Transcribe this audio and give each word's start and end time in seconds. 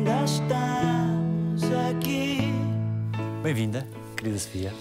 ainda 0.00 0.24
estamos 0.24 1.62
aqui. 1.90 2.38
Bem-vinda, 3.42 3.86
querida 4.16 4.38
Sofia. 4.38 4.72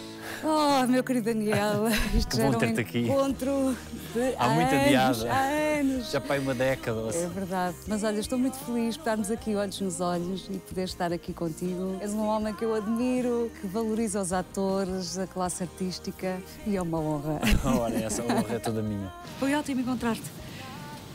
Oh, 0.41 0.87
meu 0.87 1.03
querido 1.03 1.25
Daniel, 1.25 1.87
isto 2.15 2.29
Que 2.29 2.37
já 2.37 2.43
bom 2.43 2.47
era 2.49 2.57
um 2.57 2.59
ter-te 2.59 2.79
aqui. 2.79 2.99
encontro 2.99 3.75
de 4.13 4.35
Há 4.37 4.47
muito 4.49 4.73
anos, 4.73 5.25
há 5.25 5.41
anos. 5.79 6.11
Já 6.11 6.21
para 6.21 6.39
uma 6.39 6.53
década. 6.55 6.97
ou 6.97 7.07
É 7.07 7.09
assim. 7.09 7.27
verdade. 7.27 7.75
Mas 7.87 8.03
olha, 8.05 8.19
estou 8.19 8.39
muito 8.39 8.55
feliz 8.59 8.95
por 8.95 9.01
estarmos 9.01 9.29
aqui 9.29 9.55
olhos 9.55 9.81
nos 9.81 9.99
olhos 9.99 10.47
e 10.49 10.57
poder 10.59 10.83
estar 10.85 11.11
aqui 11.11 11.33
contigo. 11.33 11.97
És 11.99 12.13
um 12.13 12.25
homem 12.25 12.53
que 12.53 12.63
eu 12.63 12.73
admiro, 12.73 13.51
que 13.59 13.67
valoriza 13.67 14.21
os 14.21 14.31
atores, 14.31 15.17
a 15.17 15.27
classe 15.27 15.63
artística 15.63 16.37
e 16.65 16.77
é 16.77 16.81
uma 16.81 16.99
honra. 16.99 17.41
Ora, 17.77 17.95
essa 18.01 18.23
honra 18.23 18.55
é 18.55 18.59
toda 18.59 18.81
minha. 18.81 19.11
Foi 19.37 19.53
ótimo 19.53 19.81
encontrar-te. 19.81 20.23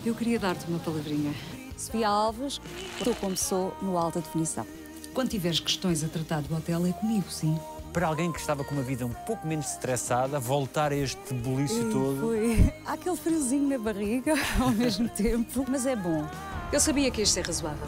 Eu 0.05 0.15
queria 0.15 0.39
dar-te 0.39 0.67
uma 0.69 0.79
palavrinha. 0.81 1.33
Sofia 1.77 2.09
Alves, 2.09 2.61
estou 2.99 3.15
como 3.17 3.37
sou 3.37 3.77
no 3.83 3.99
Alta 3.99 4.21
Definição. 4.21 4.67
Quando 5.13 5.31
tiveres 5.31 5.61
questões 5.61 6.03
a 6.03 6.09
tratar 6.09 6.43
do 6.43 6.57
hotel, 6.57 6.87
é 6.87 6.93
comigo, 6.93 7.25
sim. 7.31 7.59
Para 7.93 8.09
alguém 8.09 8.33
que 8.33 8.41
estava 8.41 8.65
com 8.65 8.75
uma 8.75 8.83
vida 8.83 9.07
um 9.07 9.13
pouco 9.13 9.47
menos 9.47 9.71
estressada, 9.71 10.41
voltar 10.41 10.91
a 10.91 10.97
este 10.97 11.33
bulício 11.33 11.91
todo. 11.91 12.21
Foi. 12.21 12.75
Há 12.85 12.95
aquele 12.95 13.17
friozinho 13.17 13.69
na 13.69 13.79
barriga 13.79 14.35
ao 14.61 14.71
mesmo 14.71 15.09
tempo, 15.09 15.65
mas 15.69 15.87
é 15.87 15.95
bom. 15.95 16.27
Eu 16.73 16.81
sabia 16.81 17.11
que 17.11 17.21
ias 17.21 17.31
ser 17.31 17.47
razoável. 17.47 17.87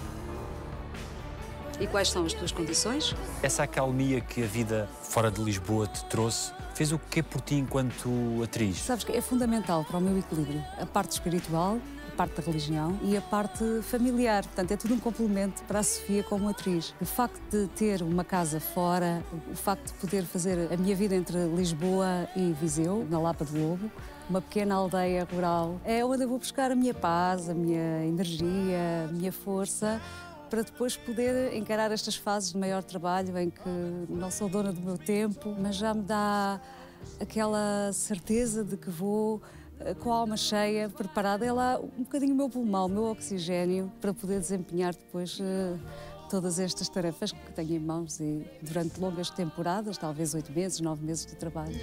E 1.81 1.87
quais 1.87 2.09
são 2.09 2.25
as 2.25 2.33
tuas 2.33 2.53
condições? 2.53 3.15
Essa 3.43 3.65
acalmia 3.65 4.21
que 4.21 4.43
a 4.43 4.47
vida 4.47 4.89
fora 5.03 5.31
de 5.31 5.43
Lisboa 5.43 5.87
te 5.87 6.05
trouxe, 6.07 6.53
fez 6.75 6.93
o 6.93 6.99
quê 6.99 7.23
por 7.23 7.41
ti 7.41 7.57
enquanto 7.57 8.09
atriz? 8.43 8.79
Sabes 8.79 9.05
que 9.05 9.13
é 9.13 9.21
fundamental 9.21 9.85
para 9.85 9.99
o 9.99 10.01
meu 10.01 10.17
equilíbrio 10.17 10.65
a 10.81 10.87
parte 10.87 11.13
espiritual, 11.13 11.79
parte 12.17 12.41
da 12.41 12.43
religião 12.43 12.99
e 13.03 13.17
a 13.17 13.21
parte 13.21 13.63
familiar. 13.83 14.45
Portanto, 14.45 14.73
é 14.73 14.77
tudo 14.77 14.95
um 14.95 14.99
complemento 14.99 15.63
para 15.65 15.81
a 15.81 15.83
Sofia 15.83 16.23
como 16.23 16.49
atriz. 16.49 16.95
O 17.01 17.05
facto 17.05 17.39
de 17.51 17.67
ter 17.69 18.03
uma 18.03 18.25
casa 18.25 18.59
fora, 18.59 19.23
o 19.51 19.55
facto 19.55 19.93
de 19.93 19.95
poder 19.95 20.25
fazer 20.25 20.73
a 20.73 20.77
minha 20.77 20.97
vida 20.97 21.15
entre 21.15 21.37
Lisboa 21.55 22.29
e 22.35 22.53
Viseu, 22.55 23.07
na 23.11 23.19
Lapa 23.19 23.45
do 23.45 23.59
Lobo, 23.59 23.91
uma 24.29 24.41
pequena 24.41 24.75
aldeia 24.75 25.27
rural, 25.31 25.81
é 25.85 26.05
onde 26.05 26.25
eu 26.25 26.29
vou 26.29 26.39
buscar 26.39 26.71
a 26.73 26.75
minha 26.75 26.95
paz, 26.95 27.49
a 27.49 27.55
minha 27.55 28.05
energia, 28.05 29.07
a 29.09 29.13
minha 29.13 29.31
força 29.31 30.01
para 30.49 30.63
depois 30.63 30.97
poder 30.97 31.55
encarar 31.55 31.91
estas 31.91 32.17
fases 32.17 32.53
de 32.53 32.59
maior 32.59 32.83
trabalho 32.83 33.37
em 33.37 33.51
que 33.51 33.69
não 34.09 34.31
sou 34.31 34.49
dona 34.49 34.73
do 34.73 34.81
meu 34.81 34.97
tempo, 34.97 35.55
mas 35.59 35.75
já 35.75 35.93
me 35.93 36.03
dá 36.03 36.61
aquela 37.21 37.91
certeza 37.93 38.65
de 38.65 38.77
que 38.77 38.91
vou 38.91 39.43
com 40.01 40.13
a 40.13 40.17
alma 40.17 40.37
cheia, 40.37 40.89
preparada. 40.89 41.45
É 41.45 41.53
lá 41.53 41.79
um 41.79 42.03
bocadinho 42.03 42.33
o 42.33 42.37
meu 42.37 42.49
pulmão, 42.49 42.87
o 42.87 42.89
meu 42.89 43.05
oxigênio, 43.05 43.93
para 44.01 44.13
poder 44.15 44.41
desempenhar 44.41 44.95
depois 44.95 45.39
eh, 45.41 45.77
todas 46.29 46.59
estas 46.59 46.89
tarefas 46.89 47.33
que 47.33 47.53
tenho 47.53 47.75
em 47.75 47.79
mãos 47.79 48.21
e 48.21 48.47
durante 48.63 49.01
longas 49.01 49.31
temporadas, 49.31 49.99
talvez 49.99 50.35
oito 50.35 50.53
meses, 50.53 50.81
nove 50.81 51.05
meses 51.05 51.27
de 51.27 51.37
trabalho. 51.37 51.75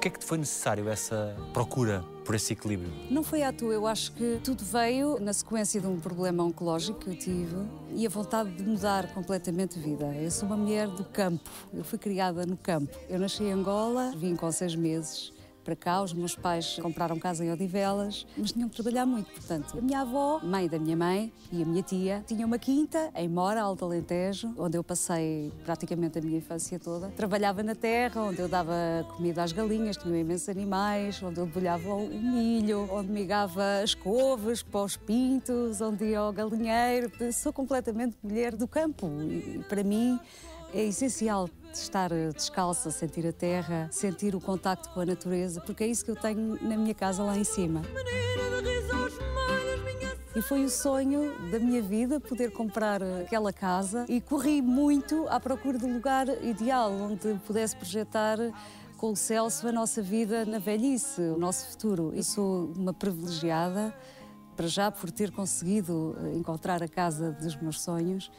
Porquê 0.00 0.08
é 0.08 0.12
que 0.12 0.24
foi 0.24 0.38
necessário 0.38 0.88
essa 0.88 1.36
procura 1.52 2.02
por 2.24 2.34
esse 2.34 2.54
equilíbrio? 2.54 2.90
Não 3.10 3.22
foi 3.22 3.42
à 3.42 3.52
toa, 3.52 3.74
eu 3.74 3.86
acho 3.86 4.12
que 4.12 4.40
tudo 4.42 4.64
veio 4.64 5.20
na 5.20 5.30
sequência 5.34 5.78
de 5.78 5.86
um 5.86 6.00
problema 6.00 6.42
oncológico 6.42 7.00
que 7.00 7.10
eu 7.10 7.18
tive 7.18 7.56
e 7.94 8.06
a 8.06 8.08
vontade 8.08 8.50
de 8.50 8.62
mudar 8.62 9.12
completamente 9.12 9.78
de 9.78 9.84
vida. 9.84 10.06
Eu 10.14 10.30
sou 10.30 10.48
uma 10.48 10.56
mulher 10.56 10.88
do 10.88 11.04
campo, 11.04 11.50
eu 11.74 11.84
fui 11.84 11.98
criada 11.98 12.46
no 12.46 12.56
campo. 12.56 12.96
Eu 13.10 13.18
nasci 13.18 13.42
em 13.42 13.52
Angola, 13.52 14.14
vim 14.16 14.34
com 14.34 14.50
seis 14.50 14.74
meses 14.74 15.34
para 15.64 15.76
cá, 15.76 16.02
os 16.02 16.12
meus 16.12 16.34
pais 16.34 16.78
compraram 16.80 17.18
casa 17.18 17.44
em 17.44 17.52
Odivelas, 17.52 18.26
mas 18.36 18.52
tinham 18.52 18.68
que 18.68 18.74
trabalhar 18.74 19.06
muito, 19.06 19.30
portanto. 19.30 19.78
A 19.78 19.80
minha 19.80 20.00
avó, 20.00 20.40
mãe 20.42 20.68
da 20.68 20.78
minha 20.78 20.96
mãe 20.96 21.32
e 21.52 21.62
a 21.62 21.66
minha 21.66 21.82
tia, 21.82 22.24
tinham 22.26 22.46
uma 22.46 22.58
quinta 22.58 23.10
em 23.14 23.28
Mora, 23.28 23.62
Alto 23.62 23.84
Alentejo, 23.84 24.54
onde 24.56 24.76
eu 24.76 24.84
passei 24.84 25.52
praticamente 25.64 26.18
a 26.18 26.22
minha 26.22 26.38
infância 26.38 26.78
toda. 26.78 27.08
Trabalhava 27.08 27.62
na 27.62 27.74
terra, 27.74 28.22
onde 28.22 28.40
eu 28.40 28.48
dava 28.48 28.74
comida 29.16 29.42
às 29.42 29.52
galinhas, 29.52 29.96
tinha 29.96 30.18
imensos 30.18 30.48
animais, 30.48 31.22
onde 31.22 31.38
eu 31.38 31.46
debulhava 31.46 31.94
o 31.94 32.08
milho, 32.08 32.88
onde 32.90 33.10
migava 33.10 33.80
as 33.82 33.94
couves 33.94 34.62
para 34.62 34.82
os 34.82 34.96
pintos, 34.96 35.80
onde 35.80 36.04
ia 36.06 36.20
ao 36.20 36.32
galinheiro. 36.32 37.10
Sou 37.32 37.52
completamente 37.52 38.16
mulher 38.22 38.54
do 38.54 38.66
campo 38.66 39.10
e 39.22 39.64
para 39.68 39.82
mim 39.82 40.18
é 40.72 40.84
essencial 40.84 41.48
estar 41.78 42.10
descalça, 42.34 42.90
sentir 42.90 43.26
a 43.26 43.32
terra, 43.32 43.88
sentir 43.90 44.34
o 44.34 44.40
contacto 44.40 44.88
com 44.90 45.00
a 45.00 45.06
natureza, 45.06 45.60
porque 45.60 45.84
é 45.84 45.86
isso 45.86 46.04
que 46.04 46.10
eu 46.10 46.16
tenho 46.16 46.58
na 46.62 46.76
minha 46.76 46.94
casa 46.94 47.22
lá 47.22 47.36
em 47.36 47.44
cima. 47.44 47.82
E 50.34 50.40
foi 50.40 50.64
o 50.64 50.70
sonho 50.70 51.50
da 51.50 51.58
minha 51.58 51.82
vida 51.82 52.20
poder 52.20 52.52
comprar 52.52 53.02
aquela 53.02 53.52
casa 53.52 54.06
e 54.08 54.20
corri 54.20 54.62
muito 54.62 55.26
à 55.28 55.40
procura 55.40 55.76
do 55.76 55.88
lugar 55.88 56.28
ideal 56.42 56.92
onde 56.92 57.34
pudesse 57.46 57.74
projetar 57.74 58.38
com 58.96 59.12
o 59.12 59.16
Celso 59.16 59.66
a 59.66 59.72
nossa 59.72 60.00
vida 60.00 60.44
na 60.44 60.58
velhice, 60.58 61.20
o 61.22 61.36
nosso 61.36 61.70
futuro. 61.70 62.12
Eu 62.14 62.22
sou 62.22 62.72
uma 62.76 62.94
privilegiada 62.94 63.92
para 64.54 64.68
já 64.68 64.90
por 64.90 65.10
ter 65.10 65.30
conseguido 65.30 66.16
encontrar 66.34 66.82
a 66.82 66.88
casa 66.88 67.32
dos 67.32 67.56
meus 67.56 67.80
sonhos 67.80 68.30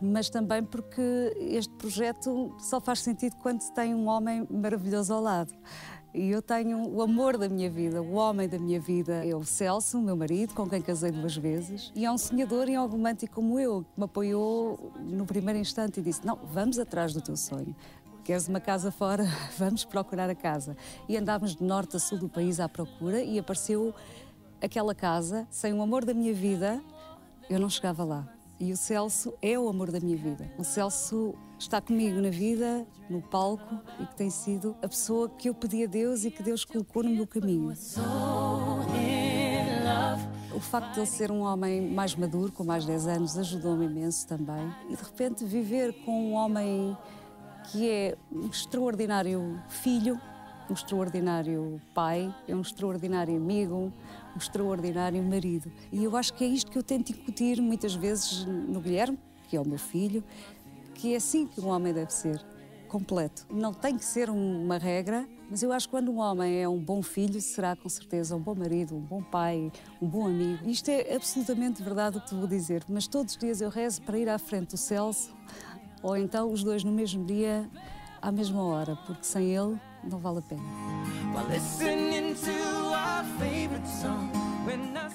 mas 0.00 0.30
também 0.30 0.62
porque 0.62 1.34
este 1.36 1.72
projeto 1.74 2.54
só 2.58 2.80
faz 2.80 3.00
sentido 3.00 3.36
quando 3.36 3.60
se 3.60 3.72
tem 3.72 3.94
um 3.94 4.08
homem 4.08 4.46
maravilhoso 4.50 5.12
ao 5.12 5.20
lado. 5.20 5.52
E 6.12 6.28
eu 6.28 6.42
tenho 6.42 6.88
o 6.88 7.02
amor 7.02 7.38
da 7.38 7.48
minha 7.48 7.70
vida, 7.70 8.02
o 8.02 8.14
homem 8.14 8.48
da 8.48 8.58
minha 8.58 8.80
vida 8.80 9.24
é 9.24 9.34
o 9.34 9.44
Celso, 9.44 10.00
meu 10.00 10.16
marido, 10.16 10.54
com 10.54 10.68
quem 10.68 10.82
casei 10.82 11.12
duas 11.12 11.36
vezes, 11.36 11.92
e 11.94 12.04
é 12.04 12.10
um 12.10 12.18
sonhador 12.18 12.68
e 12.68 12.74
é 12.74 12.80
um 12.80 12.86
romântico 12.86 13.36
como 13.36 13.60
eu, 13.60 13.84
que 13.84 14.00
me 14.00 14.04
apoiou 14.06 14.92
no 14.98 15.24
primeiro 15.24 15.60
instante 15.60 16.00
e 16.00 16.02
disse: 16.02 16.26
Não, 16.26 16.36
vamos 16.52 16.80
atrás 16.80 17.12
do 17.12 17.20
teu 17.20 17.36
sonho. 17.36 17.76
Queres 18.24 18.48
uma 18.48 18.60
casa 18.60 18.90
fora? 18.90 19.24
Vamos 19.56 19.84
procurar 19.84 20.28
a 20.28 20.34
casa. 20.34 20.76
E 21.08 21.16
andámos 21.16 21.56
de 21.56 21.64
norte 21.64 21.96
a 21.96 21.98
sul 21.98 22.18
do 22.18 22.28
país 22.28 22.60
à 22.60 22.68
procura 22.68 23.22
e 23.22 23.38
apareceu 23.38 23.94
aquela 24.60 24.94
casa, 24.94 25.46
sem 25.50 25.72
o 25.72 25.80
amor 25.80 26.04
da 26.04 26.12
minha 26.12 26.34
vida, 26.34 26.82
eu 27.48 27.58
não 27.58 27.68
chegava 27.68 28.04
lá. 28.04 28.39
E 28.60 28.74
o 28.74 28.76
Celso 28.76 29.32
é 29.40 29.58
o 29.58 29.70
amor 29.70 29.90
da 29.90 29.98
minha 29.98 30.18
vida. 30.18 30.52
O 30.58 30.64
Celso 30.64 31.34
está 31.58 31.80
comigo 31.80 32.20
na 32.20 32.28
vida, 32.28 32.86
no 33.08 33.22
palco, 33.22 33.80
e 33.98 34.04
que 34.04 34.14
tem 34.14 34.28
sido 34.28 34.76
a 34.82 34.88
pessoa 34.88 35.30
que 35.30 35.48
eu 35.48 35.54
pedi 35.54 35.82
a 35.84 35.86
Deus 35.86 36.26
e 36.26 36.30
que 36.30 36.42
Deus 36.42 36.62
colocou 36.62 37.02
no 37.02 37.08
meu 37.08 37.26
caminho. 37.26 37.72
O 40.54 40.60
facto 40.60 40.92
de 40.92 41.00
ele 41.00 41.06
ser 41.06 41.32
um 41.32 41.40
homem 41.40 41.90
mais 41.90 42.14
maduro, 42.14 42.52
com 42.52 42.62
mais 42.62 42.84
10 42.84 43.06
anos, 43.06 43.38
ajudou-me 43.38 43.86
imenso 43.86 44.28
também. 44.28 44.70
E 44.90 44.94
de 44.94 45.02
repente 45.02 45.42
viver 45.46 45.94
com 46.04 46.12
um 46.12 46.34
homem 46.34 46.94
que 47.72 47.88
é 47.88 48.18
um 48.30 48.46
extraordinário 48.46 49.58
filho, 49.70 50.20
um 50.68 50.74
extraordinário 50.74 51.80
pai, 51.94 52.34
é 52.46 52.54
um 52.54 52.60
extraordinário 52.60 53.34
amigo, 53.34 53.90
um 54.34 54.38
extraordinário 54.38 55.22
marido. 55.22 55.70
E 55.92 56.04
eu 56.04 56.16
acho 56.16 56.34
que 56.34 56.44
é 56.44 56.46
isto 56.46 56.70
que 56.70 56.78
eu 56.78 56.82
tento 56.82 57.10
incutir 57.10 57.60
muitas 57.60 57.94
vezes 57.94 58.44
no 58.44 58.80
Guilherme, 58.80 59.18
que 59.48 59.56
é 59.56 59.60
o 59.60 59.66
meu 59.66 59.78
filho, 59.78 60.22
que 60.94 61.14
é 61.14 61.16
assim 61.16 61.46
que 61.46 61.60
um 61.60 61.68
homem 61.68 61.92
deve 61.92 62.12
ser, 62.12 62.44
completo. 62.88 63.46
Não 63.50 63.72
tem 63.72 63.96
que 63.96 64.04
ser 64.04 64.28
uma 64.28 64.76
regra, 64.76 65.26
mas 65.48 65.62
eu 65.62 65.72
acho 65.72 65.88
que 65.88 65.92
quando 65.92 66.10
um 66.10 66.18
homem 66.18 66.62
é 66.62 66.68
um 66.68 66.78
bom 66.78 67.02
filho, 67.02 67.40
será 67.40 67.74
com 67.74 67.88
certeza 67.88 68.36
um 68.36 68.40
bom 68.40 68.54
marido, 68.54 68.96
um 68.96 69.00
bom 69.00 69.22
pai, 69.22 69.72
um 70.00 70.06
bom 70.06 70.26
amigo. 70.26 70.68
Isto 70.68 70.90
é 70.90 71.14
absolutamente 71.14 71.82
verdade 71.82 72.18
o 72.18 72.20
que 72.20 72.28
te 72.28 72.34
vou 72.34 72.46
dizer, 72.46 72.84
mas 72.88 73.06
todos 73.06 73.34
os 73.34 73.38
dias 73.38 73.60
eu 73.60 73.70
rezo 73.70 74.02
para 74.02 74.18
ir 74.18 74.28
à 74.28 74.38
frente 74.38 74.70
do 74.70 74.76
Celso, 74.76 75.34
ou 76.02 76.16
então 76.16 76.52
os 76.52 76.62
dois 76.62 76.84
no 76.84 76.92
mesmo 76.92 77.24
dia, 77.24 77.68
à 78.20 78.30
mesma 78.30 78.62
hora, 78.62 78.96
porque 79.06 79.24
sem 79.24 79.54
ele 79.54 79.80
não 80.04 80.18
vale 80.18 80.38
a 80.38 80.42
pena. 80.42 80.62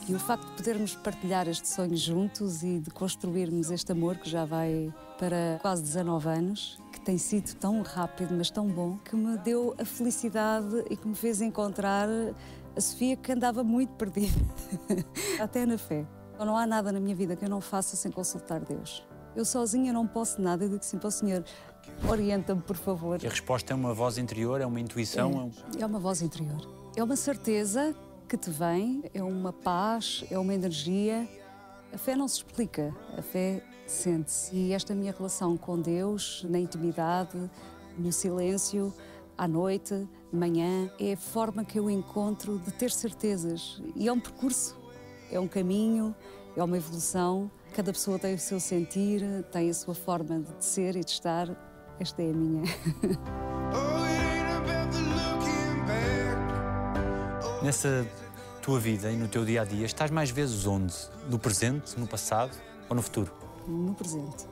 E 0.08 0.14
o 0.14 0.20
facto 0.20 0.46
de 0.46 0.58
podermos 0.58 0.96
partilhar 0.96 1.48
este 1.48 1.68
sonho 1.68 1.98
juntos 1.98 2.62
e 2.62 2.80
de 2.80 2.92
construirmos 2.92 3.72
este 3.72 3.92
amor 3.92 4.18
que 4.18 4.30
já 4.30 4.46
vai 4.46 4.94
para 5.18 5.58
quase 5.64 5.82
19 5.82 6.30
anos, 6.30 6.80
que 6.92 7.00
tem 7.02 7.18
sido 7.18 7.56
tão 7.56 7.82
rápido, 7.82 8.36
mas 8.38 8.52
tão 8.52 8.68
bom, 8.68 9.00
que 9.00 9.16
me 9.16 9.36
deu 9.40 9.74
a 9.80 9.84
felicidade 9.84 10.86
e 10.92 10.96
que 10.96 11.08
me 11.08 11.16
fez 11.16 11.42
encontrar 11.42 12.08
a 12.76 12.82
Sofia 12.82 13.16
que 13.16 13.32
andava 13.32 13.64
muito 13.64 13.94
perdida, 13.94 14.40
até 15.42 15.66
na 15.66 15.78
fé. 15.78 16.06
Não 16.38 16.56
há 16.56 16.68
nada 16.68 16.92
na 16.92 17.00
minha 17.00 17.16
vida 17.16 17.36
que 17.36 17.44
eu 17.44 17.50
não 17.50 17.62
faça 17.62 17.96
sem 17.96 18.12
consultar 18.12 18.60
Deus. 18.60 19.04
Eu 19.36 19.44
sozinha 19.44 19.92
não 19.92 20.06
posso 20.06 20.40
nada, 20.40 20.66
eu 20.66 20.70
digo 20.70 21.00
para 21.00 21.08
o 21.08 21.12
Senhor, 21.12 21.44
orienta-me, 22.08 22.62
por 22.62 22.76
favor. 22.76 23.24
E 23.24 23.26
a 23.26 23.30
resposta 23.30 23.74
é 23.74 23.76
uma 23.76 23.94
voz 23.94 24.20
interior, 24.20 24.62
é 24.62 24.66
uma 24.68 24.80
intuição? 24.80 25.32
É, 25.32 25.36
um... 25.36 25.82
é 25.82 25.86
uma 25.86 26.00
voz 26.00 26.22
interior. 26.22 26.62
É 26.96 27.04
uma 27.04 27.16
certeza 27.16 27.96
que 28.26 28.38
te 28.38 28.50
vem, 28.50 29.04
é 29.14 29.24
uma 29.24 29.54
paz, 29.54 30.24
é 30.30 30.38
uma 30.38 30.54
energia. 30.54 31.28
A 31.94 31.98
fé 31.98 32.16
não 32.16 32.28
se 32.28 32.38
explica, 32.38 32.94
a 33.18 33.22
fé 33.22 33.64
sente-se. 33.86 34.56
E 34.56 34.74
esta 34.74 34.94
minha 34.94 35.12
relação 35.12 35.56
com 35.56 35.80
Deus, 35.80 36.46
na 36.50 36.60
intimidade, 36.60 37.50
no 37.98 38.12
silêncio, 38.12 38.94
à 39.38 39.48
noite, 39.48 40.08
de 40.32 40.38
manhã, 40.38 40.92
é 41.00 41.14
a 41.14 41.18
forma 41.18 41.64
que 41.64 41.80
eu 41.80 41.90
encontro 41.90 42.60
de 42.60 42.72
ter 42.72 42.92
certezas. 42.92 43.82
E 43.96 44.08
é 44.08 44.12
um 44.12 44.20
percurso 44.20 44.86
é 45.32 45.40
um 45.40 45.48
caminho, 45.48 46.16
é 46.56 46.64
uma 46.64 46.78
evolução. 46.78 47.50
Cada 47.74 47.92
pessoa 47.92 48.18
tem 48.18 48.36
o 48.36 48.40
seu 48.40 48.60
sentir, 48.60 49.22
tem 49.52 49.70
a 49.70 49.74
sua 49.74 49.94
forma 49.94 50.40
de 50.40 50.66
ser 50.66 50.96
e 50.96 51.04
de 51.04 51.12
estar. 51.12 51.50
Esta 52.00 52.22
é 52.22 52.30
a 52.30 52.34
minha. 52.34 52.64
Nessa 57.66 58.08
tua 58.62 58.80
vida 58.80 59.12
e 59.12 59.16
no 59.16 59.28
teu 59.28 59.44
dia 59.44 59.64
a 59.64 59.66
dia, 59.66 59.88
estás 59.88 60.12
mais 60.12 60.30
vezes 60.30 60.68
onde? 60.68 60.94
No 61.28 61.40
presente, 61.40 62.00
no 62.00 62.06
passado 62.06 62.56
ou 62.88 62.96
no 62.96 63.02
futuro? 63.02 63.34
no 63.68 63.92
presente. 63.96 64.46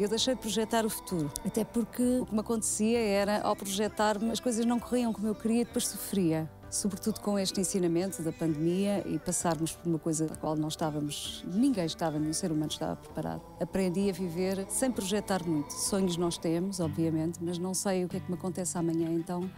Eu 0.00 0.08
deixei 0.08 0.34
de 0.34 0.40
projetar 0.40 0.86
o 0.86 0.88
futuro, 0.88 1.30
até 1.44 1.66
porque 1.66 2.02
o 2.20 2.24
que 2.24 2.32
me 2.32 2.40
acontecia 2.40 2.98
era, 2.98 3.42
ao 3.42 3.54
projetar-me, 3.54 4.30
as 4.30 4.40
coisas 4.40 4.64
não 4.64 4.80
corriam 4.80 5.12
como 5.12 5.26
eu 5.26 5.34
queria 5.34 5.60
e 5.60 5.64
depois 5.66 5.86
sofria. 5.86 6.50
Sobretudo 6.70 7.20
com 7.20 7.38
este 7.38 7.60
ensinamento 7.60 8.22
da 8.22 8.32
pandemia 8.32 9.06
e 9.06 9.18
passarmos 9.18 9.72
por 9.72 9.86
uma 9.86 9.98
coisa 9.98 10.24
a 10.24 10.36
qual 10.36 10.56
não 10.56 10.68
estávamos, 10.68 11.44
ninguém 11.52 11.84
estava, 11.84 12.18
nenhum 12.18 12.32
ser 12.32 12.50
humano 12.50 12.70
estava 12.70 12.96
preparado. 12.96 13.42
Aprendi 13.60 14.08
a 14.08 14.14
viver 14.14 14.64
sem 14.70 14.90
projetar 14.90 15.46
muito. 15.46 15.74
Sonhos 15.74 16.16
nós 16.16 16.38
temos, 16.38 16.80
obviamente, 16.80 17.38
mas 17.42 17.58
não 17.58 17.74
sei 17.74 18.06
o 18.06 18.08
que 18.08 18.16
é 18.16 18.20
que 18.20 18.30
me 18.30 18.38
acontece 18.38 18.78
amanhã, 18.78 19.10
então 19.12 19.50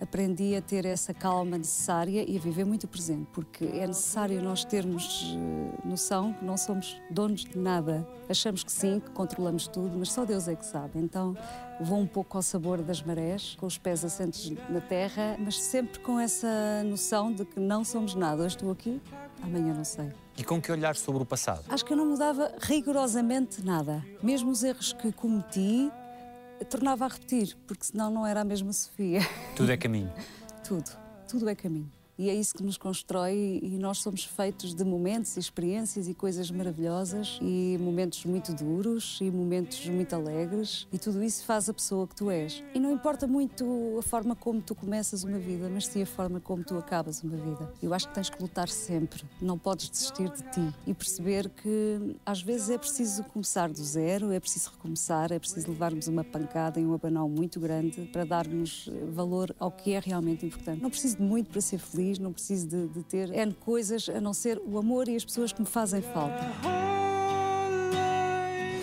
aprendi 0.00 0.54
a 0.54 0.62
ter 0.62 0.84
essa 0.84 1.12
calma 1.12 1.58
necessária 1.58 2.24
e 2.28 2.36
a 2.36 2.40
viver 2.40 2.64
muito 2.64 2.86
presente, 2.86 3.26
porque 3.32 3.64
é 3.64 3.86
necessário 3.86 4.42
nós 4.42 4.64
termos 4.64 5.36
eh, 5.36 5.88
noção 5.88 6.32
que 6.32 6.44
não 6.44 6.56
somos 6.56 7.00
donos 7.10 7.44
de 7.44 7.58
nada. 7.58 8.06
Achamos 8.28 8.62
que 8.62 8.72
sim, 8.72 9.00
que 9.00 9.10
controlamos 9.10 9.66
tudo, 9.66 9.98
mas 9.98 10.12
só 10.12 10.24
Deus 10.24 10.48
é 10.48 10.54
que 10.54 10.64
sabe. 10.64 10.98
Então 10.98 11.36
vou 11.80 11.98
um 11.98 12.06
pouco 12.06 12.36
ao 12.36 12.42
sabor 12.42 12.82
das 12.82 13.02
marés, 13.02 13.56
com 13.58 13.66
os 13.66 13.78
pés 13.78 14.04
assentes 14.04 14.50
na 14.68 14.80
terra, 14.80 15.36
mas 15.38 15.60
sempre 15.60 15.98
com 16.00 16.18
essa 16.18 16.48
noção 16.84 17.32
de 17.32 17.44
que 17.44 17.60
não 17.60 17.84
somos 17.84 18.14
nada. 18.14 18.42
Hoje 18.42 18.56
estou 18.56 18.70
aqui, 18.70 19.00
amanhã 19.42 19.74
não 19.74 19.84
sei. 19.84 20.10
E 20.36 20.44
com 20.44 20.60
que 20.60 20.70
olhar 20.70 20.94
sobre 20.94 21.22
o 21.22 21.26
passado? 21.26 21.64
Acho 21.68 21.84
que 21.84 21.92
eu 21.92 21.96
não 21.96 22.06
mudava 22.06 22.54
rigorosamente 22.60 23.64
nada. 23.64 24.04
Mesmo 24.22 24.52
os 24.52 24.62
erros 24.62 24.92
que 24.92 25.10
cometi, 25.10 25.90
tornava 26.64 27.04
a 27.04 27.08
repetir, 27.08 27.56
porque 27.66 27.84
senão 27.84 28.10
não 28.10 28.26
era 28.26 28.40
a 28.40 28.44
mesma 28.44 28.72
Sofia. 28.72 29.20
Tudo 29.56 29.70
é 29.72 29.76
caminho. 29.76 30.12
Tudo, 30.66 30.90
tudo 31.26 31.48
é 31.48 31.54
caminho. 31.54 31.90
E 32.18 32.28
é 32.28 32.34
isso 32.34 32.52
que 32.52 32.64
nos 32.64 32.76
constrói 32.76 33.60
e 33.62 33.78
nós 33.78 33.98
somos 33.98 34.24
feitos 34.24 34.74
de 34.74 34.84
momentos, 34.84 35.36
experiências 35.36 36.08
e 36.08 36.14
coisas 36.14 36.50
maravilhosas 36.50 37.38
e 37.40 37.78
momentos 37.80 38.24
muito 38.24 38.52
duros 38.52 39.20
e 39.20 39.30
momentos 39.30 39.86
muito 39.86 40.16
alegres 40.16 40.88
e 40.92 40.98
tudo 40.98 41.22
isso 41.22 41.44
faz 41.44 41.68
a 41.68 41.72
pessoa 41.72 42.08
que 42.08 42.16
tu 42.16 42.28
és. 42.28 42.64
E 42.74 42.80
não 42.80 42.90
importa 42.90 43.28
muito 43.28 43.96
a 43.96 44.02
forma 44.02 44.34
como 44.34 44.60
tu 44.60 44.74
começas 44.74 45.22
uma 45.22 45.38
vida, 45.38 45.68
mas 45.68 45.86
sim 45.86 46.02
a 46.02 46.06
forma 46.06 46.40
como 46.40 46.64
tu 46.64 46.76
acabas 46.76 47.22
uma 47.22 47.36
vida. 47.36 47.72
Eu 47.80 47.94
acho 47.94 48.08
que 48.08 48.14
tens 48.14 48.28
que 48.28 48.42
lutar 48.42 48.68
sempre, 48.68 49.22
não 49.40 49.56
podes 49.56 49.88
desistir 49.88 50.28
de 50.28 50.42
ti 50.50 50.74
e 50.88 50.92
perceber 50.92 51.48
que 51.48 52.16
às 52.26 52.42
vezes 52.42 52.68
é 52.68 52.78
preciso 52.78 53.22
começar 53.24 53.68
do 53.68 53.84
zero, 53.84 54.32
é 54.32 54.40
preciso 54.40 54.70
recomeçar, 54.70 55.30
é 55.30 55.38
preciso 55.38 55.68
levarmos 55.68 56.08
uma 56.08 56.24
pancada 56.24 56.80
e 56.80 56.84
um 56.84 56.94
abanão 56.94 57.28
muito 57.28 57.60
grande 57.60 58.06
para 58.06 58.24
darmos 58.24 58.90
valor 59.12 59.54
ao 59.60 59.70
que 59.70 59.92
é 59.92 60.00
realmente 60.00 60.44
importante. 60.44 60.82
Não 60.82 60.90
preciso 60.90 61.18
de 61.18 61.22
muito 61.22 61.50
para 61.50 61.60
ser 61.60 61.78
feliz 61.78 62.07
não 62.16 62.32
preciso 62.32 62.68
de, 62.68 62.86
de 62.86 63.02
ter 63.02 63.30
N 63.34 63.52
coisas 63.52 64.08
a 64.08 64.20
não 64.20 64.32
ser 64.32 64.62
o 64.64 64.78
amor 64.78 65.08
e 65.08 65.16
as 65.16 65.24
pessoas 65.24 65.52
que 65.52 65.60
me 65.60 65.66
fazem 65.66 66.00
falta. 66.00 66.46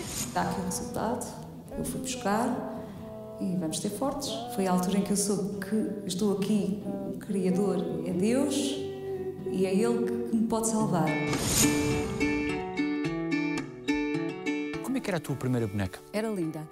Está 0.04 0.42
aqui 0.42 0.60
o 0.60 0.64
resultado, 0.64 1.26
eu 1.78 1.84
fui 1.84 2.00
buscar 2.00 2.84
e 3.40 3.56
vamos 3.56 3.78
ser 3.78 3.88
fortes. 3.90 4.28
Foi 4.54 4.66
a 4.66 4.72
altura 4.72 4.98
em 4.98 5.02
que 5.02 5.12
eu 5.12 5.16
soube 5.16 5.64
que 5.64 6.06
estou 6.06 6.36
aqui, 6.36 6.82
o 7.14 7.18
Criador 7.18 7.78
é 8.06 8.12
Deus 8.12 8.54
e 9.50 9.64
é 9.64 9.74
Ele 9.74 10.04
que 10.04 10.36
me 10.36 10.46
pode 10.46 10.68
salvar. 10.68 11.06
Que 15.06 15.10
era 15.10 15.18
a 15.18 15.20
tua 15.20 15.36
primeira 15.36 15.68
boneca? 15.68 16.00
Era 16.12 16.28
linda. 16.28 16.68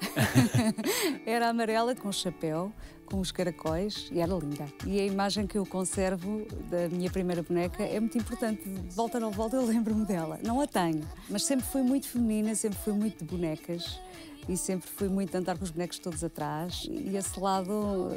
era 1.24 1.50
amarela 1.50 1.94
com 1.94 2.10
chapéu, 2.10 2.72
com 3.06 3.20
os 3.20 3.30
caracóis 3.30 4.10
e 4.10 4.18
era 4.18 4.34
linda. 4.34 4.66
E 4.84 4.98
a 4.98 5.06
imagem 5.06 5.46
que 5.46 5.56
eu 5.56 5.64
conservo 5.64 6.44
da 6.68 6.88
minha 6.88 7.08
primeira 7.08 7.44
boneca 7.44 7.84
é 7.84 8.00
muito 8.00 8.18
importante. 8.18 8.68
De 8.68 8.92
volta 8.92 9.20
não 9.20 9.30
volta, 9.30 9.54
eu 9.54 9.64
lembro-me 9.64 10.04
dela. 10.04 10.40
Não 10.44 10.60
a 10.60 10.66
tenho, 10.66 11.08
mas 11.30 11.44
sempre 11.44 11.64
fui 11.64 11.82
muito 11.82 12.08
feminina, 12.08 12.56
sempre 12.56 12.80
fui 12.80 12.92
muito 12.92 13.24
de 13.24 13.24
bonecas 13.24 14.00
e 14.48 14.56
sempre 14.56 14.90
fui 14.90 15.08
muito 15.08 15.30
de 15.30 15.36
andar 15.36 15.56
com 15.56 15.62
os 15.62 15.70
bonecos 15.70 16.00
todos 16.00 16.24
atrás. 16.24 16.88
E 16.90 17.16
esse 17.16 17.38
lado, 17.38 18.16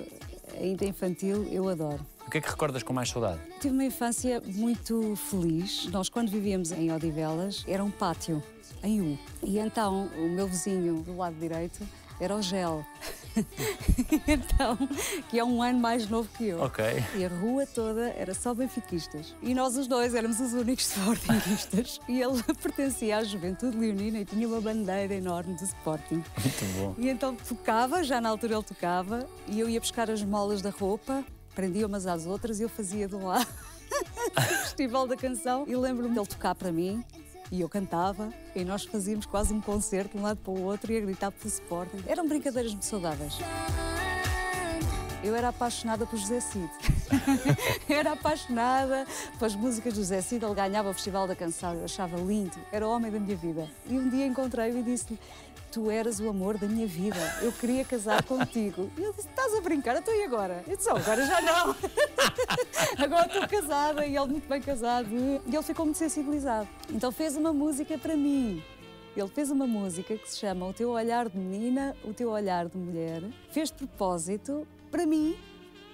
ainda 0.60 0.84
infantil, 0.84 1.48
eu 1.52 1.70
adoro. 1.70 2.04
O 2.28 2.30
que 2.30 2.40
é 2.40 2.42
que 2.42 2.50
recordas 2.50 2.84
com 2.84 2.92
mais 2.92 3.10
saudade? 3.10 3.40
Tive 3.62 3.74
uma 3.74 3.86
infância 3.86 4.44
muito 4.46 5.16
feliz. 5.16 5.86
Nós, 5.86 6.10
quando 6.10 6.30
vivíamos 6.30 6.74
em 6.74 6.92
Odivelas, 6.92 7.64
era 7.66 7.82
um 7.82 7.90
pátio 7.90 8.44
em 8.84 9.00
U. 9.00 9.20
E 9.42 9.58
então 9.58 10.08
o 10.18 10.28
meu 10.28 10.46
vizinho 10.46 11.02
do 11.04 11.16
lado 11.16 11.38
direito 11.38 11.88
era 12.20 12.36
o 12.36 12.42
Gel. 12.42 12.86
então, 14.28 14.78
que 15.30 15.40
é 15.40 15.44
um 15.44 15.64
ano 15.64 15.80
mais 15.80 16.10
novo 16.10 16.28
que 16.38 16.48
eu. 16.48 16.62
Ok. 16.62 16.84
E 17.16 17.24
a 17.24 17.30
rua 17.30 17.66
toda 17.66 18.10
era 18.10 18.34
só 18.34 18.54
benfiquistas. 18.54 19.34
E 19.42 19.54
nós 19.54 19.78
os 19.78 19.88
dois 19.88 20.14
éramos 20.14 20.42
os 20.42 20.52
únicos 20.52 20.84
sportinguistas. 20.92 22.02
e 22.10 22.22
ele 22.22 22.44
pertencia 22.62 23.20
à 23.20 23.24
juventude 23.24 23.78
leonina 23.78 24.20
e 24.20 24.26
tinha 24.26 24.46
uma 24.46 24.60
bandeira 24.60 25.14
enorme 25.14 25.54
do 25.54 25.64
Sporting. 25.64 26.22
Muito 26.38 26.78
bom. 26.78 26.96
E 26.98 27.08
então 27.08 27.36
tocava, 27.36 28.04
já 28.04 28.20
na 28.20 28.28
altura 28.28 28.56
ele 28.56 28.64
tocava, 28.64 29.26
e 29.48 29.62
eu 29.62 29.70
ia 29.70 29.80
buscar 29.80 30.12
as 30.12 30.22
molas 30.24 30.62
da 30.62 30.72
roupa, 30.72 31.24
prendia 31.58 31.88
umas 31.88 32.06
às 32.06 32.28
outras 32.28 32.60
e 32.60 32.64
eu 32.64 32.70
fazia 32.70 33.08
de 33.08 33.16
lá. 33.16 33.44
o 34.38 34.42
Festival 34.42 35.08
da 35.08 35.18
Canção 35.18 35.66
e 35.68 35.76
lembro-me 35.76 36.14
dele 36.14 36.28
tocar 36.28 36.54
para 36.54 36.72
mim 36.72 37.04
e 37.52 37.62
eu 37.62 37.68
cantava 37.68 38.32
e 38.56 38.64
nós 38.64 38.86
fazíamos 38.86 39.26
quase 39.26 39.56
um 39.56 39.60
concerto 39.60 40.12
de 40.12 40.20
um 40.20 40.22
lado 40.22 40.38
para 40.38 40.52
o 40.52 40.62
outro 40.62 40.92
e 40.92 40.98
a 40.98 41.02
gritar 41.02 41.32
pelo 41.32 41.48
Sporting. 41.48 42.04
Eram 42.06 42.28
brincadeiras 42.28 42.72
muito 42.72 42.86
saudáveis. 42.86 43.34
Eu 45.24 45.36
era 45.36 45.48
apaixonada 45.48 46.06
por 46.06 46.20
José 46.20 46.40
Cid. 46.42 46.70
era 47.90 48.12
apaixonada 48.12 49.08
pelas 49.40 49.56
músicas 49.56 49.94
do 49.96 50.02
José 50.02 50.22
Cid. 50.22 50.46
Ele 50.46 50.54
ganhava 50.54 50.92
o 50.92 50.94
Festival 50.94 51.28
da 51.28 51.36
Canção, 51.36 51.74
eu 51.74 51.86
achava 51.86 52.18
lindo. 52.18 52.56
Era 52.72 52.88
o 52.88 52.92
homem 52.92 53.12
da 53.12 53.20
minha 53.20 53.36
vida. 53.36 53.68
E 53.88 53.98
um 53.98 54.08
dia 54.08 54.28
encontrei-o 54.28 54.78
e 54.78 54.84
disse-lhe: 54.84 55.20
Tu 55.72 55.92
eras 55.92 56.20
o 56.20 56.30
amor 56.30 56.58
da 56.58 56.68
minha 56.68 56.88
vida. 56.88 57.18
Eu 57.42 57.52
queria 57.52 57.84
casar 57.84 58.24
contigo. 58.24 58.90
E 58.98 59.02
ele 59.02 59.14
disse: 59.14 59.28
Estás 59.28 59.54
a 59.54 59.62
brincar? 59.62 59.98
Então 59.98 60.16
e 60.16 60.24
agora? 60.24 60.64
Eu 60.68 60.78
disse: 60.78 60.90
oh, 60.90 60.96
Agora 60.96 61.26
já 61.26 61.42
não. 61.42 61.76
agora 63.04 63.28
estou 63.28 63.48
casada 63.48 64.06
e 64.06 64.16
ele 64.16 64.28
muito 64.28 64.48
bem 64.48 64.62
casado. 64.62 65.10
E 65.12 65.54
ele 65.54 65.64
ficou 65.64 65.86
muito 65.86 65.98
sensibilizado. 65.98 66.68
Então 66.90 67.12
fez 67.12 67.36
uma 67.36 67.52
música 67.52 67.98
para 67.98 68.16
mim. 68.16 68.64
Ele 69.16 69.28
fez 69.30 69.50
uma 69.50 69.66
música 69.66 70.16
que 70.16 70.30
se 70.30 70.38
chama 70.38 70.68
O 70.68 70.74
Teu 70.74 70.92
Olhar 70.92 71.28
de 71.28 71.38
Menina, 71.38 71.96
O 72.04 72.14
Teu 72.14 72.30
Olhar 72.30 72.68
de 72.68 72.78
Mulher. 72.78 73.24
Fez 73.52 73.70
de 73.70 73.76
propósito 73.76 74.68
para 74.92 75.06
mim, 75.06 75.36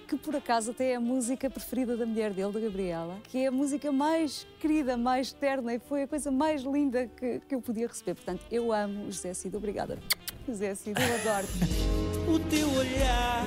que 0.04 0.16
por 0.16 0.36
acaso 0.36 0.70
até 0.70 0.92
é 0.92 0.96
a 0.96 1.00
música 1.00 1.48
preferida 1.48 1.96
da 1.96 2.06
mulher 2.06 2.32
dele, 2.32 2.52
da 2.52 2.60
Gabriela, 2.60 3.18
que 3.24 3.38
é 3.38 3.46
a 3.46 3.50
música 3.50 3.90
mais 3.90 4.46
querida, 4.60 4.96
mais 4.96 5.32
terna 5.32 5.74
e 5.74 5.78
foi 5.78 6.02
a 6.02 6.08
coisa 6.08 6.30
mais 6.30 6.62
linda 6.62 7.06
que, 7.06 7.40
que 7.40 7.54
eu 7.54 7.60
podia 7.60 7.88
receber. 7.88 8.14
Portanto, 8.14 8.44
eu 8.50 8.72
amo 8.72 9.06
o 9.06 9.12
José 9.12 9.34
Cid. 9.34 9.56
Obrigada, 9.56 9.98
José 10.46 10.74
Cid, 10.74 11.00
eu 11.00 11.14
adoro-te. 11.14 12.30
O 12.30 12.38
teu 12.48 12.70
olhar. 12.70 13.44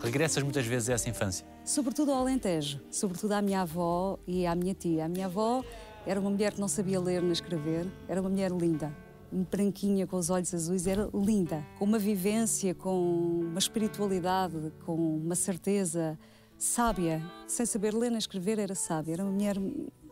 Regressas 0.00 0.42
muitas 0.42 0.66
vezes 0.66 0.90
a 0.90 0.94
essa 0.94 1.08
infância? 1.08 1.46
Sobretudo 1.64 2.12
ao 2.12 2.18
Alentejo, 2.18 2.80
sobretudo 2.90 3.32
à 3.32 3.42
minha 3.42 3.62
avó 3.62 4.18
e 4.26 4.46
à 4.46 4.54
minha 4.54 4.74
tia. 4.74 5.04
A 5.04 5.08
minha 5.08 5.26
avó 5.26 5.64
era 6.06 6.18
uma 6.18 6.30
mulher 6.30 6.52
que 6.52 6.60
não 6.60 6.68
sabia 6.68 7.00
ler 7.00 7.22
nem 7.22 7.32
escrever, 7.32 7.86
era 8.08 8.20
uma 8.20 8.30
mulher 8.30 8.50
linda 8.50 8.92
branquinha 9.32 10.06
com 10.06 10.16
os 10.16 10.30
olhos 10.30 10.52
azuis, 10.52 10.86
era 10.86 11.08
linda, 11.14 11.66
com 11.78 11.84
uma 11.84 11.98
vivência, 11.98 12.74
com 12.74 13.40
uma 13.40 13.58
espiritualidade, 13.58 14.72
com 14.84 14.94
uma 14.94 15.34
certeza 15.34 16.18
sábia, 16.58 17.22
sem 17.48 17.66
saber 17.66 17.94
ler 17.94 18.10
nem 18.10 18.18
escrever, 18.18 18.58
era 18.58 18.74
sábia, 18.74 19.14
era 19.14 19.24
uma 19.24 19.32
mulher 19.32 19.56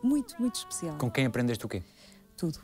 muito, 0.03 0.35
muito 0.39 0.55
especial. 0.55 0.97
Com 0.97 1.09
quem 1.09 1.25
aprendeste 1.25 1.65
o 1.65 1.69
quê? 1.69 1.83
Tudo. 2.35 2.59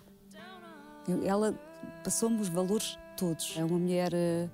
Ela 1.23 1.57
passou-me 2.03 2.41
os 2.41 2.49
valores 2.49 2.97
todos. 3.15 3.55
É 3.57 3.63
uma 3.63 3.79
mulher 3.79 4.13
eh, 4.13 4.49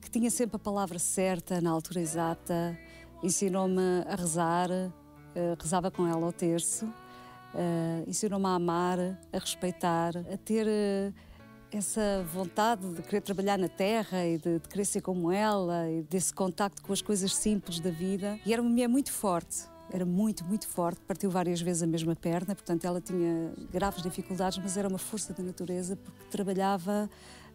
que 0.00 0.10
tinha 0.10 0.30
sempre 0.30 0.56
a 0.56 0.58
palavra 0.58 0.98
certa, 0.98 1.60
na 1.60 1.70
altura 1.70 2.00
exata, 2.00 2.78
ensinou-me 3.22 4.02
a 4.06 4.14
rezar, 4.14 4.70
eh, 4.70 5.56
rezava 5.58 5.90
com 5.90 6.06
ela 6.06 6.26
ao 6.26 6.32
terço, 6.32 6.92
Uh, 7.54 8.08
ensinou-me 8.08 8.46
a 8.46 8.54
amar, 8.54 8.98
a 9.30 9.38
respeitar, 9.38 10.16
a 10.16 10.36
ter 10.38 10.66
uh, 10.66 11.14
essa 11.70 12.24
vontade 12.32 12.86
de 12.94 13.02
querer 13.02 13.20
trabalhar 13.20 13.58
na 13.58 13.68
terra 13.68 14.26
e 14.26 14.38
de, 14.38 14.58
de, 14.58 14.68
querer 14.68 14.84
ser 14.84 15.00
como 15.00 15.30
ela 15.30 15.90
e 15.90 16.02
desse 16.02 16.32
contacto 16.32 16.82
com 16.82 16.92
as 16.92 17.02
coisas 17.02 17.34
simples 17.34 17.80
da 17.80 17.90
vida. 17.90 18.38
E 18.44 18.52
era 18.52 18.60
uma 18.62 18.70
mulher 18.70 18.88
muito 18.88 19.12
forte. 19.12 19.64
Era 19.90 20.06
muito, 20.06 20.44
muito 20.44 20.66
forte, 20.66 21.00
partiu 21.06 21.30
várias 21.30 21.60
vezes 21.60 21.82
a 21.82 21.86
mesma 21.86 22.16
perna, 22.16 22.54
portanto 22.54 22.86
ela 22.86 22.98
tinha 22.98 23.52
graves 23.70 24.02
dificuldades, 24.02 24.56
mas 24.56 24.78
era 24.78 24.88
uma 24.88 24.98
força 24.98 25.34
da 25.34 25.42
natureza 25.42 25.96
porque 25.96 26.24
trabalhava 26.30 27.10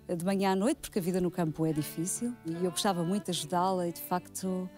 de 0.08 0.24
manhã 0.24 0.52
à 0.52 0.56
noite, 0.56 0.78
porque 0.80 1.00
a 1.00 1.02
vida 1.02 1.20
no 1.20 1.32
campo 1.32 1.66
é 1.66 1.74
difícil 1.74 2.34
e 2.46 2.64
eu 2.64 2.70
gostava 2.70 3.04
muito 3.04 3.26
de 3.26 3.32
ajudá-la 3.32 3.88
e 3.88 3.92
de 3.92 4.02
facto 4.02 4.70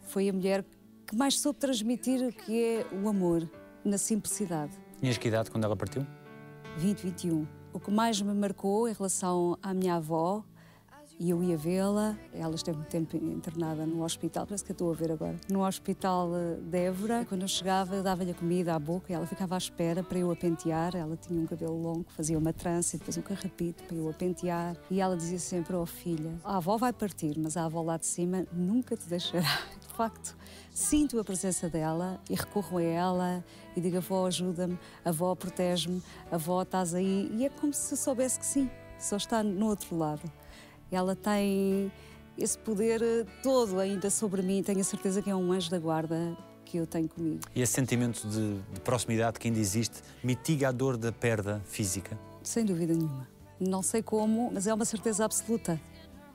foi 0.00 0.30
a 0.30 0.32
mulher 0.32 0.64
que 1.06 1.14
mais 1.14 1.38
soube 1.38 1.58
transmitir 1.58 2.26
o 2.26 2.32
que 2.32 2.64
é 2.64 2.86
o 3.02 3.06
amor 3.06 3.46
na 3.84 3.98
simplicidade. 3.98 4.72
Tinhas 5.00 5.18
que 5.18 5.28
idade 5.28 5.50
quando 5.50 5.64
ela 5.64 5.76
partiu? 5.76 6.06
2021. 6.76 7.46
O 7.72 7.80
que 7.80 7.90
mais 7.90 8.20
me 8.20 8.34
marcou 8.34 8.88
em 8.88 8.92
relação 8.92 9.58
à 9.62 9.72
minha 9.72 9.96
avó, 9.96 10.44
e 11.18 11.30
eu 11.30 11.42
ia 11.42 11.56
vê-la, 11.56 12.18
ela 12.32 12.54
esteve 12.54 12.78
muito 12.78 12.90
tempo 12.90 13.16
internada 13.16 13.86
no 13.86 14.02
hospital, 14.02 14.46
parece 14.46 14.64
que 14.64 14.72
a 14.72 14.74
estou 14.74 14.90
a 14.90 14.94
ver 14.94 15.12
agora, 15.12 15.36
no 15.48 15.64
hospital 15.64 16.30
de 16.60 16.78
Évora. 16.78 17.24
Quando 17.28 17.42
eu 17.42 17.48
chegava, 17.48 17.94
eu 17.94 18.02
dava-lhe 18.02 18.32
a 18.32 18.34
comida 18.34 18.74
à 18.74 18.78
boca 18.78 19.12
e 19.12 19.14
ela 19.14 19.26
ficava 19.26 19.54
à 19.54 19.58
espera 19.58 20.02
para 20.02 20.18
eu 20.18 20.30
a 20.30 20.36
pentear. 20.36 20.96
Ela 20.96 21.16
tinha 21.16 21.40
um 21.40 21.46
cabelo 21.46 21.80
longo, 21.80 22.06
fazia 22.08 22.36
uma 22.36 22.52
trança 22.52 22.96
e 22.96 22.98
depois 22.98 23.16
um 23.16 23.22
carrapito 23.22 23.84
para 23.84 23.96
eu 23.96 24.08
a 24.08 24.12
pentear. 24.12 24.76
E 24.90 25.00
ela 25.00 25.16
dizia 25.16 25.38
sempre, 25.38 25.76
oh 25.76 25.86
filha, 25.86 26.34
a 26.44 26.56
avó 26.56 26.76
vai 26.76 26.92
partir, 26.92 27.38
mas 27.38 27.56
a 27.56 27.66
avó 27.66 27.82
lá 27.82 27.96
de 27.96 28.06
cima 28.06 28.44
nunca 28.52 28.96
te 28.96 29.08
deixará. 29.08 29.42
De 29.80 29.96
facto, 29.96 30.36
sinto 30.72 31.18
a 31.18 31.24
presença 31.24 31.68
dela 31.68 32.20
e 32.28 32.34
recorro 32.34 32.78
a 32.78 32.82
ela 32.82 33.44
e 33.76 33.80
digo, 33.80 33.98
avó, 33.98 34.26
ajuda-me, 34.26 34.78
avó, 35.04 35.34
protege-me, 35.34 36.02
avó, 36.30 36.62
estás 36.62 36.94
aí. 36.94 37.30
E 37.34 37.44
é 37.44 37.48
como 37.50 37.72
se 37.72 37.96
soubesse 37.96 38.38
que 38.38 38.46
sim, 38.46 38.70
só 38.98 39.16
está 39.16 39.42
no 39.42 39.66
outro 39.66 39.96
lado. 39.96 40.22
Ela 40.90 41.14
tem 41.14 41.90
esse 42.38 42.58
poder 42.58 43.02
eh, 43.02 43.26
todo 43.42 43.78
ainda 43.78 44.10
sobre 44.10 44.42
mim. 44.42 44.62
Tenho 44.62 44.80
a 44.80 44.84
certeza 44.84 45.22
que 45.22 45.30
é 45.30 45.34
um 45.34 45.52
anjo 45.52 45.70
da 45.70 45.78
guarda 45.78 46.36
que 46.64 46.78
eu 46.78 46.86
tenho 46.86 47.08
comigo. 47.08 47.40
E 47.54 47.60
esse 47.60 47.72
sentimento 47.72 48.26
de, 48.26 48.58
de 48.72 48.80
proximidade 48.80 49.38
que 49.38 49.48
ainda 49.48 49.60
existe 49.60 50.02
mitiga 50.22 50.68
a 50.68 50.72
dor 50.72 50.96
da 50.96 51.12
perda 51.12 51.62
física? 51.66 52.18
Sem 52.42 52.64
dúvida 52.64 52.94
nenhuma. 52.94 53.28
Não 53.60 53.82
sei 53.82 54.02
como, 54.02 54.50
mas 54.52 54.66
é 54.66 54.74
uma 54.74 54.84
certeza 54.84 55.24
absoluta 55.24 55.80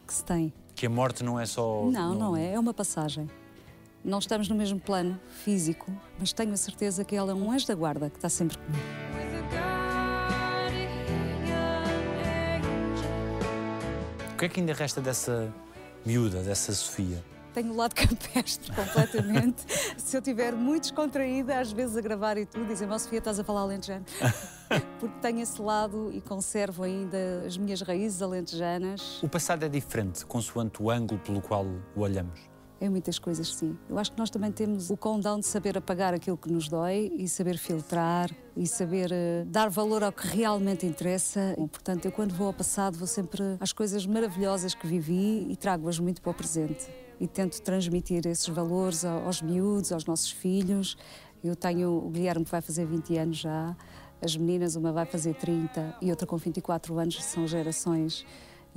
que 0.05 0.13
se 0.13 0.23
tem. 0.23 0.53
Que 0.75 0.85
a 0.85 0.89
morte 0.89 1.23
não 1.23 1.39
é 1.39 1.45
só. 1.45 1.85
Não, 1.85 2.15
não 2.15 2.37
é. 2.37 2.53
É 2.53 2.59
uma 2.59 2.73
passagem. 2.73 3.29
Não 4.07 4.19
estamos 4.19 4.47
no 4.47 4.55
mesmo 4.55 4.79
plano 4.79 5.19
físico, 5.43 5.91
mas 6.17 6.31
tenho 6.31 6.53
a 6.53 6.57
certeza 6.57 7.03
que 7.03 7.13
ela 7.13 7.33
é 7.33 7.35
um 7.35 7.51
anjo 7.51 7.67
da 7.67 7.75
guarda 7.75 8.09
que 8.09 8.15
está 8.15 8.29
sempre 8.29 8.57
comigo. 8.57 8.85
O 14.31 14.37
que 14.37 14.45
é 14.45 14.47
que 14.47 14.61
ainda 14.61 14.71
resta 14.71 15.01
dessa 15.01 15.53
miúda, 16.05 16.41
dessa 16.41 16.73
Sofia? 16.73 17.21
Tenho 17.53 17.73
o 17.73 17.75
lado 17.75 17.95
campestre 17.95 18.71
completamente. 18.73 19.65
Se 19.97 20.15
eu 20.15 20.19
estiver 20.19 20.53
muito 20.53 20.83
descontraída, 20.83 21.59
às 21.59 21.73
vezes 21.73 21.97
a 21.97 22.01
gravar 22.01 22.37
e 22.37 22.45
tudo, 22.45 22.65
dizem, 22.65 22.89
oh, 22.89 22.97
Sofia, 22.97 23.19
estás 23.19 23.37
a 23.39 23.43
falar 23.43 23.63
alentejano. 23.63 24.05
Porque 25.01 25.19
tenho 25.21 25.41
esse 25.41 25.61
lado 25.61 26.13
e 26.13 26.21
conservo 26.21 26.83
ainda 26.83 27.43
as 27.45 27.57
minhas 27.57 27.81
raízes 27.81 28.21
alentejanas. 28.21 29.21
O 29.21 29.27
passado 29.27 29.65
é 29.65 29.69
diferente, 29.69 30.25
consoante 30.25 30.81
o 30.81 30.89
ângulo 30.89 31.19
pelo 31.19 31.41
qual 31.41 31.65
o 31.93 31.99
olhamos. 31.99 32.56
Em 32.79 32.89
muitas 32.89 33.17
coisas, 33.17 33.55
sim. 33.55 33.75
Eu 33.89 33.97
acho 33.97 34.11
que 34.11 34.19
nós 34.19 34.29
também 34.29 34.51
temos 34.51 34.91
o 34.91 34.97
condão 34.97 35.39
de 35.39 35.47
saber 35.47 35.75
apagar 35.75 36.13
aquilo 36.13 36.37
que 36.37 36.51
nos 36.51 36.69
dói 36.69 37.11
e 37.15 37.27
saber 37.27 37.57
filtrar 37.57 38.29
e 38.55 38.67
saber 38.67 39.11
uh, 39.11 39.45
dar 39.45 39.67
valor 39.69 40.03
ao 40.03 40.11
que 40.11 40.27
realmente 40.27 40.85
interessa. 40.85 41.55
E, 41.57 41.67
portanto, 41.67 42.05
eu 42.05 42.11
quando 42.11 42.35
vou 42.35 42.47
ao 42.47 42.53
passado 42.53 42.95
vou 42.95 43.07
sempre 43.07 43.41
às 43.59 43.73
coisas 43.73 44.05
maravilhosas 44.05 44.75
que 44.75 44.85
vivi 44.85 45.47
e 45.49 45.55
trago-as 45.55 45.97
muito 45.97 46.21
para 46.21 46.29
o 46.29 46.33
presente. 46.35 46.87
E 47.19 47.27
tento 47.27 47.59
transmitir 47.63 48.27
esses 48.27 48.47
valores 48.47 49.03
aos 49.03 49.41
miúdos, 49.41 49.91
aos 49.91 50.05
nossos 50.05 50.29
filhos. 50.29 50.95
Eu 51.43 51.55
tenho 51.55 51.97
o 51.97 52.09
Guilherme 52.11 52.45
que 52.45 52.51
vai 52.51 52.61
fazer 52.61 52.85
20 52.85 53.17
anos 53.17 53.37
já, 53.37 53.75
as 54.21 54.35
meninas, 54.37 54.75
uma 54.75 54.91
vai 54.91 55.05
fazer 55.05 55.33
30 55.33 55.97
e 56.01 56.11
outra 56.11 56.27
com 56.27 56.37
24 56.37 56.97
anos, 56.99 57.23
são 57.23 57.47
gerações 57.47 58.23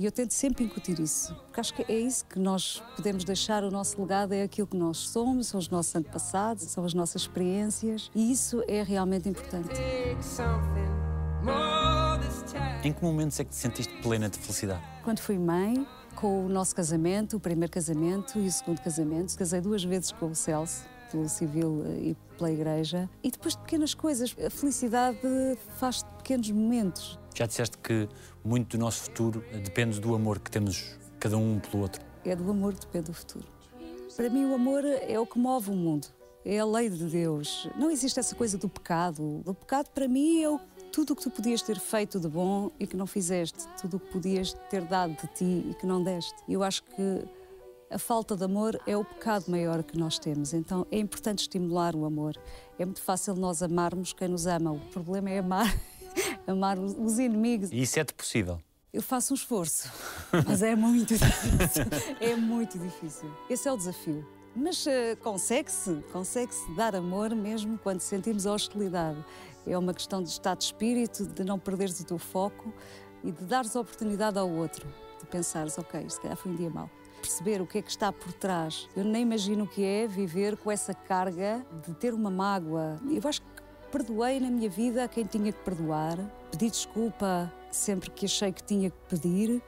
e 0.01 0.05
eu 0.05 0.11
tento 0.11 0.31
sempre 0.31 0.63
incutir 0.63 0.99
isso, 0.99 1.31
porque 1.45 1.59
acho 1.59 1.75
que 1.75 1.85
é 1.87 1.99
isso 1.99 2.25
que 2.25 2.39
nós 2.39 2.81
podemos 2.95 3.23
deixar, 3.23 3.63
o 3.63 3.69
nosso 3.69 4.01
legado 4.01 4.33
é 4.33 4.41
aquilo 4.41 4.65
que 4.65 4.75
nós 4.75 4.97
somos, 4.97 5.45
são 5.45 5.59
os 5.59 5.69
nossos 5.69 5.95
antepassados, 5.95 6.63
são 6.63 6.83
as 6.83 6.95
nossas 6.95 7.21
experiências, 7.21 8.09
e 8.15 8.31
isso 8.31 8.63
é 8.67 8.81
realmente 8.81 9.29
importante. 9.29 9.79
Em 12.83 12.91
que 12.91 13.03
momentos 13.03 13.39
é 13.39 13.43
que 13.43 13.51
te 13.51 13.55
sentiste 13.57 13.93
plena 14.01 14.27
de 14.27 14.39
felicidade? 14.39 14.81
Quando 15.03 15.19
fui 15.19 15.37
mãe, 15.37 15.85
com 16.15 16.47
o 16.47 16.49
nosso 16.49 16.75
casamento, 16.75 17.37
o 17.37 17.39
primeiro 17.39 17.71
casamento 17.71 18.39
e 18.39 18.47
o 18.47 18.51
segundo 18.51 18.81
casamento, 18.81 19.37
casei 19.37 19.61
duas 19.61 19.83
vezes 19.83 20.11
com 20.11 20.31
o 20.31 20.35
Celso, 20.35 20.83
civil 21.27 21.83
e 21.97 22.15
pela 22.37 22.51
igreja, 22.51 23.09
e 23.23 23.29
depois 23.29 23.55
de 23.55 23.61
pequenas 23.61 23.93
coisas. 23.93 24.35
A 24.45 24.49
felicidade 24.49 25.19
faz 25.77 25.97
de 25.97 26.09
pequenos 26.17 26.49
momentos. 26.51 27.19
Já 27.33 27.45
disseste 27.45 27.77
que 27.77 28.09
muito 28.43 28.77
do 28.77 28.81
nosso 28.81 29.03
futuro 29.03 29.43
depende 29.63 29.99
do 29.99 30.13
amor 30.15 30.39
que 30.39 30.49
temos 30.49 30.97
cada 31.19 31.37
um 31.37 31.59
pelo 31.59 31.83
outro. 31.83 32.03
É 32.25 32.35
do 32.35 32.49
amor 32.49 32.73
que 32.73 32.81
depende 32.81 33.05
do 33.05 33.13
futuro. 33.13 33.45
Para 34.15 34.29
mim, 34.29 34.45
o 34.45 34.53
amor 34.53 34.83
é 34.83 35.19
o 35.19 35.25
que 35.25 35.39
move 35.39 35.69
o 35.69 35.75
mundo. 35.75 36.07
É 36.43 36.59
a 36.59 36.65
lei 36.65 36.89
de 36.89 37.05
Deus. 37.05 37.69
Não 37.77 37.89
existe 37.91 38.19
essa 38.19 38.35
coisa 38.35 38.57
do 38.57 38.67
pecado. 38.67 39.41
O 39.45 39.53
pecado, 39.53 39.89
para 39.91 40.07
mim, 40.07 40.41
é 40.41 40.49
o, 40.49 40.59
tudo 40.91 41.13
o 41.13 41.15
que 41.15 41.23
tu 41.23 41.31
podias 41.31 41.61
ter 41.61 41.79
feito 41.79 42.19
de 42.19 42.27
bom 42.27 42.71
e 42.79 42.85
que 42.85 42.97
não 42.97 43.05
fizeste. 43.07 43.67
Tudo 43.79 43.97
o 43.97 43.99
que 43.99 44.11
podias 44.11 44.53
ter 44.69 44.81
dado 44.81 45.15
de 45.15 45.27
ti 45.27 45.69
e 45.69 45.75
que 45.79 45.85
não 45.85 46.03
deste. 46.03 46.35
Eu 46.49 46.63
acho 46.63 46.83
que 46.83 47.23
a 47.91 47.99
falta 47.99 48.35
de 48.35 48.43
amor 48.43 48.79
é 48.87 48.95
o 48.95 49.03
pecado 49.03 49.51
maior 49.51 49.83
que 49.83 49.97
nós 49.97 50.17
temos. 50.17 50.53
Então 50.53 50.87
é 50.89 50.97
importante 50.97 51.39
estimular 51.39 51.95
o 51.95 52.05
amor. 52.05 52.35
É 52.79 52.85
muito 52.85 53.01
fácil 53.01 53.35
nós 53.35 53.61
amarmos 53.61 54.13
quem 54.13 54.29
nos 54.29 54.47
ama. 54.47 54.71
O 54.71 54.79
problema 54.91 55.29
é 55.29 55.39
amar 55.39 55.67
amar 56.47 56.79
os 56.79 57.19
inimigos. 57.19 57.71
E 57.71 57.81
isso 57.81 57.99
é-te 57.99 58.13
possível? 58.13 58.59
Eu 58.93 59.01
faço 59.01 59.33
um 59.33 59.35
esforço, 59.35 59.89
mas 60.45 60.61
é 60.61 60.75
muito 60.75 61.17
difícil. 61.17 61.85
É 62.19 62.35
muito 62.35 62.77
difícil. 62.77 63.31
Esse 63.49 63.67
é 63.67 63.71
o 63.71 63.77
desafio. 63.77 64.25
Mas 64.53 64.85
uh, 64.85 64.89
consegue-se, 65.21 66.03
consegue-se 66.11 66.75
dar 66.75 66.93
amor 66.93 67.33
mesmo 67.33 67.77
quando 67.77 68.01
sentimos 68.01 68.45
a 68.45 68.53
hostilidade. 68.53 69.23
É 69.65 69.77
uma 69.77 69.93
questão 69.93 70.21
de 70.21 70.29
estado 70.29 70.57
de 70.57 70.65
espírito, 70.65 71.25
de 71.25 71.43
não 71.43 71.57
perderes 71.57 71.99
o 71.99 72.05
teu 72.05 72.17
foco 72.17 72.73
e 73.23 73.31
de 73.31 73.45
dares 73.45 73.75
oportunidade 73.75 74.37
ao 74.37 74.49
outro, 74.49 74.85
de 75.19 75.25
pensares, 75.27 75.77
ok, 75.77 76.09
se 76.09 76.19
calhar 76.19 76.35
foi 76.35 76.51
um 76.51 76.55
dia 76.55 76.69
mau. 76.69 76.89
Perceber 77.21 77.61
o 77.61 77.67
que 77.67 77.77
é 77.77 77.81
que 77.81 77.89
está 77.89 78.11
por 78.11 78.33
trás. 78.33 78.89
Eu 78.95 79.03
nem 79.03 79.21
imagino 79.21 79.65
o 79.65 79.67
que 79.67 79.83
é 79.83 80.07
viver 80.07 80.57
com 80.57 80.71
essa 80.71 80.93
carga 80.93 81.63
de 81.85 81.93
ter 81.93 82.13
uma 82.13 82.31
mágoa. 82.31 82.99
Eu 83.09 83.21
acho 83.29 83.41
que 83.41 83.51
Perdoei 83.91 84.39
na 84.39 84.49
minha 84.49 84.69
vida 84.69 85.03
a 85.03 85.07
quem 85.07 85.25
tinha 85.25 85.51
que 85.51 85.59
perdoar, 85.59 86.17
pedi 86.49 86.69
desculpa 86.69 87.51
sempre 87.69 88.09
que 88.09 88.25
achei 88.25 88.49
que 88.49 88.63
tinha 88.63 88.89
que 88.89 88.97
pedir 89.09 89.61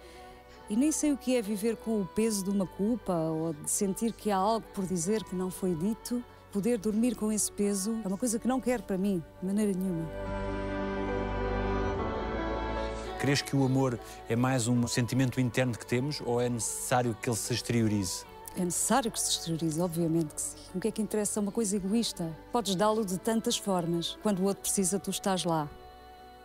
e 0.70 0.78
nem 0.78 0.94
sei 0.94 1.12
o 1.12 1.18
que 1.18 1.36
é 1.36 1.42
viver 1.42 1.76
com 1.76 2.00
o 2.00 2.06
peso 2.06 2.46
de 2.46 2.50
uma 2.50 2.66
culpa 2.66 3.14
ou 3.14 3.54
de 3.54 3.70
sentir 3.70 4.14
que 4.14 4.32
há 4.32 4.38
algo 4.38 4.66
por 4.74 4.86
dizer 4.86 5.26
que 5.26 5.36
não 5.36 5.52
foi 5.52 5.76
dito. 5.76 6.24
Poder 6.54 6.78
dormir 6.78 7.16
com 7.16 7.34
esse 7.34 7.52
peso 7.52 8.00
é 8.06 8.08
uma 8.08 8.18
coisa 8.18 8.40
que 8.40 8.48
não 8.48 8.62
quero 8.62 8.84
para 8.84 8.98
mim, 8.98 9.22
de 9.42 9.46
maneira 9.46 9.74
nenhuma. 9.74 10.08
Crees 13.24 13.42
que 13.42 13.56
o 13.56 13.64
amor 13.64 13.98
é 14.28 14.36
mais 14.36 14.68
um 14.68 14.86
sentimento 14.86 15.40
interno 15.40 15.78
que 15.78 15.86
temos 15.86 16.22
ou 16.26 16.42
é 16.42 16.50
necessário 16.50 17.16
que 17.22 17.30
ele 17.30 17.38
se 17.38 17.54
exteriorize? 17.54 18.26
É 18.58 18.66
necessário 18.66 19.10
que 19.10 19.18
se 19.18 19.30
exteriorize, 19.30 19.80
obviamente 19.80 20.34
que 20.34 20.42
sim. 20.42 20.58
O 20.76 20.80
que 20.82 20.90
é 20.90 20.92
que 20.92 21.02
interessa? 21.02 21.40
É 21.40 21.42
uma 21.42 21.52
coisa 21.54 21.78
egoísta. 21.78 22.38
Podes 22.52 22.76
dá-lo 22.76 23.06
de 23.06 23.18
tantas 23.18 23.56
formas. 23.56 24.18
Quando 24.22 24.40
o 24.40 24.44
outro 24.44 24.64
precisa, 24.64 25.00
tu 25.00 25.10
estás 25.10 25.46
lá. 25.46 25.70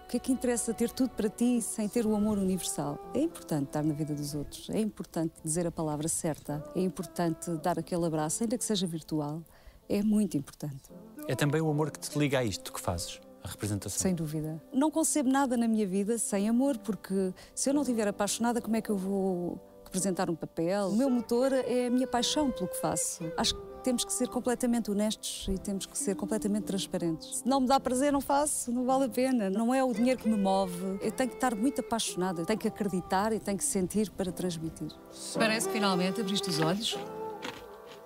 O 0.04 0.08
que 0.08 0.18
é 0.18 0.20
que 0.20 0.30
interessa 0.30 0.72
ter 0.72 0.92
tudo 0.92 1.10
para 1.10 1.28
ti 1.28 1.60
sem 1.60 1.88
ter 1.88 2.06
o 2.06 2.14
amor 2.14 2.38
universal? 2.38 2.96
É 3.12 3.22
importante 3.22 3.64
estar 3.64 3.82
na 3.82 3.92
vida 3.92 4.14
dos 4.14 4.36
outros, 4.36 4.70
é 4.70 4.78
importante 4.78 5.32
dizer 5.44 5.66
a 5.66 5.72
palavra 5.72 6.06
certa, 6.06 6.64
é 6.76 6.80
importante 6.80 7.50
dar 7.56 7.76
aquele 7.76 8.06
abraço, 8.06 8.44
ainda 8.44 8.56
que 8.56 8.64
seja 8.64 8.86
virtual. 8.86 9.42
É 9.88 10.00
muito 10.00 10.36
importante. 10.36 10.92
É 11.26 11.34
também 11.34 11.60
o 11.60 11.68
amor 11.68 11.90
que 11.90 11.98
te 11.98 12.16
liga 12.16 12.38
a 12.38 12.44
isto 12.44 12.72
que 12.72 12.80
fazes, 12.80 13.20
representação. 13.48 13.98
Sem 13.98 14.14
dúvida. 14.14 14.62
Não 14.72 14.90
concebo 14.90 15.30
nada 15.30 15.56
na 15.56 15.68
minha 15.68 15.86
vida 15.86 16.18
sem 16.18 16.48
amor, 16.48 16.78
porque 16.78 17.32
se 17.54 17.70
eu 17.70 17.74
não 17.74 17.82
estiver 17.82 18.08
apaixonada, 18.08 18.60
como 18.60 18.76
é 18.76 18.80
que 18.80 18.90
eu 18.90 18.96
vou 18.96 19.60
representar 19.88 20.30
um 20.30 20.34
papel. 20.34 20.88
O 20.88 20.96
meu 20.96 21.10
motor 21.10 21.52
é 21.52 21.86
a 21.86 21.90
minha 21.90 22.06
paixão 22.06 22.50
pelo 22.50 22.68
que 22.68 22.80
faço. 22.80 23.24
Acho 23.36 23.54
que 23.54 23.68
temos 23.82 24.04
que 24.04 24.12
ser 24.12 24.28
completamente 24.28 24.90
honestos 24.90 25.46
e 25.48 25.56
temos 25.56 25.86
que 25.86 25.96
ser 25.96 26.14
completamente 26.14 26.64
transparentes. 26.64 27.38
Se 27.38 27.48
não 27.48 27.60
me 27.60 27.66
dá 27.66 27.80
prazer, 27.80 28.12
não 28.12 28.20
faço, 28.20 28.70
não 28.70 28.84
vale 28.84 29.04
a 29.04 29.08
pena. 29.08 29.48
Não 29.48 29.74
é 29.74 29.82
o 29.82 29.92
dinheiro 29.92 30.20
que 30.20 30.28
me 30.28 30.36
move. 30.36 30.98
Eu 31.00 31.10
tenho 31.10 31.30
que 31.30 31.36
estar 31.36 31.54
muito 31.54 31.80
apaixonada, 31.80 32.44
tenho 32.44 32.58
que 32.58 32.68
acreditar 32.68 33.32
e 33.32 33.40
tenho 33.40 33.56
que 33.56 33.64
sentir 33.64 34.10
para 34.10 34.30
transmitir. 34.30 34.88
Parece 35.34 35.68
que 35.68 35.72
finalmente 35.72 36.20
abriste 36.20 36.50
os 36.50 36.60
olhos. 36.60 36.98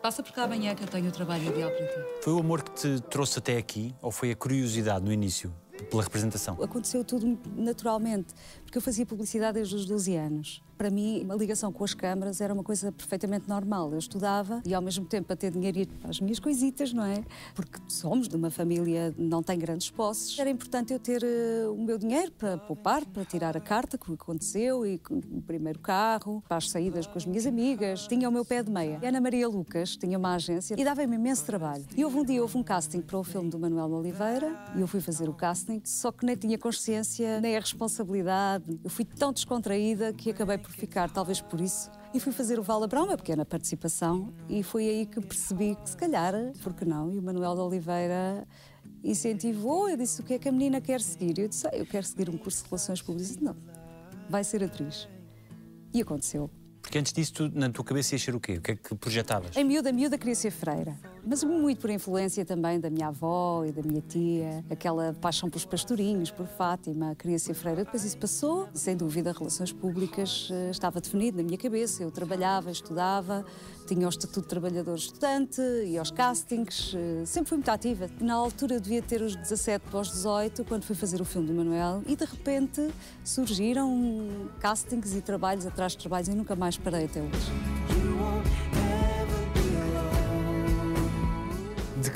Passa 0.02 0.21
por 0.21 0.32
cá 0.32 0.42
amanhã 0.44 0.75
que 0.75 0.82
eu 0.82 0.88
tenho 0.88 1.09
o 1.09 1.12
trabalho 1.12 1.47
ideal 1.47 1.71
para 1.71 1.87
ti. 1.87 1.94
Foi 2.23 2.32
o 2.32 2.40
amor 2.40 2.64
que 2.64 2.73
te 2.73 3.00
trouxe 3.02 3.38
até 3.38 3.56
aqui 3.56 3.94
ou 4.02 4.11
foi 4.11 4.32
a 4.32 4.37
curiosidade 4.37 5.04
no 5.04 5.12
início? 5.12 5.54
pela 5.90 6.02
representação? 6.02 6.62
Aconteceu 6.62 7.04
tudo 7.04 7.38
naturalmente, 7.56 8.35
porque 8.72 8.78
eu 8.78 8.82
fazia 8.82 9.04
publicidade 9.04 9.56
desde 9.56 9.74
os 9.74 9.84
12 9.84 10.16
anos. 10.16 10.62
Para 10.78 10.90
mim, 10.90 11.26
a 11.30 11.34
ligação 11.36 11.70
com 11.70 11.84
as 11.84 11.94
câmaras 11.94 12.40
era 12.40 12.52
uma 12.52 12.64
coisa 12.64 12.90
perfeitamente 12.90 13.48
normal. 13.48 13.92
Eu 13.92 13.98
estudava 13.98 14.62
e, 14.66 14.74
ao 14.74 14.82
mesmo 14.82 15.04
tempo, 15.04 15.26
para 15.26 15.36
ter 15.36 15.52
dinheiro 15.52 15.78
e 15.78 15.88
as 16.02 16.18
minhas 16.20 16.40
coisitas, 16.40 16.92
não 16.92 17.04
é? 17.04 17.22
Porque 17.54 17.78
somos 17.86 18.26
de 18.26 18.34
uma 18.34 18.50
família 18.50 19.14
não 19.16 19.42
tem 19.42 19.58
grandes 19.58 19.90
posses. 19.90 20.36
Era 20.38 20.50
importante 20.50 20.92
eu 20.92 20.98
ter 20.98 21.22
uh, 21.22 21.72
o 21.72 21.84
meu 21.84 21.98
dinheiro 21.98 22.32
para 22.32 22.56
poupar, 22.58 23.04
para 23.04 23.24
tirar 23.24 23.56
a 23.56 23.60
carta, 23.60 23.96
que 23.96 24.12
aconteceu, 24.12 24.84
e 24.84 25.00
o 25.30 25.42
primeiro 25.42 25.78
carro, 25.78 26.42
para 26.48 26.56
as 26.56 26.68
saídas 26.68 27.06
com 27.06 27.16
as 27.16 27.26
minhas 27.26 27.46
amigas. 27.46 28.08
Tinha 28.08 28.28
o 28.28 28.32
meu 28.32 28.44
pé 28.44 28.62
de 28.62 28.70
meia. 28.70 28.98
A 29.04 29.06
Ana 29.06 29.20
Maria 29.20 29.46
Lucas 29.46 29.96
tinha 29.96 30.18
uma 30.18 30.34
agência 30.34 30.74
e 30.76 30.84
dava-me 30.84 31.14
imenso 31.14 31.44
trabalho. 31.44 31.84
E 31.96 32.04
houve 32.04 32.16
um 32.16 32.24
dia, 32.24 32.42
houve 32.42 32.56
um 32.56 32.62
casting 32.62 33.02
para 33.02 33.18
o 33.18 33.22
filme 33.22 33.50
do 33.50 33.58
Manuel 33.58 33.92
Oliveira 33.92 34.52
e 34.74 34.80
eu 34.80 34.88
fui 34.88 35.00
fazer 35.00 35.28
o 35.28 35.34
casting, 35.34 35.80
só 35.84 36.10
que 36.10 36.26
nem 36.26 36.34
tinha 36.34 36.58
consciência, 36.58 37.40
nem 37.40 37.56
a 37.56 37.60
responsabilidade. 37.60 38.62
Eu 38.83 38.90
fui 38.90 39.04
tão 39.04 39.33
descontraída 39.33 40.12
que 40.12 40.31
acabei 40.31 40.59
por 40.59 40.71
ficar, 40.71 41.11
talvez 41.11 41.40
por 41.40 41.61
isso. 41.61 41.90
E 42.14 42.21
fui 42.21 42.33
fazer 42.33 42.59
o 42.59 42.62
Vala 42.62 42.87
Brão, 42.87 43.04
uma 43.04 43.16
pequena 43.16 43.45
participação, 43.45 44.33
e 44.49 44.62
foi 44.62 44.88
aí 44.88 45.07
que 45.07 45.21
percebi 45.21 45.75
que, 45.76 45.90
se 45.90 45.97
calhar, 45.97 46.35
porque 46.62 46.85
não? 46.85 47.11
E 47.11 47.19
o 47.19 47.23
Manuel 47.23 47.54
de 47.54 47.61
Oliveira 47.61 48.47
incentivou, 49.02 49.88
eu 49.88 49.97
disse 49.97 50.21
o 50.21 50.25
que 50.25 50.35
é 50.35 50.38
que 50.38 50.49
a 50.49 50.52
menina 50.52 50.81
quer 50.81 51.00
seguir. 51.00 51.38
Eu 51.38 51.49
disse, 51.49 51.66
ah, 51.66 51.71
eu 51.73 51.87
quero 51.87 52.07
seguir 52.07 52.28
um 52.28 52.37
curso 52.37 52.62
de 52.62 52.71
Relações 52.71 53.02
Públicas. 53.02 53.37
Não, 53.38 53.57
vai 54.28 54.45
ser 54.45 54.62
atriz. 54.62 55.09
E 55.92 56.00
aconteceu. 56.00 56.50
Porque 56.81 56.99
antes 56.99 57.12
disso, 57.12 57.33
tu, 57.33 57.50
na 57.54 57.71
tua 57.71 57.85
cabeça 57.85 58.14
ia 58.14 58.19
ser 58.19 58.35
o 58.35 58.40
quê? 58.40 58.54
O 58.54 58.61
que 58.61 58.73
é 58.73 58.76
que 58.76 58.95
projetavas? 58.95 59.57
Em 59.57 59.64
miúda, 59.64 59.90
a 59.90 59.92
miúda 59.92 60.19
queria 60.19 60.35
ser 60.35 60.50
freira. 60.50 60.99
Mas 61.24 61.44
muito 61.44 61.80
por 61.80 61.88
influência 61.88 62.44
também 62.44 62.80
da 62.80 62.90
minha 62.90 63.08
avó 63.08 63.64
e 63.64 63.70
da 63.70 63.80
minha 63.82 64.00
tia. 64.00 64.64
Aquela 64.68 65.14
paixão 65.20 65.48
pelos 65.48 65.64
pastorinhos, 65.64 66.30
por 66.30 66.46
Fátima. 66.46 67.14
Queria 67.14 67.38
ser 67.38 67.54
freira. 67.54 67.84
Depois 67.84 68.04
isso 68.04 68.18
passou. 68.18 68.68
Sem 68.74 68.96
dúvida, 68.96 69.32
relações 69.32 69.72
públicas 69.72 70.48
eh, 70.50 70.70
estava 70.70 71.00
definido 71.00 71.36
na 71.36 71.44
minha 71.44 71.56
cabeça. 71.56 72.02
Eu 72.02 72.10
trabalhava, 72.10 72.70
estudava, 72.72 73.44
tinha 73.86 74.04
o 74.04 74.08
Estatuto 74.08 74.42
de 74.42 74.48
Trabalhador 74.48 74.96
Estudante, 74.96 75.60
ia 75.86 76.00
aos 76.00 76.10
castings. 76.10 76.92
Eh, 76.94 77.24
sempre 77.24 77.50
fui 77.50 77.58
muito 77.58 77.70
ativa. 77.70 78.10
Na 78.20 78.34
altura 78.34 78.80
devia 78.80 79.00
ter 79.00 79.22
os 79.22 79.36
17 79.36 79.86
para 79.90 80.00
os 80.00 80.08
18, 80.10 80.64
quando 80.64 80.82
fui 80.82 80.96
fazer 80.96 81.20
o 81.20 81.24
filme 81.24 81.46
do 81.46 81.54
Manuel. 81.54 82.02
E 82.06 82.16
de 82.16 82.24
repente 82.24 82.88
surgiram 83.22 84.28
castings 84.58 85.14
e 85.14 85.20
trabalhos 85.20 85.66
atrás 85.66 85.92
de 85.92 85.98
trabalhos 85.98 86.28
e 86.28 86.34
nunca 86.34 86.56
mais 86.56 86.76
parei 86.76 87.04
até 87.04 87.20
hoje. 87.20 88.71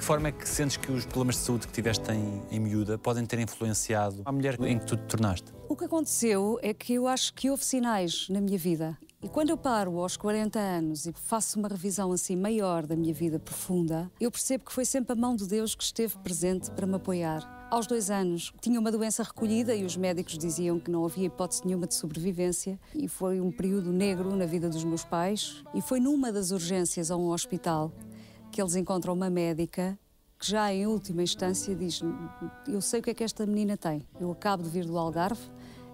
Forma 0.07 0.29
é 0.29 0.33
que 0.33 0.49
sentes 0.49 0.77
que 0.77 0.93
os 0.93 1.05
problemas 1.05 1.35
de 1.35 1.41
saúde 1.41 1.67
que 1.67 1.73
tiveste 1.73 2.13
em, 2.13 2.41
em 2.49 2.61
miúda 2.61 2.97
podem 2.97 3.27
ter 3.27 3.41
influenciado 3.41 4.23
a 4.25 4.31
mulher 4.31 4.57
em 4.61 4.79
que 4.79 4.87
tu 4.87 4.97
te 4.97 5.03
tornaste? 5.03 5.53
O 5.69 5.75
que 5.75 5.85
aconteceu 5.85 6.61
é 6.63 6.73
que 6.73 6.95
eu 6.95 7.09
acho 7.09 7.35
que 7.35 7.51
houve 7.51 7.65
sinais 7.65 8.29
na 8.31 8.41
minha 8.41 8.57
vida. 8.57 8.97
E 9.21 9.29
quando 9.29 9.51
eu 9.51 9.57
paro 9.57 9.99
aos 9.99 10.17
40 10.17 10.61
anos 10.61 11.07
e 11.07 11.13
faço 11.13 11.59
uma 11.59 11.67
revisão 11.67 12.13
assim 12.13 12.37
maior 12.37 12.87
da 12.87 12.95
minha 12.95 13.13
vida 13.13 13.41
profunda, 13.41 14.09
eu 14.21 14.31
percebo 14.31 14.67
que 14.67 14.73
foi 14.73 14.85
sempre 14.85 15.13
a 15.13 15.17
mão 15.17 15.35
de 15.35 15.45
Deus 15.49 15.75
que 15.75 15.83
esteve 15.83 16.17
presente 16.19 16.71
para 16.71 16.87
me 16.87 16.95
apoiar. 16.95 17.67
Aos 17.69 17.89
dois 17.89 18.09
anos 18.09 18.53
tinha 18.61 18.79
uma 18.79 18.93
doença 18.93 19.25
recolhida 19.25 19.75
e 19.75 19.85
os 19.85 19.97
médicos 19.97 20.39
diziam 20.39 20.79
que 20.79 20.89
não 20.89 21.05
havia 21.05 21.27
hipótese 21.27 21.63
nenhuma 21.65 21.89
de 21.89 21.97
sobrevivência. 21.97 22.79
E 22.95 23.09
foi 23.09 23.41
um 23.41 23.51
período 23.51 23.93
negro 23.93 24.37
na 24.37 24.47
vida 24.47 24.69
dos 24.69 24.85
meus 24.85 25.05
pais. 25.05 25.65
E 25.75 25.83
foi 25.83 25.99
numa 25.99 26.31
das 26.31 26.53
urgências 26.53 27.11
a 27.11 27.17
um 27.17 27.31
hospital 27.31 27.91
que 28.57 28.63
eles 28.63 28.75
encontram 28.75 29.13
uma 29.13 29.29
médica 29.29 29.99
que 30.39 30.51
já 30.51 30.73
em 30.73 30.87
última 30.87 31.23
instância 31.23 31.75
diz 31.75 32.01
eu 32.67 32.81
sei 32.81 33.01
o 33.01 33.03
que 33.03 33.11
é 33.11 33.15
que 33.15 33.23
esta 33.23 33.45
menina 33.45 33.77
tem. 33.77 34.03
Eu 34.19 34.33
acabo 34.33 34.63
de 34.63 34.71
vir 34.71 34.87
do 34.87 34.97
Algarve 34.97 35.43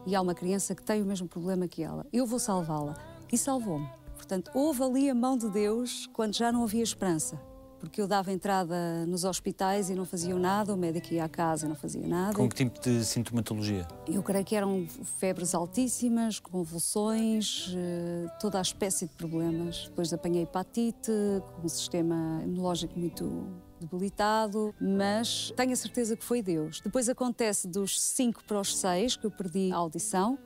e 0.06 0.14
há 0.14 0.20
uma 0.20 0.32
criança 0.32 0.72
que 0.72 0.80
tem 0.80 1.02
o 1.02 1.04
mesmo 1.04 1.26
problema 1.26 1.66
que 1.66 1.82
ela. 1.82 2.06
Eu 2.12 2.24
vou 2.24 2.38
salvá-la. 2.38 2.94
E 3.32 3.36
salvou-me. 3.36 3.90
Portanto, 4.14 4.48
houve 4.54 4.80
ali 4.80 5.10
a 5.10 5.14
mão 5.14 5.36
de 5.36 5.48
Deus 5.50 6.08
quando 6.12 6.36
já 6.36 6.52
não 6.52 6.62
havia 6.62 6.84
esperança 6.84 7.36
porque 7.82 8.00
eu 8.00 8.06
dava 8.06 8.30
entrada 8.30 9.04
nos 9.06 9.24
hospitais 9.24 9.90
e 9.90 9.94
não 9.96 10.04
faziam 10.04 10.38
nada, 10.38 10.72
o 10.72 10.76
médico 10.76 11.12
ia 11.12 11.24
à 11.24 11.28
casa 11.28 11.66
e 11.66 11.68
não 11.68 11.74
fazia 11.74 12.06
nada. 12.06 12.32
Com 12.32 12.48
que 12.48 12.54
tipo 12.54 12.80
de 12.80 13.04
sintomatologia? 13.04 13.88
Eu 14.06 14.22
creio 14.22 14.44
que 14.44 14.54
eram 14.54 14.86
febres 15.18 15.52
altíssimas, 15.52 16.38
convulsões, 16.38 17.74
eh, 17.76 18.28
toda 18.38 18.60
a 18.60 18.62
espécie 18.62 19.08
de 19.08 19.14
problemas. 19.16 19.88
Depois 19.88 20.12
apanhei 20.12 20.44
hepatite, 20.44 21.10
com 21.56 21.66
um 21.66 21.68
sistema 21.68 22.40
imunológico 22.44 22.96
muito 22.96 23.48
debilitado, 23.80 24.72
mas 24.80 25.52
tenho 25.56 25.72
a 25.72 25.76
certeza 25.76 26.16
que 26.16 26.24
foi 26.24 26.40
Deus. 26.40 26.80
Depois 26.80 27.08
acontece 27.08 27.66
dos 27.66 28.00
5 28.00 28.44
para 28.44 28.60
os 28.60 28.76
6 28.76 29.16
que 29.16 29.26
eu 29.26 29.30
perdi 29.32 29.72
a 29.72 29.76
audição 29.76 30.38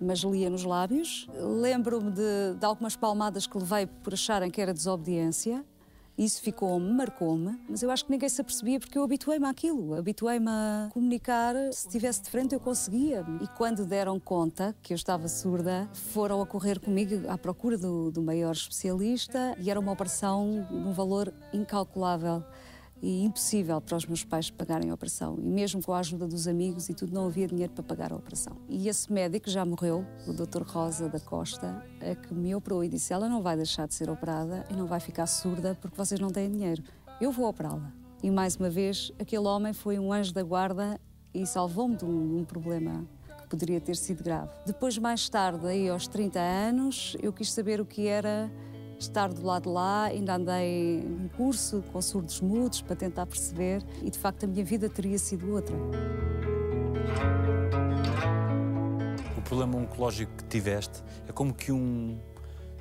mas 0.00 0.18
lia 0.18 0.50
nos 0.50 0.64
lábios. 0.64 1.28
Lembro-me 1.34 2.10
de, 2.10 2.54
de, 2.58 2.66
algumas 2.66 2.96
palmadas 2.96 3.46
que 3.46 3.56
levei 3.56 3.86
por 3.86 4.12
acharem 4.12 4.50
que 4.50 4.60
era 4.60 4.74
desobediência. 4.74 5.64
Isso 6.16 6.40
ficou-me, 6.40 6.92
marcou-me, 6.92 7.58
mas 7.68 7.82
eu 7.82 7.90
acho 7.90 8.04
que 8.04 8.12
ninguém 8.12 8.28
se 8.28 8.40
apercebia 8.40 8.78
porque 8.78 8.96
eu 8.96 9.02
habituei-me 9.02 9.46
àquilo, 9.46 9.94
habituei-me 9.94 10.48
a 10.48 10.88
comunicar. 10.92 11.54
Se 11.72 11.86
estivesse 11.86 12.22
de 12.22 12.30
frente, 12.30 12.54
eu 12.54 12.60
conseguia. 12.60 13.24
E 13.40 13.48
quando 13.48 13.84
deram 13.84 14.20
conta 14.20 14.76
que 14.80 14.92
eu 14.92 14.96
estava 14.96 15.26
surda, 15.26 15.88
foram 15.92 16.40
a 16.40 16.46
correr 16.46 16.78
comigo 16.78 17.28
à 17.28 17.36
procura 17.36 17.76
do, 17.76 18.12
do 18.12 18.22
maior 18.22 18.52
especialista 18.52 19.56
e 19.58 19.70
era 19.70 19.80
uma 19.80 19.90
operação 19.90 20.64
de 20.70 20.76
um 20.76 20.92
valor 20.92 21.34
incalculável 21.52 22.44
e 23.04 23.22
impossível 23.22 23.78
para 23.82 23.98
os 23.98 24.06
meus 24.06 24.24
pais 24.24 24.50
pagarem 24.50 24.88
a 24.88 24.94
operação. 24.94 25.36
E 25.38 25.46
mesmo 25.46 25.82
com 25.82 25.92
a 25.92 25.98
ajuda 25.98 26.26
dos 26.26 26.48
amigos 26.48 26.88
e 26.88 26.94
tudo, 26.94 27.12
não 27.12 27.26
havia 27.26 27.46
dinheiro 27.46 27.70
para 27.70 27.84
pagar 27.84 28.10
a 28.14 28.16
operação. 28.16 28.56
E 28.66 28.88
esse 28.88 29.12
médico 29.12 29.50
já 29.50 29.62
morreu, 29.62 30.06
o 30.26 30.32
Dr. 30.32 30.62
Rosa 30.62 31.06
da 31.06 31.20
Costa, 31.20 31.84
é 32.00 32.14
que 32.14 32.32
me 32.32 32.54
operou 32.54 32.82
e 32.82 32.88
disse: 32.88 33.12
ela 33.12 33.28
não 33.28 33.42
vai 33.42 33.56
deixar 33.56 33.86
de 33.86 33.92
ser 33.92 34.08
operada 34.08 34.64
e 34.70 34.74
não 34.74 34.86
vai 34.86 35.00
ficar 35.00 35.26
surda 35.26 35.76
porque 35.78 35.94
vocês 35.94 36.18
não 36.18 36.30
têm 36.30 36.50
dinheiro. 36.50 36.82
Eu 37.20 37.30
vou 37.30 37.46
operá-la. 37.46 37.92
E 38.22 38.30
mais 38.30 38.56
uma 38.56 38.70
vez, 38.70 39.12
aquele 39.18 39.46
homem 39.46 39.74
foi 39.74 39.98
um 39.98 40.10
anjo 40.10 40.32
da 40.32 40.42
guarda 40.42 40.98
e 41.34 41.46
salvou-me 41.46 41.96
de 41.96 42.06
um, 42.06 42.38
um 42.38 42.44
problema 42.44 43.06
que 43.42 43.48
poderia 43.48 43.82
ter 43.82 43.96
sido 43.96 44.24
grave. 44.24 44.50
Depois, 44.64 44.96
mais 44.96 45.28
tarde, 45.28 45.66
aí 45.66 45.90
aos 45.90 46.08
30 46.08 46.40
anos, 46.40 47.18
eu 47.20 47.34
quis 47.34 47.52
saber 47.52 47.82
o 47.82 47.84
que 47.84 48.06
era 48.06 48.50
estar 48.98 49.32
do 49.32 49.44
lado 49.44 49.64
de 49.64 49.68
lá, 49.68 50.04
ainda 50.04 50.34
andei 50.34 51.02
num 51.02 51.28
curso 51.28 51.82
com 51.92 52.00
surdos 52.00 52.40
mudos 52.40 52.82
para 52.82 52.96
tentar 52.96 53.26
perceber 53.26 53.82
e 54.02 54.10
de 54.10 54.18
facto 54.18 54.44
a 54.44 54.46
minha 54.46 54.64
vida 54.64 54.88
teria 54.88 55.18
sido 55.18 55.52
outra. 55.52 55.76
O 59.36 59.42
problema 59.42 59.76
oncológico 59.76 60.32
que 60.36 60.44
tiveste 60.44 61.02
é 61.28 61.32
como 61.32 61.52
que 61.52 61.70
um 61.70 62.18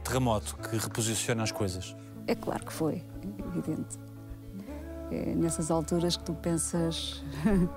terremoto 0.04 0.56
que 0.58 0.78
reposiciona 0.78 1.44
as 1.44 1.52
coisas. 1.52 1.96
É 2.28 2.36
claro 2.36 2.66
que 2.66 2.74
foi, 2.74 3.04
evidente. 3.48 3.98
É 5.12 5.36
nessas 5.36 5.70
alturas 5.70 6.18
que 6.18 6.24
tu 6.24 6.34
pensas, 6.34 7.24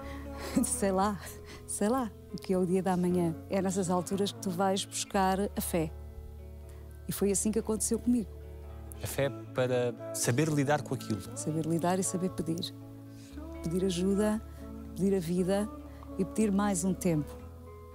sei 0.64 0.92
lá, 0.92 1.18
sei 1.66 1.88
lá, 1.88 2.10
o 2.32 2.36
que 2.36 2.52
é 2.52 2.58
o 2.58 2.64
dia 2.64 2.82
da 2.82 2.96
manhã. 2.96 3.34
É 3.50 3.60
nessas 3.60 3.90
alturas 3.90 4.32
que 4.32 4.40
tu 4.40 4.50
vais 4.50 4.84
buscar 4.84 5.38
a 5.56 5.60
fé. 5.60 5.90
E 7.08 7.12
foi 7.12 7.30
assim 7.30 7.50
que 7.50 7.58
aconteceu 7.58 7.98
comigo. 7.98 8.28
A 9.02 9.06
fé 9.06 9.30
para 9.54 9.94
saber 10.14 10.48
lidar 10.48 10.82
com 10.82 10.94
aquilo. 10.94 11.20
Saber 11.36 11.66
lidar 11.66 11.98
e 11.98 12.02
saber 12.02 12.30
pedir. 12.30 12.74
Pedir 13.62 13.84
ajuda, 13.84 14.42
pedir 14.94 15.14
a 15.14 15.20
vida 15.20 15.68
e 16.18 16.24
pedir 16.24 16.50
mais 16.50 16.84
um 16.84 16.94
tempo. 16.94 17.30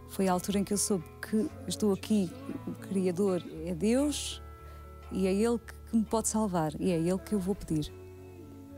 Foi 0.10 0.28
a 0.28 0.34
altura 0.34 0.60
em 0.60 0.64
que 0.64 0.74
eu 0.74 0.78
soube 0.78 1.06
que 1.22 1.50
estou 1.68 1.94
aqui, 1.94 2.30
o 2.68 2.74
Criador 2.74 3.42
é 3.66 3.74
Deus 3.74 4.42
e 5.12 5.26
é 5.26 5.34
Ele 5.34 5.58
que 5.58 5.96
me 5.96 6.04
pode 6.04 6.28
salvar 6.28 6.74
e 6.80 6.92
é 6.92 6.98
Ele 6.98 7.18
que 7.18 7.34
eu 7.34 7.40
vou 7.40 7.56
pedir 7.56 7.92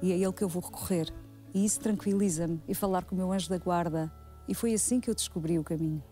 e 0.04 0.12
é 0.12 0.18
Ele 0.18 0.34
que 0.34 0.44
eu 0.44 0.50
vou 0.50 0.62
recorrer. 0.62 1.08
E 1.54 1.64
isso 1.64 1.80
tranquiliza-me 1.80 2.62
e 2.68 2.76
falar 2.76 3.06
com 3.06 3.16
o 3.16 3.18
meu 3.18 3.32
anjo 3.32 3.50
da 3.50 3.58
guarda. 3.58 4.12
E 4.48 4.54
foi 4.54 4.74
assim 4.74 5.00
que 5.00 5.10
eu 5.10 5.16
descobri 5.16 5.58
o 5.58 5.64
caminho. 5.64 6.04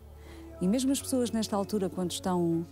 E 0.61 0.67
mesmo 0.67 0.93
as 0.93 1.01
pessoas 1.01 1.29
nesta 1.29 1.57
altura, 1.57 1.89
quando 1.89 2.11
estão 2.11 2.65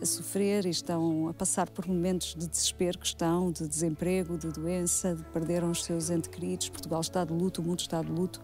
a 0.00 0.06
sofrer 0.06 0.66
e 0.66 0.70
estão 0.70 1.28
a 1.28 1.34
passar 1.34 1.70
por 1.70 1.86
momentos 1.86 2.34
de 2.34 2.46
desespero 2.46 2.98
que 2.98 3.06
estão, 3.06 3.50
de 3.50 3.66
desemprego, 3.66 4.36
de 4.36 4.48
doença, 4.48 5.14
de 5.14 5.22
perderam 5.24 5.70
os 5.70 5.84
seus 5.84 6.10
entes 6.10 6.28
queridos, 6.28 6.68
Portugal 6.68 7.00
está 7.00 7.24
de 7.24 7.32
luto, 7.32 7.60
o 7.60 7.64
mundo 7.64 7.80
está 7.80 8.02
de 8.02 8.10
luto. 8.10 8.40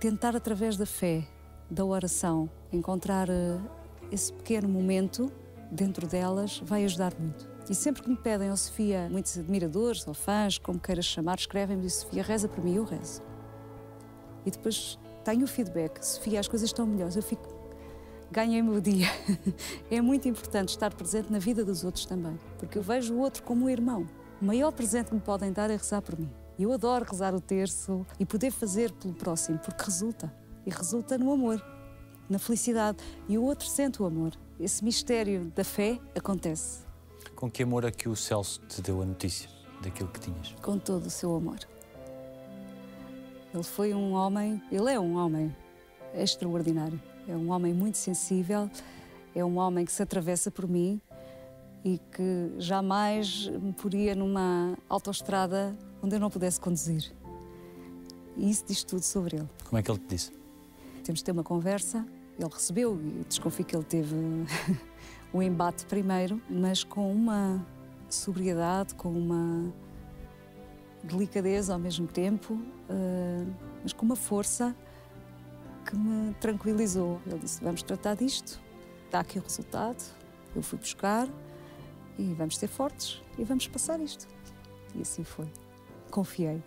Tentar 0.00 0.36
através 0.36 0.76
da 0.76 0.86
fé, 0.86 1.26
da 1.70 1.84
oração, 1.84 2.48
encontrar 2.72 3.28
eh, 3.28 3.58
esse 4.10 4.32
pequeno 4.32 4.68
momento 4.68 5.32
dentro 5.70 6.06
delas 6.06 6.60
vai 6.64 6.84
ajudar 6.84 7.12
muito. 7.18 7.48
E 7.68 7.74
sempre 7.74 8.02
que 8.02 8.10
me 8.10 8.16
pedem, 8.16 8.50
oh 8.50 8.56
Sofia, 8.56 9.08
muitos 9.10 9.38
admiradores 9.38 10.06
ou 10.06 10.12
fãs, 10.12 10.58
como 10.58 10.78
queiras 10.78 11.06
chamar, 11.06 11.38
escrevem-me, 11.38 11.88
Sofia, 11.88 12.22
reza 12.22 12.48
por 12.48 12.62
mim, 12.62 12.76
eu 12.76 12.84
rezo. 12.84 13.22
E 14.44 14.50
depois 14.50 14.98
tenho 15.24 15.44
o 15.44 15.48
feedback, 15.48 16.02
Sofia, 16.04 16.40
as 16.40 16.46
coisas 16.46 16.68
estão 16.68 16.86
melhores, 16.86 17.16
eu 17.16 17.22
fico 17.22 17.53
ganhei 18.34 18.60
o 18.60 18.64
meu 18.64 18.80
dia. 18.80 19.06
é 19.90 20.00
muito 20.00 20.28
importante 20.28 20.70
estar 20.70 20.92
presente 20.92 21.30
na 21.32 21.38
vida 21.38 21.64
dos 21.64 21.84
outros 21.84 22.04
também, 22.04 22.36
porque 22.58 22.76
eu 22.76 22.82
vejo 22.82 23.14
o 23.14 23.20
outro 23.20 23.42
como 23.44 23.66
um 23.66 23.70
irmão. 23.70 24.06
O 24.42 24.44
maior 24.44 24.72
presente 24.72 25.08
que 25.08 25.14
me 25.14 25.20
podem 25.20 25.52
dar 25.52 25.70
é 25.70 25.76
rezar 25.76 26.02
por 26.02 26.18
mim. 26.18 26.28
Eu 26.58 26.72
adoro 26.72 27.04
rezar 27.08 27.34
o 27.34 27.40
terço 27.40 28.04
e 28.18 28.26
poder 28.26 28.50
fazer 28.50 28.90
pelo 28.92 29.14
próximo, 29.14 29.58
porque 29.58 29.84
resulta. 29.84 30.32
E 30.66 30.70
resulta 30.70 31.16
no 31.16 31.32
amor. 31.32 31.62
na 32.28 32.38
felicidade. 32.38 32.98
E 33.28 33.36
o 33.38 33.42
outro 33.44 33.66
sente 33.68 34.02
o 34.02 34.06
amor. 34.06 34.32
Esse 34.58 34.82
mistério 34.82 35.52
da 35.54 35.62
fé 35.62 36.00
acontece 36.16 36.84
Com 37.36 37.50
que 37.50 37.62
amor 37.62 37.84
é 37.84 37.90
que 37.90 38.08
o 38.08 38.16
Celso 38.16 38.60
te 38.68 38.80
deu 38.80 39.02
a 39.02 39.04
notícia 39.04 39.48
daquilo 39.82 40.08
que 40.08 40.20
tinhas? 40.20 40.54
com 40.62 40.78
todo 40.78 41.06
o 41.06 41.10
seu 41.10 41.34
amor. 41.36 41.58
Ele 43.52 43.62
foi 43.62 43.92
um 43.94 44.12
homem, 44.12 44.60
ele 44.72 44.90
é 44.90 44.98
um 44.98 45.16
homem 45.16 45.54
extraordinário. 46.14 47.00
É 47.26 47.36
um 47.36 47.50
homem 47.50 47.72
muito 47.72 47.98
sensível, 47.98 48.70
é 49.34 49.44
um 49.44 49.56
homem 49.58 49.84
que 49.84 49.92
se 49.92 50.02
atravessa 50.02 50.50
por 50.50 50.68
mim 50.68 51.00
e 51.84 51.98
que 52.12 52.52
jamais 52.58 53.46
me 53.48 53.72
poria 53.72 54.14
numa 54.14 54.76
autoestrada 54.88 55.76
onde 56.02 56.16
eu 56.16 56.20
não 56.20 56.30
pudesse 56.30 56.60
conduzir. 56.60 57.12
E 58.36 58.50
isso 58.50 58.64
diz 58.66 58.82
tudo 58.82 59.02
sobre 59.02 59.36
ele. 59.36 59.48
Como 59.64 59.78
é 59.78 59.82
que 59.82 59.90
ele 59.90 59.98
te 59.98 60.06
disse? 60.06 60.32
Temos 61.02 61.20
de 61.20 61.24
ter 61.24 61.32
uma 61.32 61.44
conversa. 61.44 62.06
Ele 62.38 62.48
recebeu 62.52 62.98
e 63.00 63.24
desconfio 63.28 63.64
que 63.64 63.76
ele 63.76 63.84
teve 63.84 64.14
o 65.32 65.40
embate 65.42 65.86
primeiro, 65.86 66.40
mas 66.50 66.82
com 66.82 67.12
uma 67.12 67.64
sobriedade, 68.08 68.94
com 68.94 69.10
uma 69.10 69.72
delicadeza 71.02 71.74
ao 71.74 71.78
mesmo 71.78 72.06
tempo, 72.06 72.58
eh, 72.88 73.44
mas 73.82 73.92
com 73.92 74.06
uma 74.06 74.16
força 74.16 74.74
que 75.84 75.96
me 75.96 76.34
tranquilizou. 76.34 77.20
Ele 77.26 77.38
disse: 77.38 77.62
Vamos 77.62 77.82
tratar 77.82 78.14
disto, 78.16 78.60
está 79.06 79.20
aqui 79.20 79.38
o 79.38 79.42
resultado. 79.42 80.02
Eu 80.54 80.62
fui 80.62 80.78
buscar 80.78 81.28
e 82.18 82.32
vamos 82.34 82.56
ser 82.56 82.68
fortes 82.68 83.20
e 83.38 83.44
vamos 83.44 83.66
passar 83.68 84.00
isto. 84.00 84.26
E 84.94 85.02
assim 85.02 85.24
foi. 85.24 85.46
Confiei. 86.10 86.62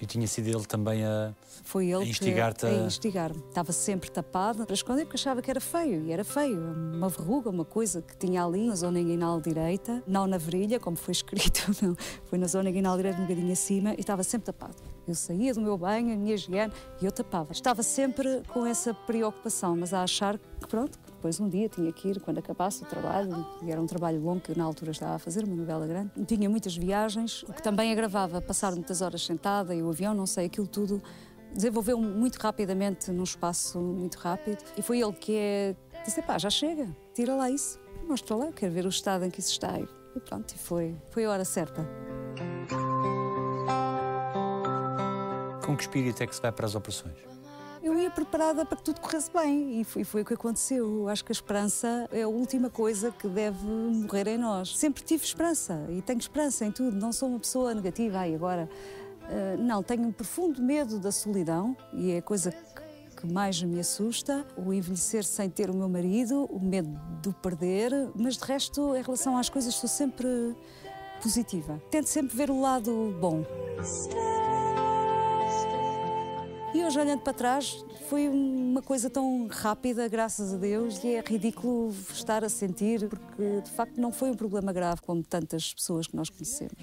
E 0.00 0.06
tinha 0.06 0.26
sido 0.28 0.46
ele 0.46 0.64
também 0.64 1.04
a. 1.04 1.34
Foi 1.64 1.86
ele 1.90 2.04
A 2.04 2.06
instigar-te 2.06 2.64
a- 2.66 2.68
a 2.68 2.86
instigar-me. 2.86 3.40
Estava 3.48 3.72
sempre 3.72 4.08
tapada 4.08 4.64
para 4.64 4.72
esconder 4.74 5.04
porque 5.04 5.16
achava 5.16 5.42
que 5.42 5.50
era 5.50 5.60
feio. 5.60 6.04
E 6.06 6.12
era 6.12 6.22
feio. 6.24 6.56
Uma 6.60 7.08
verruga, 7.08 7.50
uma 7.50 7.64
coisa 7.64 8.00
que 8.00 8.16
tinha 8.16 8.44
ali 8.44 8.68
na 8.68 8.76
zona 8.76 9.00
inguinal 9.00 9.40
direita, 9.40 10.00
não 10.06 10.26
na 10.28 10.38
virilha, 10.38 10.78
como 10.78 10.96
foi 10.96 11.12
escrito, 11.12 11.62
não. 11.82 11.96
Foi 12.26 12.38
na 12.38 12.46
zona 12.46 12.70
inguinal 12.70 12.96
direita, 12.96 13.18
um 13.18 13.22
bocadinho 13.22 13.52
acima, 13.52 13.92
e 13.94 14.00
estava 14.00 14.22
sempre 14.22 14.46
tapado. 14.46 14.76
Eu 15.08 15.14
saía 15.14 15.54
do 15.54 15.60
meu 15.62 15.78
banho, 15.78 16.12
a 16.12 16.16
minha 16.16 16.34
higiene, 16.34 16.70
e 17.00 17.06
eu 17.06 17.10
tapava. 17.10 17.50
Estava 17.52 17.82
sempre 17.82 18.42
com 18.48 18.66
essa 18.66 18.92
preocupação, 18.92 19.74
mas 19.74 19.94
a 19.94 20.02
achar 20.02 20.38
que, 20.38 20.68
pronto, 20.68 20.98
que 20.98 21.10
depois 21.10 21.40
um 21.40 21.48
dia 21.48 21.66
tinha 21.66 21.90
que 21.90 22.08
ir, 22.08 22.20
quando 22.20 22.38
acabasse 22.38 22.82
o 22.82 22.86
trabalho, 22.86 23.46
e 23.62 23.70
era 23.70 23.80
um 23.80 23.86
trabalho 23.86 24.20
longo 24.20 24.40
que 24.40 24.52
eu 24.52 24.56
na 24.56 24.64
altura 24.64 24.90
estava 24.90 25.14
a 25.14 25.18
fazer, 25.18 25.44
uma 25.44 25.56
novela 25.56 25.86
grande. 25.86 26.10
Tinha 26.26 26.50
muitas 26.50 26.76
viagens, 26.76 27.42
o 27.44 27.54
que 27.54 27.62
também 27.62 27.90
agravava 27.90 28.42
passar 28.42 28.72
muitas 28.72 29.00
horas 29.00 29.24
sentada 29.24 29.74
e 29.74 29.82
o 29.82 29.88
avião, 29.88 30.12
não 30.12 30.26
sei, 30.26 30.46
aquilo 30.46 30.66
tudo 30.66 31.02
desenvolveu 31.54 31.98
muito 31.98 32.36
rapidamente 32.36 33.10
num 33.10 33.22
espaço 33.22 33.78
muito 33.78 34.16
rápido. 34.16 34.58
E 34.76 34.82
foi 34.82 35.00
ele 35.00 35.12
que 35.12 35.34
é, 35.34 35.76
disse: 36.04 36.20
pá, 36.20 36.38
já 36.38 36.50
chega, 36.50 36.94
tira 37.14 37.34
lá 37.34 37.50
isso, 37.50 37.78
mostra 38.06 38.36
lá, 38.36 38.52
quero 38.52 38.72
ver 38.72 38.84
o 38.84 38.90
estado 38.90 39.24
em 39.24 39.30
que 39.30 39.40
isso 39.40 39.52
está. 39.52 39.80
E 39.80 40.20
pronto, 40.20 40.52
e 40.54 40.58
foi, 40.58 40.94
foi 41.10 41.24
a 41.24 41.30
hora 41.30 41.44
certa. 41.44 41.86
Com 45.68 45.76
que 45.76 45.82
espírito 45.82 46.22
é 46.22 46.26
que 46.26 46.34
se 46.34 46.40
vai 46.40 46.50
para 46.50 46.64
as 46.64 46.74
operações? 46.74 47.14
Eu 47.82 47.92
ia 47.98 48.10
preparada 48.10 48.64
para 48.64 48.78
que 48.78 48.82
tudo 48.82 49.02
corresse 49.02 49.30
bem 49.30 49.78
e 49.78 49.84
foi, 49.84 50.02
foi 50.02 50.22
o 50.22 50.24
que 50.24 50.32
aconteceu. 50.32 51.00
Eu 51.00 51.08
acho 51.10 51.22
que 51.22 51.30
a 51.30 51.34
esperança 51.34 52.08
é 52.10 52.22
a 52.22 52.28
última 52.28 52.70
coisa 52.70 53.12
que 53.12 53.28
deve 53.28 53.66
morrer 53.66 54.28
em 54.28 54.38
nós. 54.38 54.74
Sempre 54.78 55.02
tive 55.04 55.26
esperança 55.26 55.84
e 55.90 56.00
tenho 56.00 56.20
esperança 56.20 56.64
em 56.64 56.72
tudo. 56.72 56.96
Não 56.96 57.12
sou 57.12 57.28
uma 57.28 57.38
pessoa 57.38 57.74
negativa. 57.74 58.20
Ai, 58.20 58.34
agora. 58.34 58.66
ah, 59.24 59.58
não, 59.58 59.82
tenho 59.82 60.04
um 60.04 60.10
profundo 60.10 60.62
medo 60.62 60.98
da 60.98 61.12
solidão 61.12 61.76
e 61.92 62.12
é 62.12 62.16
a 62.16 62.22
coisa 62.22 62.50
que, 62.50 63.20
que 63.20 63.30
mais 63.30 63.62
me 63.62 63.78
assusta. 63.78 64.46
O 64.56 64.72
envelhecer 64.72 65.22
sem 65.22 65.50
ter 65.50 65.68
o 65.68 65.76
meu 65.76 65.90
marido, 65.90 66.46
o 66.46 66.58
medo 66.58 66.98
de 67.20 67.28
o 67.28 67.32
perder. 67.34 67.92
Mas 68.14 68.38
de 68.38 68.44
resto, 68.44 68.96
em 68.96 69.02
relação 69.02 69.36
às 69.36 69.50
coisas, 69.50 69.74
sou 69.74 69.86
sempre 69.88 70.56
positiva. 71.22 71.78
Tento 71.90 72.06
sempre 72.06 72.34
ver 72.34 72.50
o 72.50 72.58
lado 72.58 73.14
bom. 73.20 73.44
E 76.74 76.84
hoje, 76.84 77.00
olhando 77.00 77.20
para 77.22 77.32
trás, 77.32 77.84
foi 78.08 78.28
uma 78.28 78.82
coisa 78.82 79.08
tão 79.08 79.46
rápida, 79.50 80.06
graças 80.06 80.52
a 80.52 80.56
Deus, 80.56 81.02
e 81.02 81.14
é 81.14 81.20
ridículo 81.20 81.94
estar 82.12 82.44
a 82.44 82.48
sentir, 82.48 83.08
porque 83.08 83.62
de 83.62 83.70
facto 83.70 83.98
não 83.98 84.12
foi 84.12 84.30
um 84.30 84.34
problema 84.34 84.72
grave 84.72 85.00
como 85.00 85.22
tantas 85.22 85.72
pessoas 85.72 86.06
que 86.06 86.14
nós 86.14 86.28
conhecemos. 86.28 86.74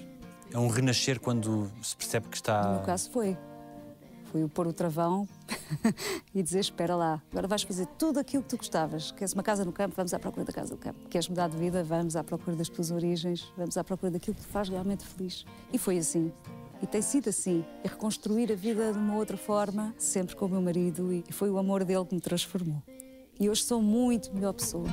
É 0.51 0.57
um 0.57 0.67
renascer 0.67 1.19
quando 1.19 1.71
se 1.83 1.95
percebe 1.95 2.25
que 2.25 2.31
No 2.31 2.35
está. 2.35 2.71
meu 2.73 2.81
caso 2.81 3.11
foi. 3.11 3.37
Foi 4.31 4.43
o 4.43 4.49
pôr 4.49 4.67
o 4.67 4.73
travão 4.73 5.27
e 6.33 6.41
dizer: 6.43 6.59
Espera 6.59 6.95
lá, 6.95 7.21
agora 7.31 7.47
vais 7.47 7.63
fazer 7.63 7.85
tudo 7.97 8.19
aquilo 8.19 8.43
que 8.43 8.49
tu 8.49 8.57
gostavas. 8.57 9.11
Queres 9.11 9.33
uma 9.33 9.43
casa 9.43 9.63
no 9.63 9.71
campo? 9.71 9.93
Vamos 9.95 10.13
à 10.13 10.19
procura 10.19 10.45
da 10.45 10.51
casa 10.51 10.71
do 10.75 10.77
campo. 10.77 11.07
Queres 11.09 11.29
mudar 11.29 11.47
de 11.47 11.57
vida? 11.57 11.83
Vamos 11.83 12.15
à 12.15 12.23
procura 12.23 12.55
das 12.57 12.67
tuas 12.69 12.91
origens, 12.91 13.51
vamos 13.55 13.77
à 13.77 13.83
procura 13.83 14.11
daquilo 14.11 14.35
que 14.35 14.41
te 14.41 14.47
faz 14.47 14.67
realmente 14.67 15.05
feliz. 15.05 15.45
E 15.71 15.77
foi 15.77 15.97
assim. 15.99 16.33
E 16.85 16.87
tem 16.87 17.01
sido 17.01 17.29
assim. 17.31 17.65
É 17.83 17.87
reconstruir 17.87 18.51
a 18.51 18.55
vida 18.55 18.93
de 18.93 18.99
uma 18.99 19.15
outra 19.15 19.35
forma, 19.35 19.91
sempre 19.97 20.35
com 20.35 20.45
o 20.45 20.49
meu 20.49 20.61
marido, 20.61 21.11
e 21.11 21.23
foi 21.31 21.49
o 21.49 21.57
amor 21.57 21.83
dele 21.83 22.05
que 22.05 22.13
me 22.13 22.21
transformou. 22.21 22.79
E 23.39 23.49
hoje 23.49 23.63
sou 23.63 23.81
muito 23.81 24.31
melhor 24.31 24.53
pessoa. 24.53 24.85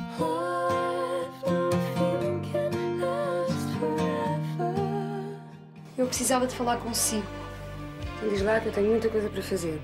Eu 5.97 6.07
precisava 6.07 6.47
de 6.47 6.55
falar 6.55 6.79
consigo. 6.79 7.27
Diz 8.31 8.43
lá 8.43 8.61
que 8.61 8.67
eu 8.69 8.73
tenho 8.73 8.89
muita 8.91 9.09
coisa 9.09 9.29
para 9.29 9.43
fazer. 9.43 9.81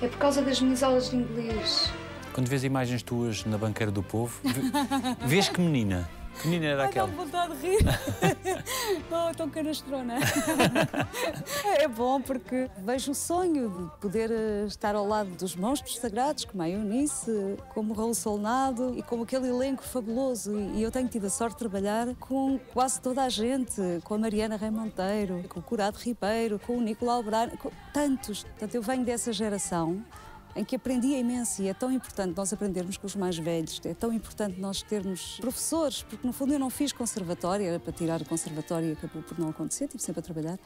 É 0.00 0.06
por 0.08 0.18
causa 0.18 0.42
das 0.42 0.60
minhas 0.60 0.82
aulas 0.82 1.10
de 1.10 1.16
inglês. 1.16 1.90
Quando 2.32 2.46
vês 2.48 2.62
imagens 2.62 3.02
tuas 3.02 3.44
na 3.44 3.58
banqueira 3.58 3.90
do 3.90 4.02
povo, 4.02 4.38
vê- 4.44 5.26
vês 5.26 5.48
que 5.48 5.60
menina? 5.60 6.08
Que 6.40 6.48
menina 6.48 6.72
era 6.72 6.84
aquela? 6.84 7.08
vontade 7.08 7.56
de 7.56 7.66
rir. 7.66 7.78
oh, 9.12 9.34
tão 9.36 9.50
canastrona. 9.50 10.14
é 11.78 11.86
bom 11.86 12.20
porque 12.20 12.70
vejo 12.78 13.12
o 13.12 13.14
sonho 13.14 13.68
de 13.68 14.00
poder 14.00 14.30
eh, 14.30 14.64
estar 14.66 14.94
ao 14.94 15.06
lado 15.06 15.30
dos 15.30 15.54
monstros 15.54 15.98
sagrados, 15.98 16.44
como 16.46 16.62
a 16.62 16.68
Eunice, 16.68 17.56
como 17.74 17.92
o 17.92 17.96
Raul 17.96 18.14
Solnado 18.14 18.94
e 18.96 19.02
como 19.02 19.24
aquele 19.24 19.48
elenco 19.48 19.82
fabuloso. 19.82 20.58
E 20.74 20.78
e 20.78 20.82
eu 20.84 20.92
tenho 20.92 21.08
tido 21.08 21.26
a 21.26 21.30
sorte 21.30 21.54
de 21.54 21.58
trabalhar 21.58 22.14
com 22.20 22.56
quase 22.72 23.00
toda 23.00 23.24
a 23.24 23.28
gente, 23.28 23.82
com 24.04 24.14
a 24.14 24.18
Mariana 24.18 24.56
Rei 24.56 24.70
Monteiro, 24.70 25.42
com 25.48 25.58
o 25.58 25.62
Curado 25.62 25.98
Ribeiro, 25.98 26.60
com 26.64 26.78
o 26.78 26.80
Nicolau 26.80 27.20
Brano, 27.20 27.58
com 27.58 27.72
tantos. 27.92 28.44
Portanto, 28.44 28.76
eu 28.76 28.80
venho 28.80 29.04
dessa 29.04 29.32
geração 29.32 30.04
em 30.56 30.64
que 30.64 30.76
aprendi 30.76 31.08
imenso 31.08 31.62
e 31.62 31.68
é 31.68 31.74
tão 31.74 31.90
importante 31.92 32.34
nós 32.36 32.52
aprendermos 32.52 32.96
com 32.96 33.06
os 33.06 33.14
mais 33.14 33.38
velhos, 33.38 33.80
é 33.84 33.94
tão 33.94 34.12
importante 34.12 34.60
nós 34.60 34.82
termos 34.82 35.38
professores, 35.40 36.02
porque 36.02 36.26
no 36.26 36.32
fundo 36.32 36.52
eu 36.52 36.58
não 36.58 36.70
fiz 36.70 36.92
conservatório, 36.92 37.66
era 37.66 37.78
para 37.78 37.92
tirar 37.92 38.20
o 38.20 38.24
conservatório 38.24 38.88
e 38.88 38.92
acabou 38.92 39.22
por 39.22 39.38
não 39.38 39.48
acontecer, 39.48 39.84
estive 39.84 40.02
sempre 40.02 40.20
a 40.20 40.22
trabalhar. 40.22 40.58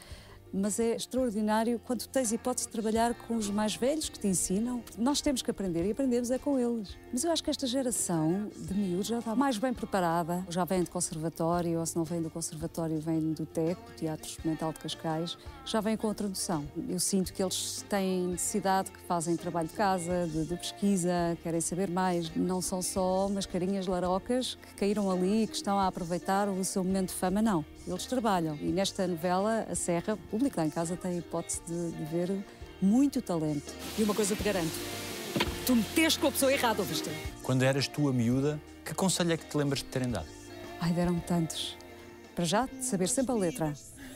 Mas 0.53 0.79
é 0.79 0.95
extraordinário 0.95 1.81
quando 1.83 2.05
tens 2.05 2.31
hipótese 2.31 2.67
de 2.67 2.73
trabalhar 2.73 3.15
com 3.27 3.35
os 3.35 3.49
mais 3.49 3.75
velhos 3.75 4.07
que 4.07 4.19
te 4.19 4.27
ensinam. 4.27 4.83
Nós 4.97 5.19
temos 5.19 5.41
que 5.41 5.49
aprender 5.49 5.83
e 5.85 5.91
aprendemos 5.91 6.29
é 6.29 6.37
com 6.37 6.59
eles. 6.59 6.95
Mas 7.11 7.23
eu 7.23 7.31
acho 7.31 7.43
que 7.43 7.49
esta 7.49 7.65
geração 7.65 8.49
de 8.55 8.73
miúdos 8.73 9.07
já 9.07 9.17
está 9.17 9.35
mais 9.35 9.57
bem 9.57 9.73
preparada. 9.73 10.45
Já 10.49 10.63
vem 10.63 10.83
de 10.83 10.91
conservatório, 10.91 11.79
ou 11.79 11.85
se 11.85 11.95
não 11.95 12.03
vem 12.03 12.21
do 12.21 12.29
conservatório, 12.29 12.99
vem 12.99 13.33
do 13.33 13.47
TEC, 13.47 13.79
do 13.81 13.95
Teatro 13.95 14.27
Experimental 14.29 14.71
de 14.71 14.79
Cascais, 14.79 15.37
já 15.65 15.81
vem 15.81 15.97
com 15.97 16.07
outra 16.07 16.27
noção. 16.27 16.65
Eu 16.87 16.99
sinto 16.99 17.33
que 17.33 17.41
eles 17.41 17.83
têm 17.89 18.27
necessidade, 18.27 18.91
que 18.91 18.99
fazem 19.07 19.35
trabalho 19.35 19.67
de 19.67 19.73
casa, 19.73 20.27
de, 20.27 20.45
de 20.45 20.55
pesquisa, 20.55 21.37
querem 21.41 21.61
saber 21.61 21.89
mais. 21.89 22.33
Não 22.35 22.61
são 22.61 22.81
só 22.81 23.27
umas 23.27 23.45
carinhas 23.45 23.87
larocas 23.87 24.55
que 24.55 24.75
caíram 24.75 25.09
ali 25.09 25.43
e 25.43 25.47
que 25.47 25.55
estão 25.55 25.79
a 25.79 25.87
aproveitar 25.87 26.47
o 26.47 26.63
seu 26.63 26.83
momento 26.83 27.09
de 27.09 27.15
fama, 27.15 27.41
não. 27.41 27.65
Eles 27.85 28.05
trabalham. 28.05 28.55
E 28.61 28.65
nesta 28.65 29.07
novela, 29.07 29.67
a 29.69 29.75
Serra, 29.75 30.13
o 30.13 30.17
público 30.17 30.59
lá 30.59 30.65
em 30.65 30.69
casa 30.69 30.95
tem 30.95 31.11
a 31.11 31.17
hipótese 31.17 31.61
de, 31.67 31.91
de 31.91 32.03
ver 32.05 32.45
muito 32.81 33.21
talento. 33.21 33.73
E 33.97 34.03
uma 34.03 34.13
coisa 34.13 34.35
te 34.35 34.43
garanto: 34.43 34.71
tu 35.65 35.75
meteste 35.75 36.19
com 36.19 36.27
a 36.27 36.31
pessoa 36.31 36.51
errada, 36.51 36.81
ouviste? 36.81 37.09
Quando 37.41 37.63
eras 37.63 37.87
tu 37.87 38.07
a 38.07 38.13
miúda, 38.13 38.59
que 38.85 38.93
conselho 38.93 39.33
é 39.33 39.37
que 39.37 39.45
te 39.45 39.57
lembras 39.57 39.79
de 39.79 39.85
terem 39.85 40.09
dado? 40.09 40.27
Ai, 40.79 40.91
deram 40.91 41.19
tantos. 41.19 41.77
Para 42.35 42.45
já, 42.45 42.67
saber 42.81 43.07
sempre 43.07 43.31
a 43.31 43.35
letra. 43.35 43.73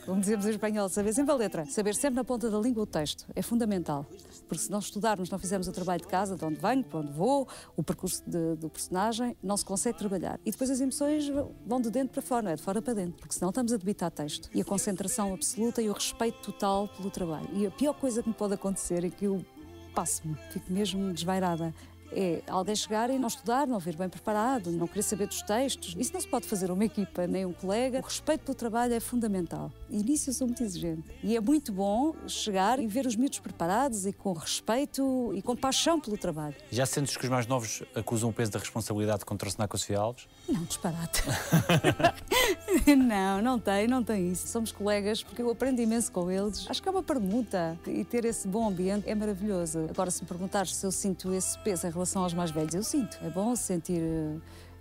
Como 0.08 0.22
dizemos 0.22 0.46
em 0.46 0.52
espanhol, 0.52 0.88
saber 0.88 1.14
sempre 1.14 1.34
a 1.34 1.36
letra. 1.36 1.66
Saber 1.66 1.94
sempre 1.94 2.16
na 2.16 2.24
ponta 2.24 2.50
da 2.50 2.58
língua 2.58 2.84
o 2.84 2.86
texto. 2.86 3.26
É 3.36 3.42
fundamental. 3.42 4.06
Porque 4.48 4.64
se 4.64 4.72
não 4.72 4.80
estudarmos, 4.80 5.30
não 5.30 5.38
fizermos 5.38 5.68
o 5.68 5.72
trabalho 5.74 6.00
de 6.02 6.08
casa, 6.08 6.38
de 6.38 6.46
onde 6.46 6.56
venho, 6.62 6.82
para 6.86 7.00
onde 7.00 7.12
vou, 7.12 7.46
o 7.76 7.84
percurso 7.84 8.24
de- 8.26 8.56
do 8.56 8.70
personagem, 8.70 9.36
não 9.44 9.58
se 9.58 9.66
consegue 9.66 9.98
trabalhar. 9.98 10.40
E 10.46 10.52
depois 10.52 10.70
as 10.70 10.80
emoções 10.80 11.28
vão 11.66 11.82
de 11.82 11.92
dentro 11.92 12.14
para 12.14 12.22
fora, 12.22 12.42
não 12.44 12.52
é 12.52 12.56
de 12.56 12.62
fora 12.62 12.82
para 12.82 12.94
dentro. 12.94 13.18
Porque 13.20 13.34
senão 13.36 13.50
estamos 13.50 13.74
a 13.74 13.78
debitar 13.78 14.10
texto. 14.10 14.50
E 14.56 14.62
a 14.62 14.66
concentração 14.66 15.34
absoluta 15.34 15.82
e 15.82 15.90
o 15.90 15.94
respeito 15.94 16.40
total 16.54 16.88
pelo 16.88 17.12
trabalho. 17.12 17.50
E 17.52 17.68
a 17.68 17.72
pior 17.72 17.94
coisa 17.94 18.24
que 18.24 18.30
me 18.30 18.36
pode 18.36 18.54
acontecer 18.54 19.04
é 19.04 19.10
que 19.10 19.26
eu 19.26 19.46
passo-me, 19.94 20.36
fico 20.52 20.72
mesmo 20.72 21.12
desvairada. 21.12 21.74
É 22.12 22.42
alguém 22.48 22.76
chegar 22.76 23.10
e 23.10 23.20
não 23.20 23.28
estudar, 23.28 23.68
não 23.68 23.80
vir 23.80 23.96
bem 23.96 24.10
preparado, 24.10 24.72
não 24.72 24.88
querer 24.88 25.04
saber 25.04 25.28
dos 25.28 25.42
textos. 25.42 25.96
Isso 25.98 26.14
não 26.14 26.22
se 26.22 26.28
pode 26.28 26.48
fazer 26.48 26.72
uma 26.72 26.86
equipa, 26.86 27.28
nem 27.28 27.46
um 27.46 27.54
colega. 27.54 28.00
O 28.00 28.04
respeito 28.04 28.42
pelo 28.42 28.56
trabalho 28.56 28.94
é 28.94 29.00
fundamental. 29.00 29.72
E 29.90 29.98
nisso 30.04 30.30
eu 30.30 30.34
sou 30.34 30.48
muito 30.48 30.64
exigente. 30.64 31.04
E 31.24 31.36
é 31.36 31.42
muito 31.42 31.72
bom 31.72 32.16
chegar 32.28 32.80
e 32.80 32.88
ver 32.88 33.06
os 33.06 33.16
miúdos 33.16 33.40
preparados 33.40 34.06
e 34.06 34.14
com 34.14 34.34
respeito 34.34 35.32
e 35.36 35.42
com 35.42 35.56
paixão 35.56 36.00
pelo 36.00 36.18
trabalho. 36.18 36.56
Já 36.72 36.86
sentes 36.86 37.16
que 37.18 37.24
os 37.24 37.30
mais 37.30 37.48
novos 37.48 37.84
acusam 37.96 38.30
o 38.30 38.34
peso 38.34 38.52
da 38.52 38.60
responsabilidade 38.60 39.20
de 39.20 39.26
contracenar 39.26 39.68
com 39.68 39.76
a 39.76 39.80
Sofia 39.80 40.00
Alves? 40.00 40.28
Não, 40.48 40.64
disparate. 40.64 41.24
não, 42.98 43.42
não 43.42 43.60
tem, 43.60 43.88
não 43.88 44.04
tem 44.04 44.32
isso. 44.32 44.48
Somos 44.48 44.72
colegas 44.72 45.24
porque 45.24 45.42
eu 45.42 45.50
aprendo 45.50 45.82
imenso 45.82 46.12
com 46.12 46.30
eles. 46.30 46.66
Acho 46.70 46.82
que 46.82 46.90
é 46.90 46.92
uma 46.92 47.04
permuta 47.04 47.78
e 47.88 48.04
ter 48.04 48.26
esse 48.26 48.48
bom 48.48 48.68
ambiente 48.68 49.10
é 49.10 49.16
maravilhoso. 49.16 49.88
Agora, 49.90 50.12
se 50.12 50.22
me 50.22 50.28
perguntares 50.28 50.76
se 50.76 50.86
eu 50.86 50.92
sinto 50.92 51.34
esse 51.34 51.58
peso 51.60 51.88
em 51.88 51.92
relação 51.92 52.24
aos 52.24 52.34
mais 52.34 52.52
velhos, 52.52 52.74
eu 52.74 52.84
sinto. 52.84 53.18
É 53.24 53.30
bom 53.30 53.56
sentir 53.56 54.02
eh, 54.02 54.38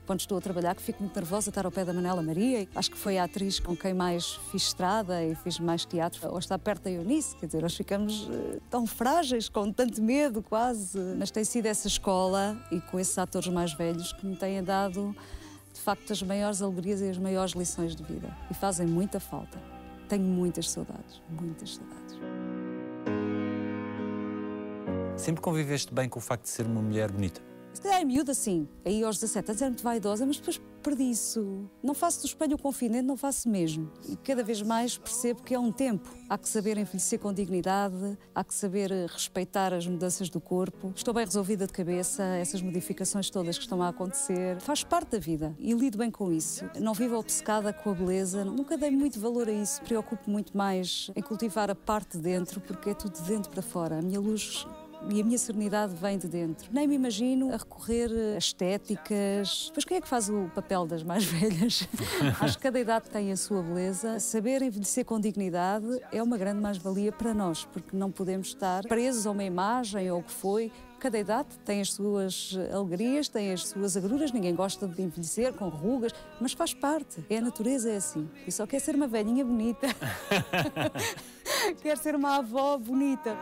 quando 0.07 0.21
estou 0.21 0.39
a 0.39 0.41
trabalhar, 0.41 0.75
que 0.75 0.83
fico 0.83 1.03
muito 1.03 1.15
nervosa 1.17 1.51
estar 1.51 1.67
ao 1.67 1.73
pé 1.73 1.85
da 1.85 1.93
Manela 1.93 2.23
Maria. 2.23 2.67
Acho 2.75 2.91
que 2.91 2.97
foi 2.97 3.19
a 3.19 3.25
atriz 3.25 3.59
com 3.59 3.77
quem 3.77 3.93
mais 3.93 4.35
fiz 4.51 4.63
estrada 4.63 5.23
e 5.25 5.35
fiz 5.35 5.59
mais 5.59 5.85
teatro. 5.85 6.31
Ou 6.31 6.39
está 6.39 6.59
perto 6.59 6.85
da 6.85 6.91
Eunice, 6.91 7.37
quer 7.37 7.47
dizer, 7.47 7.63
nós 7.63 7.75
ficamos 7.75 8.29
uh, 8.29 8.61
tão 8.71 8.87
frágeis, 8.87 9.49
com 9.49 9.71
tanto 9.73 10.01
medo 10.01 10.43
quase. 10.43 10.99
Mas 11.19 11.31
tem 11.31 11.45
sido 11.45 11.67
essa 11.67 11.89
escola 11.89 12.57
e 12.71 12.81
com 12.81 13.01
esses 13.01 13.19
atores 13.19 13.49
mais 13.49 13.73
velhos 13.73 14.13
que 14.13 14.25
me 14.25 14.37
têm 14.37 14.63
dado, 14.63 15.15
facto, 15.87 16.13
as 16.13 16.21
maiores 16.21 16.61
alegrias 16.61 17.01
e 17.01 17.09
as 17.09 17.17
maiores 17.17 17.53
lições 17.53 17.95
de 17.95 18.03
vida. 18.03 18.37
E 18.51 18.55
fazem 18.55 18.89
muita 18.89 19.21
falta. 19.21 19.57
Tenho 20.09 20.25
muitas 20.25 20.69
saudades, 20.69 21.23
muitas 21.31 21.77
saudades. 21.77 22.19
Sempre 25.17 25.41
conviveste 25.41 25.95
bem 25.95 26.09
com 26.09 26.19
o 26.19 26.23
facto 26.23 26.43
de 26.43 26.49
ser 26.49 26.67
uma 26.67 26.83
mulher 26.83 27.13
bonita? 27.13 27.41
Se 27.77 27.83
calhar 27.83 28.01
é 28.01 28.05
miúda, 28.07 28.33
sim. 28.33 28.67
Aí 28.87 29.05
aos 29.05 29.19
17 29.19 29.51
anos 29.51 29.61
era 29.61 29.71
muito 29.71 29.83
vaidosa, 29.85 30.25
mas 30.25 30.39
depois 30.39 30.59
perdi 30.83 31.11
isso. 31.11 31.69
Não 31.83 31.93
faço 31.93 32.23
do 32.23 32.27
espelho 32.27 32.55
o 32.55 32.59
confidente, 32.59 33.03
não 33.03 33.19
faço 33.19 33.51
mesmo. 33.51 33.93
E 34.09 34.17
cada 34.17 34.43
vez 34.43 34.63
mais 34.63 34.97
percebo 34.97 35.43
que 35.43 35.55
é 35.55 35.59
um 35.59 35.71
tempo. 35.71 36.09
Há 36.27 36.39
que 36.39 36.49
saber 36.49 36.79
envelhecer 36.79 37.19
com 37.19 37.35
dignidade, 37.35 38.17
há 38.35 38.43
que 38.43 38.55
saber 38.55 38.91
respeitar 39.11 39.75
as 39.75 39.87
mudanças 39.87 40.31
do 40.31 40.41
corpo. 40.41 40.91
Estou 40.97 41.13
bem 41.13 41.27
resolvida 41.27 41.67
de 41.67 41.73
cabeça, 41.75 42.23
essas 42.23 42.63
modificações 42.63 43.29
todas 43.29 43.59
que 43.59 43.65
estão 43.65 43.83
a 43.83 43.89
acontecer. 43.89 44.59
Faz 44.63 44.83
parte 44.83 45.11
da 45.11 45.19
vida 45.19 45.55
e 45.59 45.75
lido 45.75 45.99
bem 45.99 46.11
com 46.11 46.33
isso. 46.33 46.65
Não 46.81 46.95
vivo 46.95 47.19
obcecada 47.19 47.75
com 47.75 47.91
a 47.91 47.95
beleza, 47.95 48.43
nunca 48.43 48.79
dei 48.79 48.91
muito 48.91 49.21
valor 49.21 49.51
a 49.51 49.53
isso. 49.53 49.83
Preocupo 49.83 50.31
muito 50.31 50.57
mais 50.57 51.11
em 51.15 51.21
cultivar 51.21 51.71
a 51.71 51.75
parte 51.75 52.17
de 52.17 52.23
dentro, 52.23 52.59
porque 52.59 52.89
é 52.89 52.95
tudo 52.95 53.21
de 53.21 53.29
dentro 53.29 53.51
para 53.51 53.61
fora. 53.61 53.99
A 53.99 54.03
minha 54.03 54.19
luz 54.19 54.67
e 55.09 55.21
a 55.21 55.25
minha 55.25 55.39
serenidade 55.39 55.95
vem 55.95 56.19
de 56.19 56.29
dentro. 56.29 56.69
Nem 56.73 56.87
me 56.87 56.95
imagino 56.95 57.53
a 57.53 57.57
recorrer 57.57 58.11
a 58.35 58.39
estéticas. 58.39 59.71
Pois 59.73 59.85
quem 59.85 59.99
é 59.99 60.01
que 60.01 60.09
faz 60.09 60.29
o 60.29 60.51
papel 60.55 60.87
das 60.87 61.03
mais 61.03 61.25
velhas? 61.27 61.89
Acho 62.41 62.57
que 62.57 62.63
cada 62.63 62.79
idade 62.79 63.11
tem 63.11 63.31
a 63.33 63.37
sua 63.37 63.63
beleza. 63.63 64.19
Saber 64.19 64.63
envelhecer 64.63 65.05
com 65.05 65.21
dignidade 65.21 65.87
é 66.13 66.23
uma 66.23 66.37
grande 66.37 66.61
mais-valia 66.61 67.13
para 67.13 67.33
nós, 67.33 67.65
porque 67.65 67.97
não 67.97 68.11
podemos 68.11 68.49
estar 68.49 68.83
presos 68.87 69.27
a 69.27 69.31
uma 69.31 69.45
imagem 69.45 70.11
ou 70.11 70.21
o 70.21 70.23
que 70.23 70.33
foi. 70.33 70.73
Cada 70.99 71.19
idade 71.19 71.49
tem 71.65 71.81
as 71.81 71.93
suas 71.93 72.59
alegrias, 72.73 73.29
tem 73.29 73.53
as 73.53 73.69
suas 73.69 73.97
agruras. 73.97 74.33
Ninguém 74.33 74.55
gosta 74.55 74.89
de 74.89 75.03
envelhecer 75.03 75.53
com 75.53 75.69
rugas, 75.69 76.13
mas 76.41 76.53
faz 76.53 76.73
parte. 76.73 77.25
É 77.29 77.37
a 77.37 77.41
natureza, 77.41 77.91
é 77.91 77.97
assim. 77.97 78.29
E 78.47 78.51
só 78.51 78.67
quer 78.67 78.81
ser 78.81 78.95
uma 78.95 79.07
velhinha 79.07 79.45
bonita. 79.45 79.87
quer 81.83 81.99
ser 81.99 82.15
uma 82.15 82.37
avó 82.37 82.79
bonita. 82.79 83.37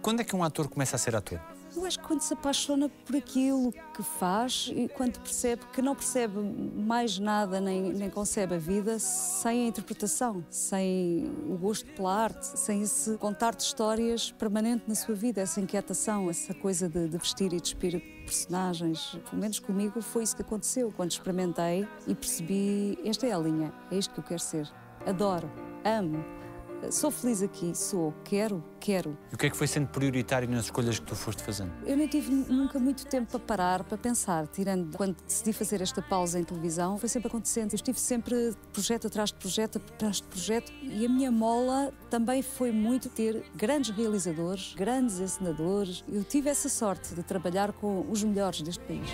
Quando 0.00 0.20
é 0.20 0.24
que 0.24 0.36
um 0.36 0.44
ator 0.44 0.68
começa 0.68 0.94
a 0.94 0.98
ser 0.98 1.16
ator? 1.16 1.40
Eu 1.74 1.84
acho 1.84 1.98
que 1.98 2.06
quando 2.06 2.20
se 2.20 2.32
apaixona 2.32 2.88
por 2.88 3.16
aquilo 3.16 3.72
que 3.92 4.02
faz 4.02 4.70
e 4.72 4.88
quando 4.88 5.18
percebe 5.18 5.66
que 5.72 5.82
não 5.82 5.96
percebe 5.96 6.38
mais 6.38 7.18
nada 7.18 7.60
nem, 7.60 7.92
nem 7.92 8.08
concebe 8.08 8.54
a 8.54 8.58
vida 8.58 9.00
sem 9.00 9.64
a 9.64 9.66
interpretação, 9.66 10.44
sem 10.48 11.24
o 11.50 11.58
gosto 11.58 11.90
pela 11.94 12.14
arte, 12.14 12.44
sem 12.58 12.82
esse 12.82 13.18
contar 13.18 13.56
de 13.56 13.64
histórias 13.64 14.30
permanente 14.30 14.84
na 14.86 14.94
sua 14.94 15.16
vida, 15.16 15.40
essa 15.40 15.60
inquietação, 15.60 16.30
essa 16.30 16.54
coisa 16.54 16.88
de, 16.88 17.08
de 17.08 17.18
vestir 17.18 17.52
e 17.52 17.60
despir 17.60 18.00
personagens. 18.24 19.18
Pelo 19.28 19.42
menos 19.42 19.58
comigo 19.58 20.00
foi 20.00 20.22
isso 20.22 20.36
que 20.36 20.42
aconteceu 20.42 20.92
quando 20.96 21.10
experimentei 21.10 21.86
e 22.06 22.14
percebi: 22.14 22.98
esta 23.04 23.26
é 23.26 23.32
a 23.32 23.38
linha, 23.38 23.72
é 23.90 23.96
isto 23.96 24.14
que 24.14 24.20
eu 24.20 24.24
quero 24.24 24.40
ser. 24.40 24.66
Adoro, 25.04 25.50
amo 25.84 26.24
Sou 26.90 27.10
feliz 27.10 27.42
aqui, 27.42 27.74
sou, 27.74 28.14
quero, 28.24 28.62
quero. 28.78 29.16
E 29.32 29.34
o 29.34 29.38
que 29.38 29.46
é 29.46 29.50
que 29.50 29.56
foi 29.56 29.66
sendo 29.66 29.88
prioritário 29.88 30.48
nas 30.48 30.66
escolhas 30.66 30.98
que 30.98 31.06
tu 31.06 31.16
foste 31.16 31.42
fazendo? 31.42 31.72
Eu 31.84 31.96
nem 31.96 32.06
tive 32.06 32.30
nunca 32.30 32.78
muito 32.78 33.06
tempo 33.06 33.30
para 33.30 33.40
parar, 33.40 33.84
para 33.84 33.98
pensar, 33.98 34.46
tirando 34.46 34.96
quando 34.96 35.16
decidi 35.26 35.52
fazer 35.52 35.80
esta 35.80 36.00
pausa 36.00 36.38
em 36.38 36.44
televisão, 36.44 36.96
foi 36.98 37.08
sempre 37.08 37.28
acontecendo. 37.28 37.72
Eu 37.72 37.76
estive 37.76 37.98
sempre 37.98 38.54
projeto 38.72 39.06
atrás 39.06 39.30
de 39.30 39.36
projeto, 39.36 39.78
atrás 39.78 40.16
de 40.16 40.24
projeto, 40.24 40.72
e 40.82 41.04
a 41.04 41.08
minha 41.08 41.32
mola 41.32 41.92
também 42.08 42.42
foi 42.42 42.70
muito 42.70 43.08
ter 43.08 43.44
grandes 43.54 43.90
realizadores, 43.90 44.74
grandes 44.76 45.18
encenadores. 45.18 46.04
Eu 46.08 46.22
tive 46.22 46.48
essa 46.50 46.68
sorte 46.68 47.14
de 47.14 47.22
trabalhar 47.22 47.72
com 47.72 48.06
os 48.08 48.22
melhores 48.22 48.62
deste 48.62 48.84
país. 48.84 49.08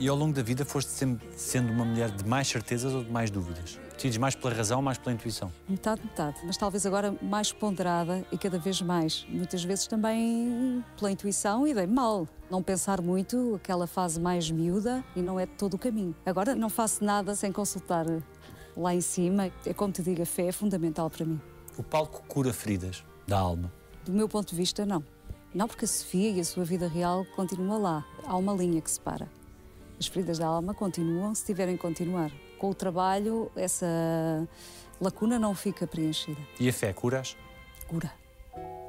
E 0.00 0.08
ao 0.08 0.16
longo 0.16 0.32
da 0.32 0.42
vida 0.42 0.64
foste 0.64 0.90
sempre 0.90 1.26
sendo 1.36 1.72
uma 1.72 1.84
mulher 1.84 2.10
de 2.10 2.24
mais 2.24 2.46
certezas 2.46 2.94
ou 2.94 3.02
de 3.02 3.10
mais 3.10 3.30
dúvidas? 3.30 3.78
Decides 3.98 4.16
mais 4.16 4.36
pela 4.36 4.54
razão 4.54 4.80
mais 4.80 4.96
pela 4.96 5.12
intuição? 5.12 5.50
Metade, 5.68 6.00
metade. 6.04 6.38
Mas 6.44 6.56
talvez 6.56 6.86
agora 6.86 7.16
mais 7.20 7.52
ponderada 7.52 8.24
e 8.30 8.38
cada 8.38 8.56
vez 8.56 8.80
mais. 8.80 9.26
Muitas 9.28 9.64
vezes 9.64 9.88
também 9.88 10.84
pela 10.96 11.10
intuição 11.10 11.66
e 11.66 11.74
dei 11.74 11.88
mal. 11.88 12.28
Não 12.48 12.62
pensar 12.62 13.02
muito, 13.02 13.56
aquela 13.56 13.88
fase 13.88 14.20
mais 14.20 14.48
miúda 14.52 15.04
e 15.16 15.20
não 15.20 15.38
é 15.38 15.46
todo 15.46 15.74
o 15.74 15.78
caminho. 15.78 16.14
Agora 16.24 16.54
não 16.54 16.70
faço 16.70 17.02
nada 17.02 17.34
sem 17.34 17.50
consultar 17.50 18.06
lá 18.76 18.94
em 18.94 19.00
cima. 19.00 19.50
É 19.66 19.74
como 19.74 19.92
te 19.92 20.00
digo, 20.00 20.22
a 20.22 20.26
fé 20.26 20.46
é 20.46 20.52
fundamental 20.52 21.10
para 21.10 21.26
mim. 21.26 21.40
O 21.76 21.82
palco 21.82 22.22
cura 22.28 22.52
feridas 22.52 23.04
da 23.26 23.36
alma? 23.36 23.72
Do 24.04 24.12
meu 24.12 24.28
ponto 24.28 24.50
de 24.50 24.54
vista, 24.54 24.86
não. 24.86 25.02
Não 25.52 25.66
porque 25.66 25.86
a 25.86 25.88
Sofia 25.88 26.30
e 26.30 26.38
a 26.38 26.44
sua 26.44 26.62
vida 26.62 26.86
real 26.86 27.26
continuam 27.34 27.82
lá. 27.82 28.06
Há 28.24 28.36
uma 28.36 28.52
linha 28.52 28.80
que 28.80 28.92
separa. 28.92 29.28
As 29.98 30.06
feridas 30.06 30.38
da 30.38 30.46
alma 30.46 30.72
continuam 30.72 31.34
se 31.34 31.44
tiverem 31.44 31.74
que 31.74 31.82
continuar. 31.82 32.30
Com 32.58 32.70
o 32.70 32.74
trabalho, 32.74 33.50
essa 33.54 33.86
lacuna 35.00 35.38
não 35.38 35.54
fica 35.54 35.86
preenchida. 35.86 36.40
E 36.58 36.68
a 36.68 36.72
fé 36.72 36.92
curas? 36.92 37.36
Cura. 37.86 38.12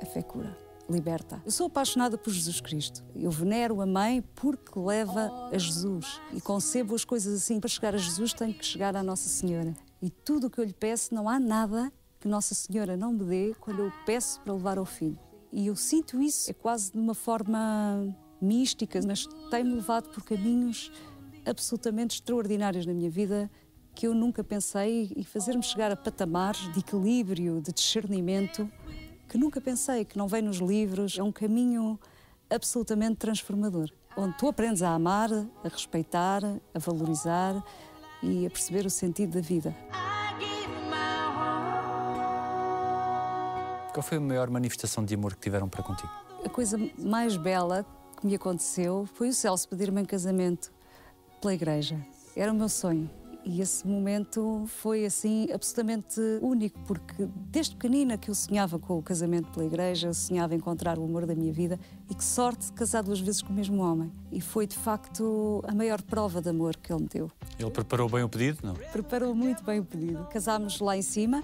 A 0.02 0.06
fé 0.06 0.22
cura. 0.22 0.58
Liberta. 0.90 1.40
Eu 1.46 1.52
sou 1.52 1.68
apaixonada 1.68 2.18
por 2.18 2.34
Jesus 2.34 2.60
Cristo. 2.60 3.04
Eu 3.16 3.30
venero 3.30 3.80
a 3.80 3.86
mãe 3.86 4.24
porque 4.36 4.80
leva 4.80 5.50
a 5.54 5.58
Jesus. 5.58 6.20
E 6.34 6.42
concebo 6.42 6.96
as 6.96 7.06
coisas 7.06 7.44
assim. 7.44 7.60
Para 7.60 7.70
chegar 7.70 7.94
a 7.94 7.98
Jesus, 7.98 8.34
tenho 8.34 8.56
que 8.56 8.66
chegar 8.66 8.96
à 8.96 9.04
Nossa 9.04 9.30
Senhora. 9.30 9.76
E 10.02 10.10
tudo 10.10 10.48
o 10.48 10.50
que 10.50 10.60
eu 10.60 10.66
lhe 10.66 10.74
peço, 10.74 11.14
não 11.14 11.30
há 11.30 11.40
nada 11.40 11.92
que 12.20 12.28
Nossa 12.28 12.56
Senhora 12.56 12.98
não 12.98 13.14
me 13.14 13.24
dê 13.24 13.56
quando 13.60 13.84
eu 13.84 13.92
peço 14.04 14.42
para 14.42 14.54
levar 14.54 14.80
ao 14.80 14.86
filho. 14.86 15.18
E 15.52 15.68
eu 15.68 15.76
sinto 15.76 16.22
isso, 16.22 16.50
é 16.50 16.54
quase 16.54 16.92
de 16.92 16.98
uma 16.98 17.14
forma 17.14 18.16
mística, 18.42 19.00
mas 19.06 19.28
tem-me 19.50 19.76
levado 19.76 20.10
por 20.10 20.24
caminhos 20.24 20.92
absolutamente 21.46 22.16
extraordinários 22.16 22.86
na 22.86 22.94
minha 22.94 23.10
vida 23.10 23.50
que 23.96 24.08
eu 24.08 24.14
nunca 24.14 24.44
pensei 24.44 25.12
e 25.16 25.24
fazer-me 25.24 25.64
chegar 25.64 25.92
a 25.92 25.96
patamares 25.96 26.72
de 26.72 26.80
equilíbrio, 26.80 27.62
de 27.62 27.74
discernimento 27.74 28.70
que 29.28 29.38
nunca 29.38 29.60
pensei, 29.60 30.06
que 30.06 30.18
não 30.18 30.28
vem 30.28 30.42
nos 30.42 30.58
livros. 30.58 31.18
É 31.18 31.24
um 31.24 31.32
caminho 31.32 32.00
absolutamente 32.50 33.18
transformador, 33.18 33.90
onde 34.18 34.38
tu 34.38 34.48
aprendes 34.48 34.82
a 34.82 34.90
amar, 34.90 35.30
a 35.32 35.68
respeitar, 35.68 36.44
a 36.44 36.80
valorizar 36.80 37.64
e 38.24 38.46
a 38.46 38.50
perceber 38.50 38.86
o 38.86 38.90
sentido 38.90 39.34
da 39.34 39.42
vida. 39.42 39.76
Qual 43.94 44.04
foi 44.04 44.18
a 44.18 44.22
maior 44.22 44.50
manifestação 44.50 45.04
de 45.04 45.14
amor 45.14 45.36
que 45.36 45.42
tiveram 45.42 45.68
para 45.68 45.84
contigo? 45.84 46.10
A 46.46 46.50
coisa 46.50 46.78
mais 46.98 47.36
bela 47.36 47.86
que 48.20 48.26
me 48.26 48.36
aconteceu 48.36 49.08
foi 49.14 49.30
o 49.30 49.34
Celso 49.34 49.68
pedir-me 49.68 50.02
em 50.02 50.06
casamento 50.06 50.72
pela 51.40 51.54
igreja. 51.54 52.00
Era 52.36 52.52
o 52.52 52.56
meu 52.56 52.70
sonho. 52.70 53.10
E 53.46 53.62
esse 53.62 53.88
momento 53.88 54.66
foi 54.68 55.06
assim 55.06 55.48
absolutamente 55.52 56.20
único, 56.42 56.78
porque 56.82 57.28
desde 57.50 57.76
pequenina 57.76 58.18
que 58.18 58.30
eu 58.30 58.36
sonhava 58.36 58.78
com 58.78 58.98
o 58.98 59.02
casamento 59.02 59.50
pela 59.52 59.66
igreja, 59.66 60.08
eu 60.10 60.14
sonhava 60.14 60.54
encontrar 60.54 61.00
o 61.00 61.04
amor 61.04 61.26
da 61.26 61.34
minha 61.34 61.52
vida 61.52 61.80
e 62.10 62.14
que 62.14 62.24
sorte 62.24 62.68
de 62.68 62.74
casar 62.74 63.02
duas 63.02 63.20
vezes 63.20 63.42
com 63.42 63.52
o 63.52 63.56
mesmo 63.56 63.82
homem. 63.82 64.12
E 64.32 64.42
foi 64.42 64.68
de 64.68 64.78
facto 64.78 65.64
a 65.66 65.74
maior 65.74 66.02
prova 66.02 66.42
de 66.42 66.50
amor 66.50 66.76
que 66.76 66.92
ele 66.92 67.04
me 67.04 67.08
deu. 67.08 67.32
Ele 67.58 67.72
preparou 67.72 68.10
bem 68.10 68.24
o 68.24 68.30
pedido, 68.30 68.60
não? 68.62 68.74
Preparou 68.74 69.34
muito 69.34 69.64
bem 69.64 69.80
o 69.80 69.86
pedido. 69.86 70.26
Casámos 70.26 70.80
lá 70.80 70.98
em 70.98 71.02
cima, 71.02 71.42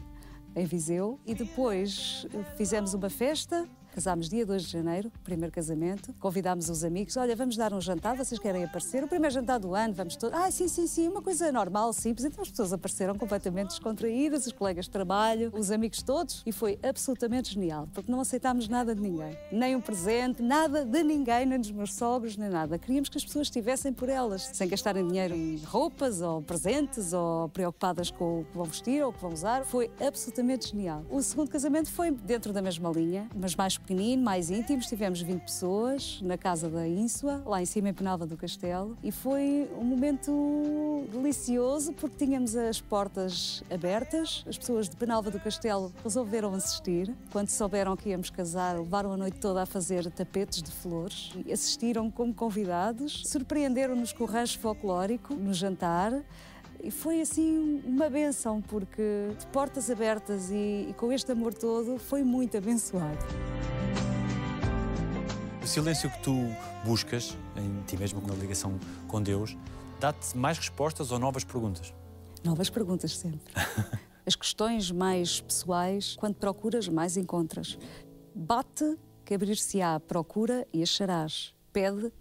em 0.54 0.66
Viseu, 0.66 1.18
e 1.26 1.34
depois 1.34 2.28
fizemos 2.58 2.94
uma 2.94 3.10
festa 3.10 3.68
Casámos 3.96 4.28
dia 4.28 4.46
2 4.46 4.64
de 4.64 4.72
janeiro, 4.74 5.10
primeiro 5.24 5.54
casamento. 5.54 6.14
Convidámos 6.20 6.70
os 6.70 6.84
amigos. 6.84 7.16
Olha, 7.16 7.34
vamos 7.34 7.56
dar 7.56 7.72
um 7.74 7.80
jantar, 7.80 8.18
vocês 8.18 8.38
querem 8.38 8.66
aparecer? 8.66 9.02
O 9.02 9.08
primeiro 9.08 9.34
jantar 9.34 9.58
do 9.58 9.74
ano, 9.74 9.94
vamos 9.94 10.18
todos. 10.18 10.38
Ah, 10.38 10.52
sim, 10.52 10.68
sim, 10.68 10.86
sim, 10.86 11.08
uma 11.08 11.22
coisa 11.22 11.50
normal, 11.50 11.94
simples. 11.94 12.26
Então 12.26 12.42
as 12.42 12.50
pessoas 12.50 12.74
apareceram 12.74 13.16
completamente 13.16 13.70
descontraídas, 13.70 14.48
os 14.48 14.52
colegas 14.52 14.84
de 14.84 14.92
trabalho, 14.92 15.50
os 15.54 15.72
amigos 15.72 16.04
todos. 16.04 16.44
E 16.46 16.52
foi 16.52 16.78
absolutamente 16.84 17.54
genial, 17.54 17.88
porque 17.94 18.12
não 18.12 18.20
aceitámos 18.20 18.68
nada 18.68 18.94
de 18.94 19.02
ninguém. 19.02 19.38
Nem 19.50 19.78
um 19.78 19.80
presente, 19.80 20.44
nada 20.44 20.84
de 20.84 21.02
ninguém, 21.02 21.46
nem 21.46 21.58
dos 21.58 21.72
meus 21.72 21.94
sogros, 21.94 22.36
nem 22.36 22.50
nada. 22.50 22.78
Queríamos 22.78 23.08
que 23.08 23.18
as 23.18 23.24
pessoas 23.24 23.48
estivessem 23.48 23.94
por 23.94 24.10
elas, 24.10 24.50
sem 24.52 24.68
gastarem 24.68 25.08
dinheiro 25.08 25.34
em 25.34 25.56
roupas 25.64 26.20
ou 26.20 26.42
presentes 26.42 27.14
ou 27.14 27.48
preocupadas 27.48 28.12
com 28.12 28.42
o 28.42 28.44
que 28.44 28.58
vão 28.58 28.66
vestir 28.66 29.02
ou 29.06 29.12
o 29.12 29.14
que 29.14 29.22
vão 29.22 29.32
usar. 29.32 29.64
Foi 29.64 29.90
absolutamente 30.06 30.72
genial. 30.72 31.06
O 31.10 31.22
segundo 31.22 31.50
casamento 31.50 31.90
foi 31.90 32.12
dentro 32.12 32.52
da 32.52 32.62
mesma 32.62 32.92
linha, 32.92 33.30
mas 33.34 33.56
mais 33.56 33.85
pequenino, 33.86 34.24
mais 34.24 34.50
íntimo. 34.50 34.82
Tivemos 34.82 35.22
20 35.22 35.42
pessoas 35.42 36.20
na 36.24 36.38
casa 36.38 36.68
da 36.68 36.88
Ínsua, 36.88 37.44
lá 37.46 37.62
em 37.62 37.66
cima 37.66 37.90
em 37.90 37.94
Penalva 37.94 38.26
do 38.26 38.36
Castelo, 38.36 38.98
e 39.04 39.12
foi 39.12 39.70
um 39.78 39.84
momento 39.84 41.06
delicioso 41.12 41.94
porque 41.94 42.26
tínhamos 42.26 42.56
as 42.56 42.82
portas 42.82 43.64
abertas. 43.72 44.44
As 44.48 44.58
pessoas 44.58 44.90
de 44.90 44.96
Penalva 44.96 45.30
do 45.30 45.40
Castelo 45.40 45.94
resolveram 46.04 46.54
assistir. 46.56 47.14
Quando 47.32 47.50
souberam 47.50 47.96
que 47.96 48.10
íamos 48.10 48.32
casar, 48.32 48.80
levaram 48.80 49.12
a 49.12 49.18
noite 49.18 49.40
toda 49.40 49.62
a 49.62 49.66
fazer 49.66 50.10
tapetes 50.12 50.64
de 50.64 50.72
flores 50.72 51.32
e 51.46 51.54
assistiram 51.54 52.10
como 52.10 52.34
convidados. 52.34 53.22
Surpreenderam-nos 53.26 54.12
com 54.12 54.24
o 54.24 54.28
rancho 54.28 54.58
folclórico 54.60 55.36
no 55.36 55.54
jantar. 55.54 56.24
E 56.84 56.92
foi 56.92 57.22
assim 57.22 57.82
uma 57.86 58.10
benção, 58.10 58.62
porque 58.62 59.30
de 59.38 59.48
portas 59.48 59.90
abertas 59.90 60.50
e, 60.50 60.88
e 60.90 60.94
com 60.98 61.12
este 61.12 61.32
amor 61.32 61.54
todo 61.54 61.98
foi 61.98 62.24
muito 62.24 62.58
abençoado. 62.58 63.26
O 65.66 65.68
silêncio 65.68 66.12
que 66.12 66.20
tu 66.20 66.36
buscas 66.86 67.36
em 67.58 67.82
ti 67.88 67.98
mesmo, 67.98 68.22
na 68.22 68.36
ligação 68.36 68.80
com 69.08 69.20
Deus, 69.20 69.58
dá-te 70.00 70.38
mais 70.38 70.60
respostas 70.60 71.12
ou 71.12 71.18
novas 71.18 71.44
perguntas? 71.44 71.92
Novas 72.44 72.70
perguntas 72.70 73.18
sempre. 73.18 73.52
As 74.24 74.36
questões 74.36 74.92
mais 74.92 75.42
pessoais, 75.42 76.16
quando 76.20 76.36
procuras, 76.36 76.88
mais 76.88 77.18
encontras. 77.18 77.80
Bate 78.36 78.96
que 79.26 79.34
abrir-se-á, 79.34 80.00
procura 80.02 80.68
e 80.72 80.84
acharás. 80.84 81.56
Pede 81.74 82.14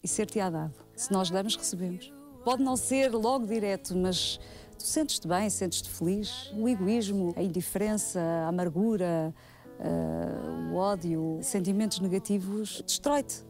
e 0.00 0.06
ser-te-á 0.06 0.48
dado. 0.48 0.74
Se 0.94 1.12
nós 1.12 1.28
damos, 1.28 1.56
recebemos. 1.56 2.12
Pode 2.44 2.62
não 2.62 2.76
ser 2.76 3.12
logo 3.12 3.48
direto, 3.48 3.96
mas 3.96 4.38
tu 4.78 4.84
sentes-te 4.84 5.26
bem, 5.26 5.50
sentes-te 5.50 5.90
feliz. 5.90 6.52
O 6.56 6.68
egoísmo, 6.68 7.34
a 7.36 7.42
indiferença, 7.42 8.20
a 8.20 8.46
amargura, 8.46 9.34
uh, 9.80 10.72
o 10.72 10.76
ódio, 10.76 11.38
sentimentos 11.42 12.00
negativos, 12.00 12.82
destrói-te. 12.86 13.44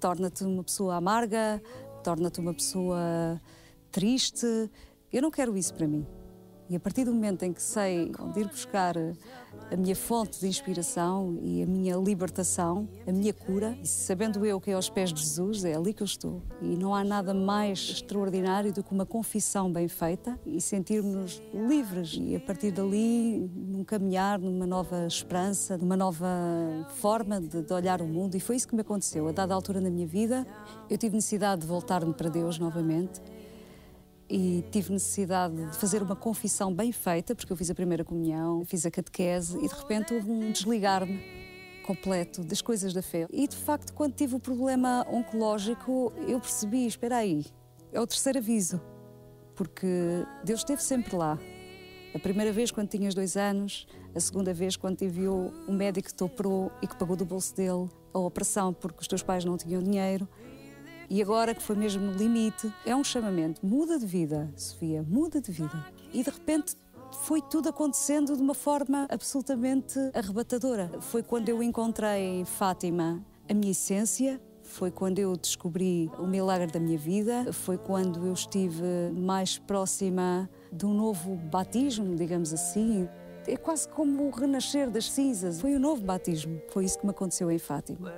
Torna-te 0.00 0.44
uma 0.44 0.62
pessoa 0.62 0.96
amarga, 0.96 1.62
torna-te 2.02 2.40
uma 2.40 2.52
pessoa 2.52 3.40
triste. 3.90 4.46
Eu 5.12 5.22
não 5.22 5.30
quero 5.30 5.56
isso 5.56 5.72
para 5.74 5.86
mim. 5.86 6.06
E 6.68 6.76
a 6.76 6.80
partir 6.80 7.04
do 7.04 7.12
momento 7.12 7.42
em 7.42 7.52
que 7.52 7.62
sei 7.62 8.10
onde 8.18 8.40
ir 8.40 8.48
buscar 8.48 8.96
a 9.70 9.76
minha 9.76 9.96
fonte 9.96 10.40
de 10.40 10.46
inspiração 10.46 11.38
e 11.42 11.62
a 11.62 11.66
minha 11.66 11.96
libertação, 11.96 12.88
a 13.06 13.12
minha 13.12 13.32
cura, 13.32 13.76
e 13.82 13.86
sabendo 13.86 14.44
eu 14.44 14.60
que 14.60 14.70
é 14.70 14.74
aos 14.74 14.88
pés 14.88 15.12
de 15.12 15.20
Jesus, 15.20 15.64
é 15.64 15.74
ali 15.74 15.92
que 15.92 16.02
eu 16.02 16.06
estou. 16.06 16.42
E 16.62 16.76
não 16.76 16.94
há 16.94 17.02
nada 17.02 17.34
mais 17.34 17.78
extraordinário 17.78 18.72
do 18.72 18.82
que 18.82 18.92
uma 18.92 19.04
confissão 19.04 19.72
bem 19.72 19.88
feita 19.88 20.38
e 20.46 20.60
sentirmos 20.60 21.42
livres. 21.52 22.16
E 22.20 22.36
a 22.36 22.40
partir 22.40 22.70
dali, 22.70 23.50
num 23.54 23.84
caminhar, 23.84 24.38
numa 24.38 24.66
nova 24.66 25.06
esperança, 25.06 25.76
numa 25.76 25.96
nova 25.96 26.26
forma 26.96 27.40
de, 27.40 27.62
de 27.62 27.72
olhar 27.72 28.00
o 28.00 28.06
mundo. 28.06 28.36
E 28.36 28.40
foi 28.40 28.56
isso 28.56 28.68
que 28.68 28.74
me 28.74 28.82
aconteceu. 28.82 29.26
A 29.28 29.32
dada 29.32 29.54
altura 29.54 29.80
na 29.80 29.90
minha 29.90 30.06
vida, 30.06 30.46
eu 30.88 30.96
tive 30.96 31.16
necessidade 31.16 31.62
de 31.62 31.66
voltar-me 31.66 32.12
para 32.14 32.28
Deus 32.28 32.58
novamente 32.58 33.20
e 34.28 34.64
tive 34.70 34.92
necessidade 34.92 35.54
de 35.54 35.76
fazer 35.76 36.02
uma 36.02 36.16
confissão 36.16 36.72
bem 36.72 36.92
feita, 36.92 37.34
porque 37.34 37.52
eu 37.52 37.56
fiz 37.56 37.70
a 37.70 37.74
primeira 37.74 38.04
comunhão, 38.04 38.64
fiz 38.64 38.86
a 38.86 38.90
catequese 38.90 39.58
e 39.58 39.68
de 39.68 39.74
repente 39.74 40.14
houve 40.14 40.30
um 40.30 40.50
desligar-me 40.50 41.20
completo 41.84 42.42
das 42.42 42.62
coisas 42.62 42.92
da 42.92 43.02
fé. 43.02 43.26
E 43.30 43.46
de 43.46 43.56
facto, 43.56 43.92
quando 43.92 44.14
tive 44.14 44.34
o 44.34 44.40
problema 44.40 45.06
oncológico, 45.10 46.12
eu 46.26 46.40
percebi: 46.40 46.86
espera 46.86 47.18
aí, 47.18 47.44
é 47.92 48.00
o 48.00 48.06
terceiro 48.06 48.38
aviso, 48.38 48.80
porque 49.54 49.86
Deus 50.44 50.60
esteve 50.60 50.82
sempre 50.82 51.14
lá. 51.14 51.38
A 52.14 52.18
primeira 52.18 52.52
vez 52.52 52.70
quando 52.70 52.88
tinhas 52.88 53.12
dois 53.12 53.36
anos, 53.36 53.86
a 54.14 54.20
segunda 54.20 54.54
vez 54.54 54.76
quando 54.76 54.98
te 54.98 55.04
enviou 55.04 55.52
um 55.68 55.74
médico 55.74 56.08
que 56.08 56.14
te 56.14 56.22
operou 56.22 56.70
e 56.80 56.86
que 56.86 56.96
pagou 56.96 57.16
do 57.16 57.24
bolso 57.24 57.54
dele 57.56 57.88
a 58.12 58.18
operação 58.20 58.72
porque 58.72 59.00
os 59.00 59.08
teus 59.08 59.22
pais 59.22 59.44
não 59.44 59.56
tinham 59.56 59.82
dinheiro. 59.82 60.28
E 61.08 61.20
agora 61.22 61.54
que 61.54 61.62
foi 61.62 61.76
mesmo 61.76 62.02
no 62.02 62.12
limite, 62.12 62.72
é 62.84 62.94
um 62.94 63.04
chamamento. 63.04 63.64
Muda 63.64 63.98
de 63.98 64.06
vida, 64.06 64.50
Sofia, 64.56 65.02
muda 65.02 65.40
de 65.40 65.52
vida. 65.52 65.84
E 66.12 66.22
de 66.22 66.30
repente 66.30 66.76
foi 67.22 67.40
tudo 67.40 67.68
acontecendo 67.68 68.36
de 68.36 68.42
uma 68.42 68.54
forma 68.54 69.06
absolutamente 69.10 69.98
arrebatadora. 70.12 70.90
Foi 71.00 71.22
quando 71.22 71.48
eu 71.48 71.62
encontrei 71.62 72.44
Fátima 72.44 73.24
a 73.48 73.54
minha 73.54 73.70
essência, 73.70 74.40
foi 74.62 74.90
quando 74.90 75.18
eu 75.18 75.36
descobri 75.36 76.10
o 76.18 76.26
milagre 76.26 76.66
da 76.66 76.80
minha 76.80 76.98
vida, 76.98 77.52
foi 77.52 77.76
quando 77.76 78.26
eu 78.26 78.32
estive 78.32 79.10
mais 79.14 79.58
próxima 79.58 80.48
de 80.72 80.86
um 80.86 80.94
novo 80.94 81.36
batismo, 81.36 82.16
digamos 82.16 82.52
assim. 82.52 83.08
É 83.46 83.56
quase 83.56 83.86
como 83.88 84.26
o 84.26 84.30
renascer 84.30 84.90
das 84.90 85.10
cinzas. 85.10 85.60
Foi 85.60 85.76
um 85.76 85.78
novo 85.78 86.02
batismo. 86.02 86.60
Foi 86.70 86.84
isso 86.84 86.98
que 86.98 87.04
me 87.04 87.10
aconteceu 87.10 87.50
em 87.50 87.58
Fátima. 87.58 88.10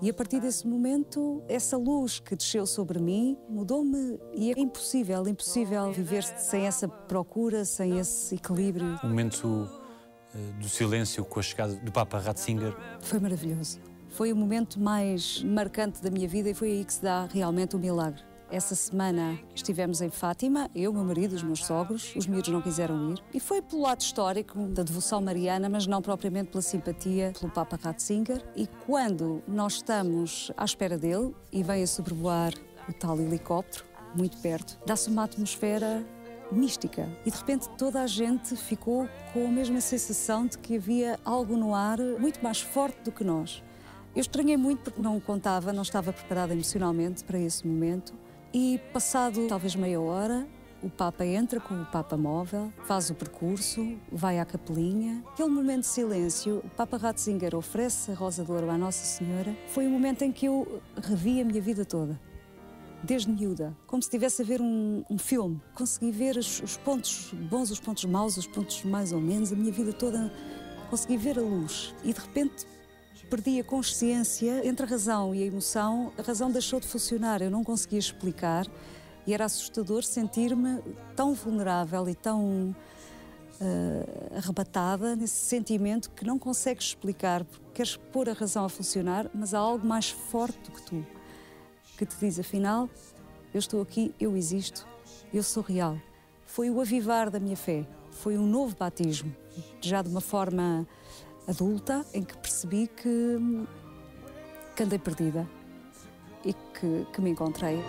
E 0.00 0.08
a 0.08 0.14
partir 0.14 0.40
desse 0.40 0.64
momento, 0.64 1.42
essa 1.48 1.76
luz 1.76 2.20
que 2.20 2.36
desceu 2.36 2.64
sobre 2.66 3.00
mim 3.00 3.36
mudou-me 3.48 4.18
e 4.32 4.52
é 4.52 4.54
impossível, 4.56 5.26
impossível 5.26 5.92
viver 5.92 6.22
sem 6.22 6.66
essa 6.66 6.86
procura, 6.86 7.64
sem 7.64 7.98
esse 7.98 8.36
equilíbrio. 8.36 8.96
O 9.02 9.08
momento 9.08 9.44
uh, 9.44 10.60
do 10.60 10.68
silêncio 10.68 11.24
com 11.24 11.40
a 11.40 11.42
chegada 11.42 11.74
do 11.74 11.90
Papa 11.90 12.18
Ratzinger. 12.18 12.76
Foi 13.00 13.18
maravilhoso. 13.18 13.80
Foi 14.10 14.32
o 14.32 14.36
momento 14.36 14.78
mais 14.78 15.42
marcante 15.42 16.00
da 16.00 16.10
minha 16.10 16.28
vida 16.28 16.48
e 16.48 16.54
foi 16.54 16.70
aí 16.70 16.84
que 16.84 16.92
se 16.92 17.02
dá 17.02 17.26
realmente 17.26 17.74
o 17.74 17.78
milagre. 17.78 18.22
Essa 18.50 18.74
semana 18.74 19.38
estivemos 19.54 20.00
em 20.00 20.08
Fátima, 20.08 20.70
eu, 20.74 20.90
meu 20.90 21.04
marido, 21.04 21.34
os 21.34 21.42
meus 21.42 21.66
sogros, 21.66 22.14
os 22.16 22.26
miúdos 22.26 22.48
não 22.48 22.62
quiseram 22.62 23.10
ir. 23.10 23.22
E 23.34 23.38
foi 23.38 23.60
pelo 23.60 23.82
lado 23.82 24.00
histórico 24.00 24.58
da 24.68 24.82
devoção 24.82 25.20
mariana, 25.20 25.68
mas 25.68 25.86
não 25.86 26.00
propriamente 26.00 26.50
pela 26.50 26.62
simpatia 26.62 27.32
pelo 27.38 27.52
Papa 27.52 27.78
Ratzinger. 27.80 28.42
E 28.56 28.66
quando 28.86 29.42
nós 29.46 29.74
estamos 29.74 30.50
à 30.56 30.64
espera 30.64 30.96
dele 30.96 31.34
e 31.52 31.62
vem 31.62 31.82
a 31.82 31.86
sobrevoar 31.86 32.54
o 32.88 32.92
tal 32.94 33.20
helicóptero, 33.20 33.84
muito 34.14 34.38
perto, 34.38 34.78
dá-se 34.86 35.10
uma 35.10 35.24
atmosfera 35.24 36.02
mística. 36.50 37.06
E 37.26 37.30
de 37.30 37.36
repente 37.36 37.68
toda 37.76 38.00
a 38.00 38.06
gente 38.06 38.56
ficou 38.56 39.06
com 39.34 39.46
a 39.46 39.50
mesma 39.50 39.82
sensação 39.82 40.46
de 40.46 40.56
que 40.56 40.76
havia 40.76 41.20
algo 41.22 41.54
no 41.54 41.74
ar 41.74 41.98
muito 42.18 42.42
mais 42.42 42.62
forte 42.62 43.02
do 43.02 43.12
que 43.12 43.22
nós. 43.22 43.62
Eu 44.16 44.22
estranhei 44.22 44.56
muito 44.56 44.80
porque 44.84 45.02
não 45.02 45.20
contava, 45.20 45.70
não 45.70 45.82
estava 45.82 46.14
preparada 46.14 46.54
emocionalmente 46.54 47.22
para 47.24 47.38
esse 47.38 47.66
momento. 47.66 48.14
E 48.52 48.80
passado 48.94 49.46
talvez 49.46 49.76
meia 49.76 50.00
hora, 50.00 50.48
o 50.82 50.88
Papa 50.88 51.26
entra 51.26 51.60
com 51.60 51.74
o 51.74 51.84
Papa 51.84 52.16
móvel, 52.16 52.72
faz 52.86 53.10
o 53.10 53.14
percurso, 53.14 53.98
vai 54.10 54.38
à 54.38 54.44
capelinha. 54.44 55.22
Aquele 55.32 55.50
momento 55.50 55.80
de 55.80 55.88
silêncio, 55.88 56.62
o 56.64 56.70
Papa 56.70 56.96
Ratzinger 56.96 57.54
oferece 57.54 58.10
a 58.10 58.14
Rosa 58.14 58.42
de 58.42 58.50
Ouro 58.50 58.70
à 58.70 58.78
Nossa 58.78 59.04
Senhora. 59.04 59.54
Foi 59.68 59.86
o 59.86 59.90
momento 59.90 60.22
em 60.22 60.32
que 60.32 60.46
eu 60.46 60.80
revi 61.02 61.42
a 61.42 61.44
minha 61.44 61.60
vida 61.60 61.84
toda. 61.84 62.18
Desde 63.02 63.30
miúda, 63.30 63.76
como 63.86 64.02
se 64.02 64.06
estivesse 64.08 64.40
a 64.40 64.44
ver 64.44 64.62
um, 64.62 65.04
um 65.10 65.18
filme. 65.18 65.60
Consegui 65.74 66.10
ver 66.10 66.36
os, 66.38 66.62
os 66.62 66.76
pontos 66.78 67.34
bons, 67.50 67.70
os 67.70 67.78
pontos 67.78 68.06
maus, 68.06 68.38
os 68.38 68.46
pontos 68.46 68.82
mais 68.82 69.12
ou 69.12 69.20
menos, 69.20 69.52
a 69.52 69.56
minha 69.56 69.70
vida 69.70 69.92
toda. 69.92 70.32
Consegui 70.88 71.18
ver 71.18 71.38
a 71.38 71.42
luz 71.42 71.94
e 72.02 72.14
de 72.14 72.18
repente 72.18 72.66
perdi 73.28 73.60
a 73.60 73.64
consciência 73.64 74.66
entre 74.66 74.84
a 74.84 74.88
razão 74.88 75.34
e 75.34 75.42
a 75.42 75.46
emoção. 75.46 76.12
A 76.18 76.22
razão 76.22 76.50
deixou 76.50 76.80
de 76.80 76.86
funcionar, 76.86 77.42
eu 77.42 77.50
não 77.50 77.62
conseguia 77.62 77.98
explicar 77.98 78.66
e 79.26 79.34
era 79.34 79.44
assustador 79.44 80.02
sentir-me 80.02 80.82
tão 81.14 81.34
vulnerável 81.34 82.08
e 82.08 82.14
tão 82.14 82.74
uh, 83.60 84.36
arrebatada 84.36 85.14
nesse 85.14 85.46
sentimento 85.46 86.10
que 86.10 86.24
não 86.24 86.38
consegues 86.38 86.86
explicar, 86.86 87.44
porque 87.44 87.66
queres 87.74 87.96
pôr 87.96 88.28
a 88.28 88.32
razão 88.32 88.64
a 88.64 88.68
funcionar, 88.68 89.30
mas 89.34 89.52
há 89.54 89.58
algo 89.58 89.86
mais 89.86 90.10
forte 90.10 90.58
do 90.60 90.72
que 90.72 90.82
tu 90.82 91.06
que 91.98 92.06
te 92.06 92.16
diz 92.20 92.38
afinal, 92.38 92.88
eu 93.52 93.58
estou 93.58 93.82
aqui, 93.82 94.14
eu 94.20 94.36
existo, 94.36 94.86
eu 95.34 95.42
sou 95.42 95.64
real. 95.64 95.98
Foi 96.46 96.70
o 96.70 96.80
avivar 96.80 97.28
da 97.28 97.40
minha 97.40 97.56
fé, 97.56 97.84
foi 98.12 98.38
um 98.38 98.46
novo 98.46 98.76
batismo, 98.76 99.34
já 99.80 100.00
de 100.00 100.08
uma 100.08 100.20
forma 100.20 100.86
adulta 101.48 102.04
em 102.12 102.22
que 102.22 102.36
percebi 102.36 102.86
que, 102.86 103.66
que 104.76 104.82
andei 104.82 104.98
perdida 104.98 105.48
e 106.44 106.52
que, 106.52 107.06
que 107.12 107.20
me 107.20 107.30
encontrei. 107.30 107.82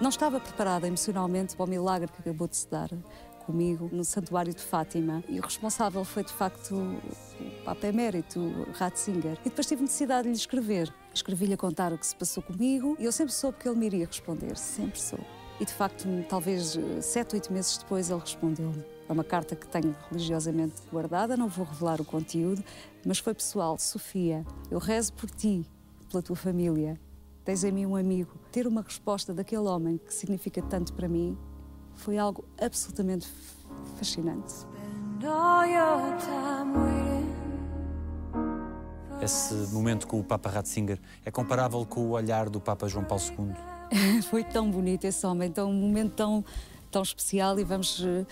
Não 0.00 0.10
estava 0.10 0.38
preparada 0.38 0.86
emocionalmente 0.86 1.56
para 1.56 1.64
o 1.64 1.68
milagre 1.68 2.08
que 2.12 2.20
acabou 2.20 2.46
de 2.46 2.56
se 2.56 2.70
dar 2.70 2.88
comigo 3.44 3.88
no 3.92 4.04
Santuário 4.04 4.52
de 4.52 4.60
Fátima. 4.60 5.22
E 5.28 5.38
o 5.38 5.42
responsável 5.42 6.04
foi, 6.04 6.24
de 6.24 6.32
facto, 6.32 6.74
o 6.74 7.64
Papa 7.64 7.86
Emérito, 7.86 8.66
Ratzinger. 8.74 9.38
E 9.44 9.48
depois 9.48 9.66
tive 9.66 9.82
necessidade 9.82 10.24
de 10.24 10.30
lhe 10.30 10.36
escrever. 10.36 10.92
Escrevi-lhe 11.14 11.54
a 11.54 11.56
contar 11.56 11.92
o 11.92 11.98
que 11.98 12.06
se 12.06 12.14
passou 12.14 12.42
comigo 12.42 12.96
e 12.98 13.04
eu 13.04 13.12
sempre 13.12 13.32
soube 13.32 13.58
que 13.58 13.68
ele 13.68 13.78
me 13.78 13.86
iria 13.86 14.06
responder, 14.06 14.56
sempre 14.56 15.00
soube. 15.00 15.26
E 15.58 15.64
de 15.64 15.72
facto, 15.72 16.06
talvez 16.28 16.76
eh, 16.76 17.00
sete, 17.00 17.34
oito 17.34 17.50
meses 17.50 17.78
depois, 17.78 18.10
ele 18.10 18.20
respondeu-me. 18.20 18.95
É 19.08 19.12
uma 19.12 19.24
carta 19.24 19.54
que 19.54 19.66
tenho 19.66 19.94
religiosamente 20.10 20.74
guardada, 20.92 21.36
não 21.36 21.48
vou 21.48 21.64
revelar 21.64 22.00
o 22.00 22.04
conteúdo, 22.04 22.62
mas 23.04 23.18
foi 23.18 23.34
pessoal. 23.34 23.78
Sofia, 23.78 24.44
eu 24.70 24.78
rezo 24.78 25.12
por 25.12 25.30
ti, 25.30 25.64
pela 26.10 26.22
tua 26.22 26.36
família. 26.36 26.98
Tens 27.44 27.62
em 27.62 27.70
mim 27.70 27.86
um 27.86 27.94
amigo. 27.94 28.32
Ter 28.50 28.66
uma 28.66 28.82
resposta 28.82 29.32
daquele 29.32 29.62
homem 29.62 29.98
que 29.98 30.12
significa 30.12 30.60
tanto 30.62 30.92
para 30.92 31.08
mim 31.08 31.38
foi 31.94 32.18
algo 32.18 32.44
absolutamente 32.60 33.28
fascinante. 33.96 34.66
Esse 39.22 39.54
momento 39.72 40.06
com 40.06 40.20
o 40.20 40.24
Papa 40.24 40.50
Ratzinger 40.50 41.00
é 41.24 41.30
comparável 41.30 41.84
com 41.86 42.00
o 42.00 42.10
olhar 42.10 42.50
do 42.50 42.60
Papa 42.60 42.86
João 42.86 43.04
Paulo 43.04 43.22
II? 43.38 44.22
foi 44.28 44.44
tão 44.44 44.70
bonito 44.70 45.04
esse 45.04 45.26
homem, 45.26 45.50
tão, 45.50 45.70
um 45.70 45.74
momento 45.74 46.14
tão, 46.14 46.44
tão 46.90 47.02
especial 47.02 47.58
e 47.58 47.64
vamos 47.64 48.00
uh, 48.00 48.26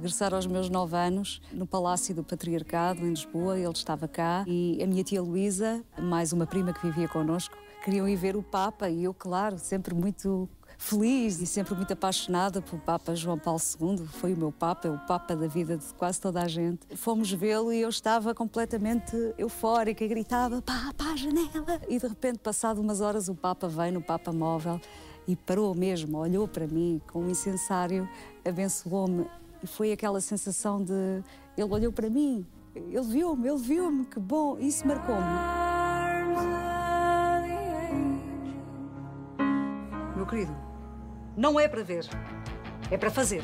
regressar 0.00 0.32
aos 0.32 0.46
meus 0.46 0.70
nove 0.70 0.96
anos 0.96 1.42
no 1.52 1.66
Palácio 1.66 2.14
do 2.14 2.24
Patriarcado 2.24 3.04
em 3.04 3.10
Lisboa. 3.10 3.58
Ele 3.58 3.68
estava 3.68 4.08
cá 4.08 4.44
e 4.46 4.82
a 4.82 4.86
minha 4.86 5.04
tia 5.04 5.20
Luísa, 5.20 5.84
mais 5.98 6.32
uma 6.32 6.46
prima 6.46 6.72
que 6.72 6.86
vivia 6.86 7.06
connosco, 7.06 7.54
queriam 7.84 8.08
ir 8.08 8.16
ver 8.16 8.34
o 8.34 8.42
Papa 8.42 8.88
e 8.88 9.04
eu, 9.04 9.12
claro, 9.12 9.58
sempre 9.58 9.94
muito 9.94 10.48
feliz 10.78 11.42
e 11.42 11.46
sempre 11.46 11.74
muito 11.74 11.92
apaixonada 11.92 12.62
pelo 12.62 12.80
Papa 12.80 13.14
João 13.14 13.38
Paulo 13.38 13.60
II. 13.78 14.06
Foi 14.06 14.32
o 14.32 14.36
meu 14.38 14.50
Papa, 14.50 14.88
é 14.88 14.90
o 14.90 14.98
Papa 15.00 15.36
da 15.36 15.46
vida 15.46 15.76
de 15.76 15.84
quase 15.92 16.18
toda 16.18 16.40
a 16.40 16.48
gente. 16.48 16.96
Fomos 16.96 17.30
vê-lo 17.30 17.70
e 17.70 17.82
eu 17.82 17.90
estava 17.90 18.34
completamente 18.34 19.14
eufórica 19.36 20.06
gritava 20.06 20.62
Papa, 20.62 21.12
à 21.12 21.16
janela! 21.16 21.78
E 21.86 21.98
de 21.98 22.06
repente, 22.06 22.38
passado 22.38 22.80
umas 22.80 23.02
horas, 23.02 23.28
o 23.28 23.34
Papa 23.34 23.68
vem 23.68 23.92
no 23.92 24.00
Papa 24.00 24.32
Móvel 24.32 24.80
e 25.28 25.36
parou 25.36 25.74
mesmo, 25.74 26.16
olhou 26.16 26.48
para 26.48 26.66
mim 26.66 27.02
com 27.12 27.20
um 27.20 27.28
incensário, 27.28 28.08
abençoou-me 28.42 29.26
e 29.62 29.66
foi 29.66 29.92
aquela 29.92 30.20
sensação 30.20 30.82
de 30.82 31.22
ele 31.56 31.70
olhou 31.70 31.92
para 31.92 32.08
mim, 32.08 32.46
ele 32.74 33.02
viu-me, 33.02 33.48
ele 33.48 33.58
viu-me, 33.58 34.04
que 34.06 34.18
bom, 34.18 34.58
isso 34.58 34.86
marcou-me. 34.86 35.20
Meu 40.16 40.26
querido, 40.26 40.56
não 41.36 41.58
é 41.58 41.68
para 41.68 41.82
ver, 41.82 42.08
é 42.90 42.96
para 42.96 43.10
fazer. 43.10 43.42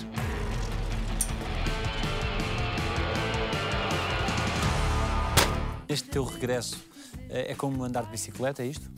Este 5.89 6.09
teu 6.11 6.25
regresso 6.25 6.85
é 7.29 7.55
como 7.55 7.83
andar 7.85 8.05
de 8.05 8.11
bicicleta, 8.11 8.62
é 8.62 8.67
isto? 8.67 8.96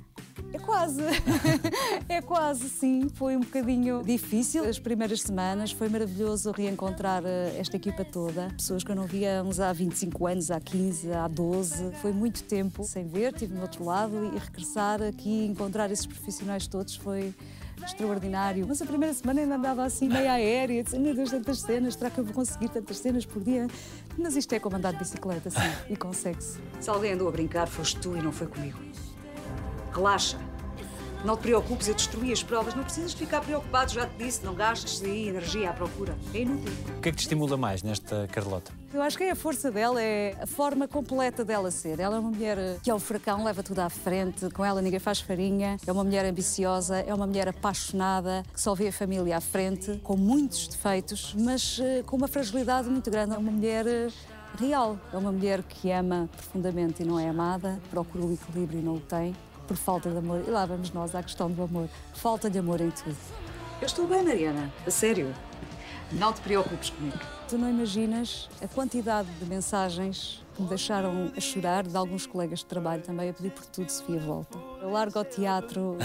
É 0.53 0.59
quase, 0.59 1.03
é 2.09 2.23
quase, 2.23 2.69
sim. 2.71 3.09
Foi 3.15 3.37
um 3.37 3.41
bocadinho 3.41 4.03
difícil 4.03 4.65
as 4.65 4.79
primeiras 4.79 5.21
semanas. 5.21 5.73
Foi 5.73 5.89
maravilhoso 5.89 6.51
reencontrar 6.53 7.23
eh, 7.25 7.55
esta 7.59 7.77
equipa 7.77 8.05
toda. 8.05 8.49
Pessoas 8.57 8.83
que 8.83 8.91
eu 8.91 8.97
não 8.97 9.05
via 9.05 9.43
uns 9.45 9.61
há 9.61 9.73
25 9.73 10.27
anos, 10.27 10.51
há 10.51 10.59
15, 10.59 11.13
há 11.13 11.29
12. 11.29 11.93
Foi 12.01 12.13
muito 12.13 12.43
tempo 12.45 12.83
sem 12.85 13.07
ver, 13.07 13.35
estive 13.35 13.55
no 13.55 13.61
outro 13.61 13.85
lado 13.85 14.33
e 14.35 14.39
regressar 14.39 15.03
aqui, 15.03 15.45
encontrar 15.45 15.91
esses 15.91 16.07
profissionais 16.07 16.67
todos 16.67 16.97
foi 16.97 17.35
extraordinário. 17.85 18.67
Mas 18.67 18.81
a 18.83 18.87
primeira 18.87 19.15
semana 19.15 19.41
ainda 19.41 19.57
andava 19.57 19.85
assim 19.85 20.09
meio 20.09 20.31
aérea, 20.31 20.83
disse, 20.83 20.99
meu 20.99 21.15
Deus, 21.15 21.31
tantas 21.31 21.61
cenas, 21.61 21.95
será 21.95 22.11
que 22.11 22.19
eu 22.19 22.25
vou 22.25 22.35
conseguir 22.35 22.69
tantas 22.69 22.99
cenas 22.99 23.25
por 23.25 23.43
dia? 23.43 23.67
Mas 24.17 24.37
isto 24.37 24.53
é 24.53 24.59
como 24.59 24.77
andar 24.77 24.93
de 24.93 24.99
bicicleta, 24.99 25.51
sim, 25.51 25.59
e 25.89 25.97
consegue-se. 25.97 26.59
Se 26.81 26.91
alguém 26.91 27.13
andou 27.13 27.29
a 27.29 27.31
brincar, 27.31 27.67
foste 27.69 28.01
tu 28.01 28.17
e 28.17 28.23
não 28.23 28.33
foi 28.33 28.47
comigo. 28.47 28.79
Relaxa. 29.93 30.39
Não 31.25 31.37
te 31.37 31.41
preocupes, 31.41 31.89
eu 31.89 31.95
destruí 31.95 32.33
as 32.33 32.43
provas. 32.43 32.75
Não 32.75 32.85
precisas 32.85 33.13
ficar 33.13 33.41
preocupado, 33.41 33.93
já 33.93 34.07
te 34.07 34.17
disse. 34.17 34.45
Não 34.45 34.55
gastes 34.55 35.03
aí 35.03 35.29
energia 35.29 35.71
à 35.71 35.73
procura. 35.73 36.17
É 36.33 36.43
inútil. 36.43 36.73
O 36.97 37.01
que 37.01 37.09
é 37.09 37.13
que 37.13 37.19
te 37.19 37.23
estimula 37.23 37.57
mais 37.57 37.83
nesta 37.83 38.29
Carlota? 38.29 38.71
Eu 38.95 39.03
acho 39.03 39.19
que 39.19 39.25
é 39.25 39.33
a 39.33 39.37
força 39.37 39.71
dela, 39.71 40.01
é 40.01 40.37
a 40.41 40.47
forma 40.47 40.87
completa 40.87 41.45
dela 41.45 41.71
ser. 41.71 41.99
Ela 41.99 42.17
é 42.17 42.19
uma 42.21 42.31
mulher 42.31 42.79
que 42.83 42.91
é 42.91 42.95
o 42.95 43.01
furacão, 43.01 43.43
leva 43.45 43.63
tudo 43.63 43.81
à 43.81 43.91
frente. 43.91 44.49
Com 44.51 44.65
ela 44.65 44.81
ninguém 44.81 45.01
faz 45.01 45.19
farinha. 45.21 45.77
É 45.85 45.91
uma 45.91 46.05
mulher 46.05 46.25
ambiciosa, 46.25 47.01
é 47.01 47.13
uma 47.13 47.27
mulher 47.27 47.49
apaixonada, 47.49 48.45
que 48.53 48.61
só 48.61 48.75
vê 48.75 48.89
a 48.89 48.93
família 48.93 49.37
à 49.37 49.41
frente, 49.41 49.99
com 50.05 50.17
muitos 50.17 50.69
defeitos, 50.69 51.35
mas 51.37 51.79
uh, 51.79 52.05
com 52.07 52.17
uma 52.17 52.29
fragilidade 52.29 52.89
muito 52.89 53.11
grande. 53.11 53.35
É 53.35 53.39
uma 53.39 53.51
mulher... 53.51 53.87
Uh, 53.87 54.39
real. 54.59 54.99
É 55.13 55.17
uma 55.17 55.31
mulher 55.31 55.63
que 55.63 55.91
ama 55.93 56.29
profundamente 56.35 57.03
e 57.03 57.07
não 57.07 57.21
é 57.21 57.29
amada, 57.29 57.79
procura 57.91 58.25
o 58.25 58.33
equilíbrio 58.33 58.81
e 58.81 58.83
não 58.83 58.95
o 58.95 59.01
tem 59.01 59.37
por 59.69 59.77
falta 59.77 60.11
de 60.11 60.17
amor. 60.17 60.43
E 60.47 60.51
lá 60.51 60.65
vamos 60.65 60.91
nós 60.93 61.15
à 61.15 61.23
questão 61.23 61.51
do 61.51 61.63
amor. 61.63 61.89
Falta 62.15 62.49
de 62.49 62.59
amor 62.59 62.81
em 62.81 62.91
tudo. 62.91 63.17
Eu 63.81 63.87
estou 63.87 64.07
bem, 64.09 64.25
Mariana. 64.25 64.73
A 64.87 64.91
sério. 64.91 65.33
Não 66.11 66.33
te 66.33 66.41
preocupes 66.41 66.89
comigo. 66.89 67.19
Tu 67.49 67.59
não 67.59 67.69
imaginas 67.69 68.49
a 68.63 68.67
quantidade 68.67 69.29
de 69.39 69.45
mensagens 69.45 70.43
que 70.57 70.63
me 70.63 70.69
deixaram 70.69 71.31
a 71.37 71.41
chorar 71.41 71.87
de 71.87 71.95
alguns 71.95 72.27
colegas 72.27 72.61
de 72.61 72.65
trabalho 72.65 73.03
também 73.03 73.29
a 73.29 73.33
pedir 73.33 73.51
por 73.51 73.67
tudo, 73.67 73.91
Sofia, 73.91 74.19
volta. 74.19 74.59
Eu 74.81 74.91
largo 74.91 75.19
ao 75.19 75.25
teatro 75.25 75.99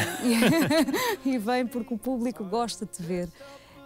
e, 1.25 1.29
e 1.31 1.37
vem 1.37 1.65
porque 1.65 1.93
o 1.93 1.97
público 1.97 2.43
gosta 2.43 2.85
de 2.85 2.91
te 2.91 3.01
ver. 3.01 3.29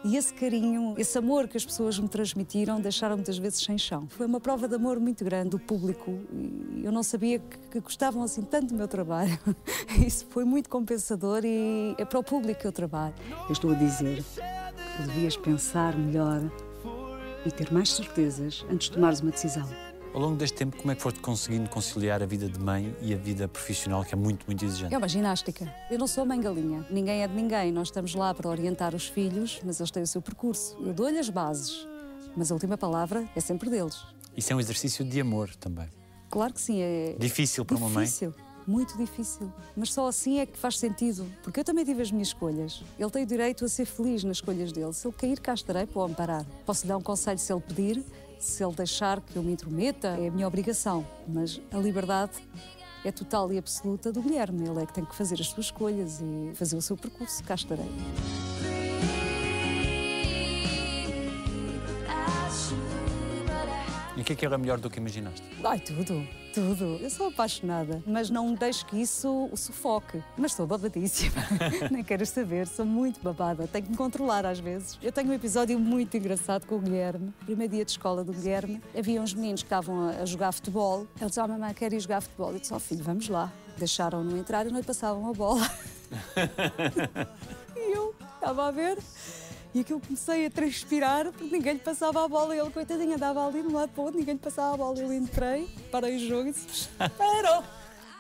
E 0.08 0.16
esse 0.16 0.34
carinho, 0.34 0.96
esse 0.98 1.18
amor 1.18 1.50
que 1.50 1.58
as 1.58 1.66
pessoas 1.66 2.00
me 2.00 2.08
transmitiram, 2.08 2.80
deixaram 2.80 3.18
muitas 3.18 3.38
vezes 3.38 3.62
sem 3.62 3.78
chão. 3.78 4.08
Foi 4.08 4.26
uma 4.26 4.40
prova 4.40 4.66
de 4.66 4.74
amor 4.74 5.02
muito 5.02 5.22
grande 5.26 5.50
do 5.50 5.60
público. 5.60 6.18
Eu 6.82 6.94
não 6.94 7.04
sabia 7.04 7.40
que, 7.70 7.82
gostavam 7.82 8.24
assim 8.24 8.42
tanto 8.42 8.68
do 8.68 8.76
meu 8.76 8.88
trabalho. 8.88 9.38
Isso 10.08 10.26
foi 10.30 10.46
muito 10.46 10.70
compensador 10.70 11.42
e 11.44 11.94
é 11.98 12.06
para 12.06 12.20
o 12.20 12.24
público 12.24 12.62
que 12.62 12.68
eu 12.68 12.72
trabalho. 12.72 13.16
Eu 13.50 13.52
estou 13.52 13.72
a 13.72 13.74
dizer 13.74 14.24
que 14.24 15.04
devias 15.08 15.36
pensar 15.36 15.98
melhor 15.98 16.42
e 17.46 17.52
ter 17.52 17.70
mais 17.74 17.92
certezas 17.92 18.66
antes 18.72 18.88
de 18.88 18.96
tomares 18.96 19.20
uma 19.20 19.32
decisão. 19.32 19.68
Ao 20.14 20.22
longo 20.22 20.36
deste 20.36 20.58
tempo, 20.58 20.78
como 20.78 20.92
é 20.92 20.96
que 20.96 21.02
foste 21.02 21.20
conseguindo 21.20 21.70
conciliar 21.70 22.24
a 22.24 22.26
vida 22.26 22.50
de 22.50 22.60
mãe 22.60 22.96
e 23.02 23.14
a 23.14 23.18
vida 23.18 23.48
profissional, 23.48 24.04
que 24.04 24.14
é 24.14 24.18
muito, 24.18 24.46
muito 24.48 24.66
exigente? 24.66 24.94
É 24.94 24.98
uma 24.98 25.08
ginástica. 25.08 25.72
Eu 25.92 26.00
não 26.00 26.08
sou 26.08 26.26
mãe 26.26 26.40
galinha. 26.40 26.86
Ninguém 26.90 27.24
é 27.24 27.28
de 27.28 27.36
ninguém. 27.36 27.72
Nós 27.72 27.90
estamos 27.90 28.16
lá 28.16 28.34
para 28.34 28.50
orientar 28.50 28.96
os 28.96 29.08
filhos, 29.08 29.60
mas 29.64 29.80
eles 29.80 29.92
têm 29.92 30.04
o 30.04 30.08
seu 30.08 30.22
percurso. 30.22 30.76
Eu 30.80 30.94
dou-lhe 30.94 31.20
as 31.20 31.30
bases, 31.30 31.88
mas 32.36 32.52
a 32.52 32.54
última 32.56 32.78
palavra 32.78 33.28
é 33.36 33.40
sempre 33.40 33.70
deles. 33.70 34.04
Isso 34.36 34.52
é 34.52 34.56
um 34.56 34.60
exercício 34.60 35.06
de 35.06 35.20
amor 35.22 35.56
também. 35.56 35.88
Claro 36.30 36.54
que 36.54 36.62
sim. 36.62 36.82
É 36.82 37.16
difícil 37.20 37.64
para 37.64 37.76
difícil. 37.76 37.88
uma 37.88 38.00
mãe? 38.00 38.06
Difícil 38.06 38.34
muito 38.68 38.98
difícil. 38.98 39.52
Mas 39.76 39.94
só 39.94 40.08
assim 40.08 40.40
é 40.40 40.46
que 40.46 40.58
faz 40.58 40.78
sentido, 40.78 41.26
porque 41.42 41.62
eu 41.62 41.64
também 41.64 41.86
tive 41.86 42.02
as 42.02 42.12
minhas 42.12 42.28
escolhas. 42.28 42.84
Ele 43.00 43.10
tem 43.10 43.24
o 43.24 43.26
direito 43.26 43.64
a 43.64 43.70
ser 43.70 43.86
feliz 43.86 44.24
nas 44.26 44.38
escolhas 44.38 44.74
dele. 44.74 44.94
Se 44.94 45.08
ele 45.08 45.16
cair, 45.18 45.40
cá 45.40 45.54
estarei 45.54 45.86
para 45.86 46.00
o 46.00 46.04
amparar. 46.04 46.46
Posso 46.66 46.84
lhe 46.84 46.90
dar 46.90 46.98
um 46.98 47.02
conselho 47.02 47.40
se 47.40 47.52
ele 47.52 47.62
pedir, 47.62 48.04
se 48.40 48.64
ele 48.64 48.74
deixar 48.74 49.22
que 49.22 49.36
eu 49.36 49.44
me 49.44 49.52
intrometa, 49.52 50.10
é 50.10 50.28
a 50.28 50.32
minha 50.32 50.48
obrigação. 50.48 51.06
Mas 51.28 51.60
a 51.72 51.78
liberdade 51.78 52.34
é 53.04 53.12
total 53.12 53.52
e 53.52 53.58
absoluta 53.58 54.12
do 54.12 54.22
Guilherme. 54.22 54.68
Ele 54.68 54.84
é 54.84 54.86
que 54.86 54.94
tem 54.94 55.06
que 55.06 55.16
fazer 55.16 55.40
as 55.40 55.48
suas 55.48 55.68
escolhas 55.68 56.22
e 56.22 56.56
fazer 56.56 56.76
o 56.76 56.82
seu 56.82 56.98
percurso. 56.98 57.44
Cá 57.44 57.56
estarei. 57.56 57.86
E 64.18 64.22
o 64.22 64.24
que 64.24 64.34
é 64.34 64.36
que 64.36 64.44
era 64.44 64.58
melhor 64.58 64.80
do 64.80 64.90
que 64.90 64.98
imaginaste? 64.98 65.44
Ai, 65.64 65.80
tudo, 65.80 66.28
tudo. 66.52 66.98
Eu 67.00 67.10
sou 67.12 67.28
apaixonada, 67.28 68.02
mas 68.04 68.32
não 68.32 68.52
deixo 68.56 68.84
que 68.88 69.00
isso 69.00 69.48
o 69.52 69.56
sufoque. 69.56 70.24
Mas 70.36 70.54
sou 70.54 70.66
babadíssima. 70.66 71.36
Nem 71.92 72.04
queres 72.04 72.30
saber, 72.30 72.66
sou 72.66 72.84
muito 72.84 73.22
babada. 73.22 73.68
Tenho 73.68 73.86
que 73.86 73.92
me 73.92 73.96
controlar 73.96 74.44
às 74.44 74.60
vezes. 74.60 74.98
Eu 75.04 75.12
tenho 75.12 75.30
um 75.30 75.34
episódio 75.34 75.80
muito 75.80 76.18
engraçado 76.18 76.66
com 76.66 76.78
o 76.78 76.80
Guilherme. 76.80 77.32
Primeiro 77.46 77.74
dia 77.76 77.86
de 77.86 77.92
escola 77.92 78.24
do 78.24 78.34
Guilherme, 78.34 78.82
havia 78.98 79.22
uns 79.22 79.36
meninos 79.36 79.62
que 79.62 79.68
estavam 79.68 80.10
a 80.10 80.26
jogar 80.26 80.52
futebol. 80.52 81.06
Ele 81.22 81.30
disse: 81.30 81.40
Oh, 81.40 81.48
mamãe, 81.48 81.72
quero 81.76 81.94
ir 81.94 82.00
jogar 82.00 82.22
futebol. 82.22 82.54
Eu 82.54 82.60
disse: 82.60 82.74
Oh, 82.74 82.80
filho, 82.80 83.04
vamos 83.04 83.30
lá. 83.30 83.54
Deixaram-no 83.78 84.36
entrar 84.36 84.66
e 84.66 84.72
não 84.72 84.80
lhe 84.80 84.86
passavam 84.86 85.30
a 85.30 85.34
bola. 85.34 85.70
e 87.78 87.96
eu 87.96 88.16
estava 88.36 88.68
a 88.68 88.72
ver. 88.72 88.98
E 89.74 89.82
aquilo 89.82 90.00
comecei 90.00 90.46
a 90.46 90.50
transpirar 90.50 91.26
porque 91.32 91.56
ninguém 91.56 91.74
lhe 91.74 91.80
passava 91.80 92.24
a 92.24 92.28
bola. 92.28 92.56
E 92.56 92.60
ele, 92.60 92.70
coitadinho, 92.70 93.16
andava 93.16 93.46
ali 93.46 93.62
de 93.62 93.68
um 93.68 93.74
lado 93.74 93.90
para 93.90 94.02
o 94.02 94.06
outro, 94.06 94.20
ninguém 94.20 94.36
lhe 94.36 94.40
passava 94.40 94.74
a 94.74 94.78
bola. 94.78 95.00
Eu 95.00 95.14
entrei, 95.14 95.68
parei 95.92 96.16
o 96.16 96.28
jogo 96.28 96.50
e 96.50 96.52
disse: 96.52 96.68
Espera! 96.68 97.64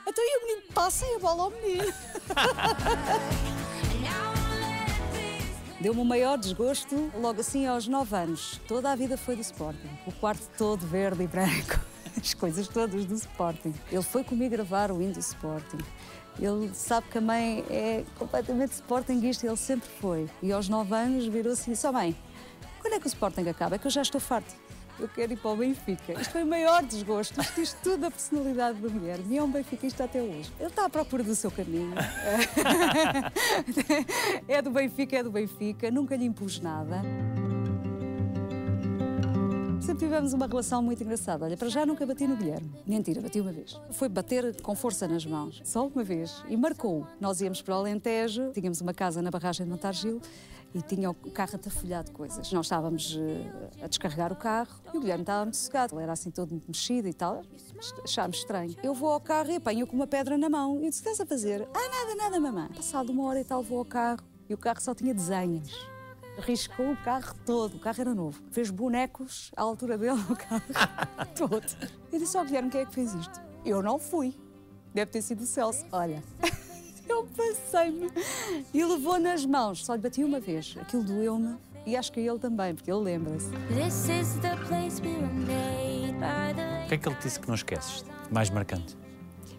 Então 0.08 0.24
e 0.24 0.38
o 0.38 0.48
menino 0.48 0.74
passem 0.74 1.16
a 1.16 1.20
bola 1.20 1.43
ao 1.43 1.52
menino. 1.52 1.93
Deu-me 5.80 6.02
o 6.02 6.06
maior 6.06 6.38
desgosto 6.38 7.12
logo 7.20 7.41
assim 7.41 7.68
aos 7.68 7.88
9 7.88 8.16
anos. 8.16 8.60
Toda 8.68 8.91
a 8.91 8.95
vida 8.95 9.18
foi 9.18 9.36
do 9.36 9.41
Sporting. 9.41 9.89
O 10.08 10.12
quarto 10.12 10.50
todo 10.58 10.88
verde 10.88 11.24
e 11.24 11.28
branco. 11.28 11.80
As 12.20 12.34
coisas 12.34 12.68
todas 12.68 13.06
do 13.06 13.14
Sporting. 13.14 13.74
Ele 13.91 14.02
foi 14.02 14.24
comigo 14.24 14.52
gravar 14.52 14.91
o 14.91 15.02
hino 15.02 15.14
do 15.14 15.20
Sporting. 15.20 15.78
Ele 16.40 16.70
sabe 16.74 17.08
que 17.10 17.18
a 17.18 17.22
mãe 17.22 17.66
é 17.70 18.04
completamente 18.18 18.74
sportinguista, 18.74 19.48
ele 19.48 19.58
sempre 19.58 19.90
foi. 20.00 20.30
E 20.42 20.52
aos 20.52 20.70
9 20.70 20.94
anos 20.94 21.28
virou-se 21.28 21.70
e 21.70 21.74
disse: 21.74 21.88
oh, 21.88 21.92
mãe, 21.92 22.16
Quando 22.82 22.94
é 22.94 23.00
que 23.00 23.06
o 23.06 23.10
Sporting 23.10 23.48
acaba? 23.50 23.76
É 23.76 23.80
que 23.80 23.88
eu 23.88 23.92
já 23.92 24.02
estou 24.02 24.22
farto. 24.22 24.54
Eu 25.00 25.08
quero 25.08 25.34
ir 25.34 25.38
para 25.38 25.52
o 25.52 25.56
Benfica. 25.56 26.14
Isto 26.14 26.32
foi 26.32 26.44
o 26.44 26.48
maior 26.48 26.84
desgosto. 26.84 27.40
Isto 27.40 27.56
diz 27.56 27.74
tudo 27.84 27.98
da 27.98 28.12
personalidade 28.12 28.80
da 28.80 28.90
mulher. 28.90 29.20
E 29.30 29.38
é 29.38 29.44
um 29.44 29.52
benfiquista 29.52 30.06
até 30.06 30.20
hoje. 30.20 30.52
Ele 30.60 30.70
está 30.70 30.86
à 30.86 30.90
procura 30.90 31.24
do 31.24 31.36
seu 31.36 31.52
caminho. 31.52 31.94
é 34.48 34.60
do 34.60 34.72
Benfica, 34.72 35.18
é 35.18 35.24
do 35.24 35.30
Benfica. 35.30 35.92
Nunca 35.92 36.16
lhe 36.16 36.26
impus 36.26 36.60
nada. 36.60 37.04
Sempre 39.80 40.05
tivemos 40.05 40.34
uma 40.34 40.47
relação 40.47 40.82
muito 40.82 41.03
engraçada. 41.03 41.45
Olha, 41.45 41.55
para 41.55 41.69
já 41.69 41.86
nunca 41.86 42.05
bati 42.05 42.28
no 42.28 42.36
Guilherme. 42.36 42.69
Mentira, 42.86 43.21
bati 43.21 43.39
uma 43.39 43.51
vez. 43.51 43.80
Foi 43.91 44.09
bater 44.09 44.61
com 44.61 44.75
força 44.75 45.07
nas 45.07 45.25
mãos. 45.25 45.61
Só 45.63 45.88
uma 45.88 46.03
vez. 46.03 46.43
E 46.49 46.57
marcou. 46.57 47.05
Nós 47.21 47.39
íamos 47.41 47.61
para 47.61 47.75
o 47.75 47.80
Alentejo, 47.80 48.51
tínhamos 48.51 48.82
uma 48.82 48.93
casa 48.93 49.21
na 49.21 49.30
barragem 49.30 49.65
de 49.65 49.71
Montargil 49.71 50.19
e 50.73 50.82
tinha 50.82 51.09
o 51.09 51.13
carro 51.32 51.55
atafolhado 51.55 52.07
de 52.07 52.11
coisas. 52.11 52.51
Nós 52.51 52.65
estávamos 52.65 53.15
uh, 53.15 53.19
a 53.82 53.88
descarregar 53.88 54.34
o 54.34 54.36
carro 54.36 54.75
e 54.93 54.97
o 54.97 54.99
Guilherme 54.99 55.23
estava 55.23 55.45
muito 55.45 55.57
sossegado. 55.57 55.95
Ele 55.95 56.03
era 56.03 56.13
assim 56.13 56.32
todo 56.32 56.61
mexido 56.67 57.07
e 57.07 57.13
tal. 57.13 57.43
Achámos 58.03 58.38
estranho. 58.38 58.75
Eu 58.84 58.93
vou 58.93 59.09
ao 59.09 59.21
carro 59.21 59.51
e 59.51 59.55
apanho 59.55 59.88
com 59.88 59.95
uma 59.95 60.07
pedra 60.07 60.38
na 60.38 60.49
mão. 60.49 60.78
E 60.80 60.89
disse: 60.89 60.99
estás 60.99 61.21
a 61.21 61.25
fazer? 61.25 61.67
Ah, 61.73 61.89
nada, 61.89 62.15
nada, 62.15 62.39
mamãe. 62.39 62.69
Passado 62.75 63.11
uma 63.11 63.23
hora 63.25 63.39
e 63.39 63.45
tal, 63.45 63.63
vou 63.63 63.80
ao 63.80 63.86
carro 63.86 64.23
e 64.49 64.53
o 64.53 64.57
carro 64.57 64.82
só 64.82 64.93
tinha 64.93 65.13
desenhos 65.13 65.97
riscou 66.40 66.92
o 66.92 66.98
carro 66.98 67.36
todo, 67.46 67.78
o 67.78 67.80
carro 67.80 68.02
era 68.02 68.14
novo. 68.14 68.42
Fez 68.52 68.70
bonecos 68.70 69.52
à 69.56 69.62
altura 69.62 69.98
dele 69.98 70.22
no 70.30 70.36
carro 70.36 70.64
todo. 71.36 71.66
Eu 72.12 72.20
disse 72.20 72.38
ao 72.38 72.46
Guilherme, 72.46 72.70
quem 72.70 72.82
é 72.82 72.86
que 72.86 72.94
fez 72.94 73.14
isto? 73.14 73.40
Eu 73.66 73.82
não 73.82 74.00
fui. 74.00 74.36
Deve 74.94 75.12
ter 75.12 75.22
sido 75.22 75.42
o 75.42 75.46
Celso. 75.46 75.86
Olha, 75.92 76.24
eu 77.08 77.28
passei-me 77.36 78.10
e 78.74 78.84
levou 78.84 79.20
nas 79.20 79.46
mãos. 79.46 79.86
Só 79.86 79.94
lhe 79.96 80.02
bati 80.02 80.24
uma 80.24 80.40
vez. 80.40 80.76
Aquilo 80.80 81.04
doeu-me 81.04 81.58
e 81.86 81.96
acho 81.96 82.12
que 82.12 82.20
ele 82.20 82.40
também, 82.40 82.76
porque 82.76 82.92
ele 82.92 83.02
lembra-se. 83.02 83.50
O 86.86 86.88
que 86.88 86.96
é 86.96 86.98
que 86.98 87.08
ele 87.08 87.18
disse 87.22 87.40
que 87.40 87.48
não 87.48 87.56
esqueces? 87.56 88.04
Mais 88.30 88.50
marcante? 88.50 88.98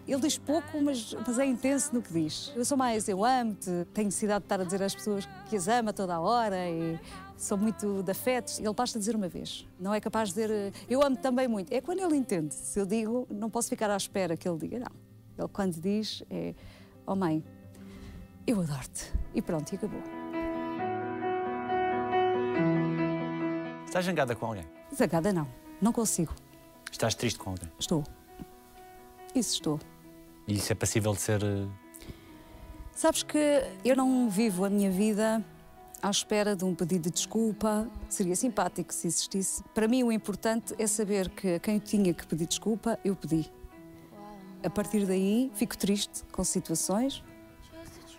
Ele 0.09 0.21
diz 0.21 0.39
pouco, 0.39 0.81
mas, 0.81 1.13
mas 1.13 1.37
é 1.37 1.45
intenso 1.45 1.93
no 1.93 2.01
que 2.01 2.11
diz. 2.11 2.51
Eu 2.55 2.65
sou 2.65 2.75
mais, 2.75 3.07
eu 3.07 3.23
amo-te, 3.23 3.69
tenho 3.93 4.05
necessidade 4.05 4.39
de 4.39 4.45
estar 4.45 4.59
a 4.59 4.63
dizer 4.63 4.81
às 4.81 4.95
pessoas 4.95 5.29
que 5.47 5.55
as 5.55 5.67
ama 5.67 5.93
toda 5.93 6.15
a 6.15 6.19
hora 6.19 6.67
e 6.67 6.99
sou 7.37 7.55
muito 7.55 8.01
de 8.01 8.11
afetos. 8.11 8.57
Ele 8.57 8.73
basta 8.73 8.97
dizer 8.97 9.15
uma 9.15 9.27
vez. 9.27 9.67
Não 9.79 9.93
é 9.93 10.01
capaz 10.01 10.29
de 10.29 10.41
dizer, 10.41 10.73
eu 10.89 11.03
amo 11.03 11.15
também 11.15 11.47
muito. 11.47 11.71
É 11.71 11.79
quando 11.79 11.99
ele 11.99 12.15
entende. 12.15 12.55
Se 12.55 12.79
eu 12.79 12.87
digo, 12.87 13.27
não 13.29 13.51
posso 13.51 13.69
ficar 13.69 13.91
à 13.91 13.95
espera 13.95 14.35
que 14.35 14.49
ele 14.49 14.57
diga. 14.57 14.79
Não. 14.79 14.91
Ele 15.37 15.47
quando 15.49 15.79
diz, 15.79 16.23
é, 16.27 16.55
oh 17.05 17.15
mãe, 17.15 17.43
eu 18.47 18.59
adoro-te. 18.59 19.13
E 19.35 19.43
pronto, 19.43 19.71
e 19.71 19.75
acabou. 19.75 20.01
Estás 23.85 24.05
zangada 24.05 24.35
com 24.35 24.47
alguém? 24.47 24.65
Zangada 24.91 25.31
não. 25.31 25.47
Não 25.79 25.93
consigo. 25.93 26.33
Estás 26.91 27.13
triste 27.13 27.37
com 27.37 27.51
alguém? 27.51 27.71
Estou. 27.77 28.03
Isso 29.35 29.53
estou. 29.53 29.79
E 30.49 30.55
isso 30.55 30.71
é 30.71 30.75
passível 30.75 31.13
de 31.13 31.21
ser. 31.21 31.43
eh, 31.43 31.67
Sabes 32.91 33.21
que 33.21 33.37
eu 33.85 33.95
não 33.95 34.29
vivo 34.29 34.65
a 34.65 34.69
minha 34.69 34.89
vida 34.89 35.45
à 36.01 36.09
espera 36.09 36.55
de 36.55 36.65
um 36.65 36.73
pedido 36.73 37.03
de 37.03 37.11
desculpa. 37.11 37.87
Seria 38.09 38.35
simpático 38.35 38.91
se 38.91 39.05
existisse. 39.05 39.63
Para 39.75 39.87
mim, 39.87 40.01
o 40.01 40.11
importante 40.11 40.73
é 40.79 40.87
saber 40.87 41.29
que 41.29 41.59
quem 41.59 41.77
tinha 41.77 42.13
que 42.15 42.25
pedir 42.25 42.47
desculpa, 42.47 42.97
eu 43.05 43.15
pedi. 43.15 43.49
A 44.63 44.69
partir 44.71 45.05
daí, 45.05 45.51
fico 45.53 45.77
triste 45.77 46.23
com 46.31 46.43
situações, 46.43 47.23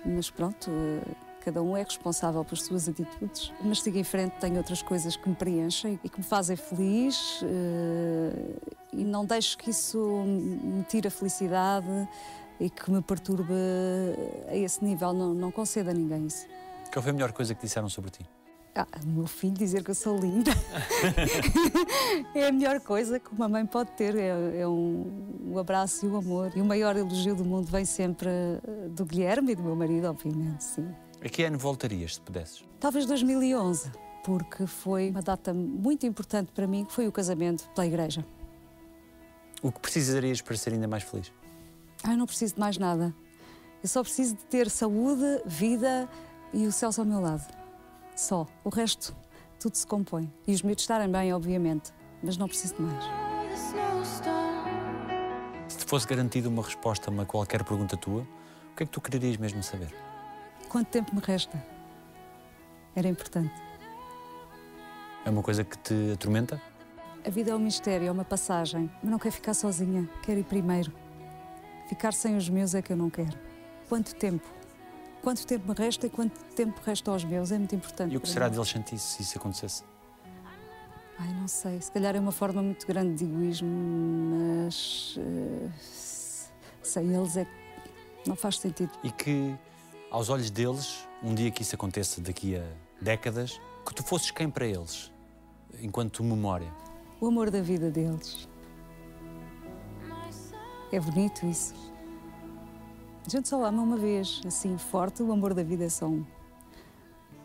mas 0.07 0.31
pronto, 0.31 0.71
eh, 0.71 1.30
cada 1.41 1.63
um 1.63 1.77
é 1.77 1.83
responsável 1.83 2.45
pelas 2.45 2.63
suas 2.63 2.89
atitudes. 2.89 3.53
Mas 3.63 3.83
sigo 3.83 3.99
em 3.99 4.05
frente, 4.05 4.33
tenho 4.41 4.57
outras 4.57 4.83
coisas 4.83 5.17
que 5.17 5.29
me 5.29 5.35
preenchem 5.35 5.99
e 6.05 6.09
que 6.09 6.19
me 6.19 6.25
fazem 6.25 6.57
feliz 6.57 7.41
eh, 7.43 8.71
e 8.93 9.05
não 9.05 9.25
deixo 9.25 9.57
que 9.59 9.71
isso 9.71 9.99
me 9.99 10.85
tire 10.85 11.09
a 11.09 11.11
felicidade 11.11 12.09
e 12.59 12.69
que 12.69 12.91
me 12.91 13.01
perturbe 13.01 13.55
a 14.49 14.57
esse 14.57 14.85
nível. 14.85 15.13
Não, 15.13 15.35
não 15.35 15.51
concedo 15.51 15.91
a 15.91 15.95
ninguém 15.95 16.27
isso. 16.27 16.47
Qual 16.93 17.03
foi 17.03 17.11
a 17.11 17.15
melhor 17.15 17.33
coisa 17.33 17.55
que 17.55 17.63
disseram 17.63 17.89
sobre 17.89 18.11
ti? 18.11 18.29
Ah, 18.75 18.87
o 19.05 19.09
meu 19.09 19.27
filho 19.27 19.55
dizer 19.55 19.83
que 19.83 19.91
eu 19.91 19.95
sou 19.95 20.17
linda 20.17 20.53
é 22.35 22.47
a 22.47 22.53
melhor 22.53 22.79
coisa 22.81 23.19
que 23.19 23.33
uma 23.33 23.49
mãe 23.49 23.67
pode 23.67 23.91
ter. 23.93 24.15
É, 24.17 24.61
é 24.61 24.69
um, 24.69 25.41
um 25.45 25.59
abraço 25.59 26.07
e 26.07 26.09
um 26.09 26.17
amor. 26.17 26.53
E 26.55 26.61
o 26.61 26.65
maior 26.65 26.97
elogio 26.97 27.35
do 27.35 27.45
mundo 27.45 27.67
vem 27.67 27.85
sempre 27.85 28.29
eh, 28.29 28.89
do 28.89 29.05
Guilherme 29.05 29.53
e 29.53 29.55
do 29.57 29.63
meu 29.63 29.75
marido, 29.75 30.07
obviamente, 30.07 30.63
sim. 30.63 30.89
A 31.23 31.29
que 31.29 31.43
ano 31.43 31.59
voltarias, 31.59 32.15
se 32.15 32.21
pudesses? 32.21 32.65
Talvez 32.79 33.05
2011, 33.05 33.91
porque 34.25 34.67
foi 34.67 35.11
uma 35.11 35.21
data 35.21 35.53
muito 35.53 36.07
importante 36.07 36.51
para 36.53 36.67
mim, 36.67 36.85
que 36.85 36.93
foi 36.93 37.07
o 37.07 37.13
casamento 37.13 37.69
pela 37.75 37.87
igreja. 37.87 38.25
O 39.63 39.71
que 39.71 39.81
precisarias 39.81 40.41
para 40.41 40.57
ser 40.57 40.73
ainda 40.73 40.89
mais 40.89 41.03
feliz? 41.03 41.31
Ah, 42.03 42.17
não 42.17 42.25
preciso 42.25 42.55
de 42.55 42.61
mais 42.61 42.79
nada. 42.79 43.15
Eu 43.83 43.89
só 43.89 44.03
preciso 44.03 44.35
de 44.35 44.45
ter 44.47 44.71
saúde, 44.71 45.43
vida 45.45 46.09
e 46.55 46.67
o 46.67 46.73
Celso 46.73 47.03
ao 47.03 47.07
meu 47.07 47.21
lado. 47.21 47.47
Só. 48.17 48.47
O 48.65 48.71
resto, 48.71 49.15
tudo 49.59 49.75
se 49.75 49.87
compõe. 49.87 50.33
E 50.47 50.55
os 50.55 50.63
miúdos 50.63 50.85
estarem 50.85 51.11
bem, 51.11 51.35
obviamente, 51.35 51.93
mas 52.23 52.39
não 52.39 52.49
preciso 52.49 52.77
de 52.77 52.83
mais. 52.83 53.05
Se 55.69 55.77
te 55.77 55.85
fosse 55.85 56.07
garantida 56.07 56.49
uma 56.49 56.63
resposta 56.63 57.11
a 57.11 57.13
uma 57.13 57.27
qualquer 57.27 57.63
pergunta 57.63 57.97
tua, 57.97 58.23
o 58.73 58.77
que 58.77 58.85
é 58.85 58.87
que 58.87 58.93
tu 58.93 59.01
quererias 59.03 59.37
mesmo 59.37 59.63
saber? 59.63 59.95
Quanto 60.71 60.87
tempo 60.87 61.13
me 61.15 61.21
resta? 61.21 61.63
Era 62.95 63.09
importante. 63.09 63.53
É 65.25 65.31
uma 65.31 65.43
coisa 65.43 65.65
que 65.65 65.77
te 65.77 66.13
atormenta? 66.13 66.63
A 67.27 67.29
vida 67.29 67.51
é 67.51 67.55
um 67.55 67.59
mistério, 67.59 68.07
é 68.07 68.11
uma 68.11 68.25
passagem. 68.25 68.89
Mas 69.03 69.11
não 69.11 69.19
quero 69.19 69.35
ficar 69.35 69.53
sozinha, 69.53 70.09
quero 70.23 70.39
ir 70.39 70.45
primeiro. 70.45 70.93
Ficar 71.89 72.13
sem 72.13 72.37
os 72.37 72.49
meus 72.49 72.75
é 72.75 72.81
que 72.81 72.93
eu 72.93 72.97
não 72.97 73.11
quero. 73.11 73.37
Quanto 73.89 74.15
tempo? 74.15 74.47
Quanto 75.23 75.45
tempo 75.45 75.69
me 75.69 75.75
resta 75.75 76.07
e 76.07 76.11
quanto 76.11 76.39
tempo 76.55 76.81
resta 76.87 77.11
aos 77.11 77.25
meus? 77.25 77.51
É 77.51 77.59
muito 77.59 77.75
importante. 77.75 78.15
E 78.15 78.17
o 78.17 78.21
que 78.21 78.29
será 78.29 78.47
mim. 78.47 78.53
deles 78.53 78.69
sentir 78.69 78.97
se 78.97 79.23
isso 79.23 79.37
acontecesse? 79.37 79.83
Ai, 81.19 81.35
não 81.35 81.49
sei. 81.49 81.81
Se 81.83 81.91
calhar 81.91 82.15
é 82.15 82.21
uma 82.21 82.33
forma 82.33 82.63
muito 82.63 82.87
grande 82.87 83.17
de 83.17 83.25
egoísmo, 83.25 83.69
mas. 83.69 85.17
eh, 85.19 85.69
sem 86.81 87.13
eles 87.13 87.37
é. 87.37 87.45
que 88.23 88.29
não 88.29 88.37
faz 88.37 88.59
sentido. 88.59 88.93
E 89.03 89.11
que, 89.11 89.55
aos 90.11 90.29
olhos 90.29 90.51
deles, 90.51 91.07
um 91.23 91.35
dia 91.35 91.51
que 91.51 91.63
isso 91.63 91.75
aconteça 91.75 92.21
daqui 92.21 92.57
a 92.57 92.65
décadas, 93.01 93.61
que 93.87 93.95
tu 93.95 94.03
fosses 94.03 94.31
quem 94.31 94.51
para 94.51 94.67
eles, 94.67 95.11
enquanto 95.81 96.23
memória? 96.25 96.73
O 97.21 97.27
amor 97.27 97.51
da 97.51 97.63
vida 97.63 97.91
deles. 97.91 98.49
É 100.93 100.99
bonito 100.99 101.47
isso. 101.47 101.75
A 103.27 103.31
gente 103.31 103.49
só 103.49 103.65
ama 103.65 103.83
uma 103.83 103.97
vez, 103.97 104.41
assim, 104.45 104.77
forte. 104.77 105.23
O 105.23 105.31
amor 105.31 105.55
da 105.55 105.63
vida 105.63 105.85
é 105.85 105.89
só 105.89 106.07
um. 106.07 106.25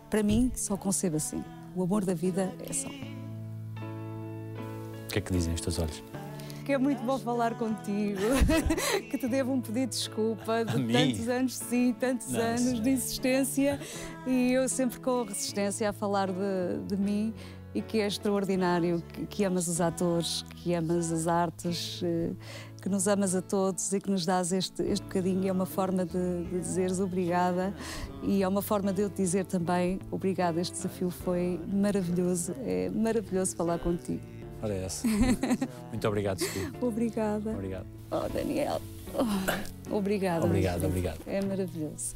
Para 0.10 0.24
mim, 0.24 0.52
só 0.56 0.76
concebo 0.76 1.18
assim. 1.18 1.44
O 1.76 1.84
amor 1.84 2.04
da 2.04 2.14
vida 2.14 2.52
é 2.68 2.74
só 2.74 2.88
um. 2.88 3.16
O 5.04 5.08
que 5.10 5.20
é 5.20 5.22
que 5.22 5.32
dizem 5.32 5.54
os 5.54 5.62
teus 5.62 5.78
olhos? 5.78 6.04
Que 6.66 6.74
é 6.74 6.78
muito 6.80 7.04
bom 7.04 7.20
falar 7.20 7.54
contigo. 7.60 8.20
que 9.12 9.20
te 9.20 9.28
devo 9.28 9.54
um 9.54 9.62
pedido 9.62 9.92
de 9.92 9.98
desculpa 9.98 10.66
de 10.66 10.80
mim? 10.80 10.94
tantos 10.94 11.30
anos, 11.30 11.58
sim, 11.58 11.96
tantos 12.00 12.30
Não, 12.30 12.42
anos 12.42 12.82
de 12.82 12.90
insistência. 12.90 13.80
E 14.26 14.52
eu 14.52 14.68
sempre 14.68 15.00
com 15.00 15.24
resistência 15.24 15.88
a 15.88 15.94
falar 15.94 16.28
de, 16.32 16.88
de 16.88 16.98
mim 16.98 17.36
e 17.76 17.84
que 17.84 18.00
é 18.00 18.08
extraordinário, 18.08 19.04
que, 19.14 19.28
que 19.28 19.44
amas 19.44 19.68
os 19.68 19.80
atores, 19.80 20.44
que 20.56 20.74
amas 20.74 21.12
as 21.12 21.28
artes, 21.28 22.02
eh, 22.04 22.32
que 22.82 22.90
nos 22.90 23.08
amas 23.08 23.36
a 23.36 23.44
todos 23.44 23.94
e 23.94 24.00
que 24.00 24.10
nos 24.10 24.26
dás 24.26 24.52
este, 24.52 24.82
este 24.82 25.04
bocadinho. 25.04 25.48
É 25.48 25.52
uma 25.52 25.68
forma 25.68 26.04
de, 26.04 26.46
de 26.46 26.60
dizeres 26.60 27.00
obrigada 27.00 27.76
e 28.24 28.42
é 28.42 28.48
uma 28.48 28.64
forma 28.64 28.92
de 28.92 29.04
eu 29.04 29.10
te 29.12 29.18
dizer 29.18 29.46
também 29.46 30.00
obrigada. 30.10 30.60
Este 30.60 30.74
desafio 30.74 31.12
foi 31.12 31.62
maravilhoso, 31.72 32.56
é 32.64 32.90
maravilhoso 32.90 33.56
falar 33.56 33.78
contigo. 33.78 34.35
Olha 34.62 34.74
essa. 34.74 35.08
Muito 35.92 36.08
obrigado, 36.08 36.40
Sofia. 36.40 36.72
Obrigada. 36.82 37.52
Obrigado. 37.52 37.86
Oh, 38.12 38.28
Daniel. 38.30 38.82
Oh, 39.14 39.96
obrigada. 39.98 40.46
Obrigado, 40.46 40.80
Deus. 40.82 40.90
obrigado. 40.92 41.20
É 41.28 41.42
maravilhoso. 41.44 42.16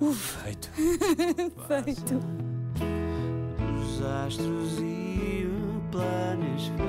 Uf. 0.00 0.38
Feito. 0.42 0.70
Feito. 1.84 2.20
Os 3.80 4.02
astros 4.02 4.78
e 4.80 5.46
o 5.46 5.80
planisfério, 5.90 6.80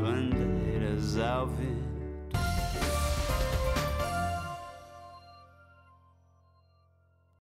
bandeiras 0.00 1.16
ao 1.18 1.46
vento. 1.48 1.69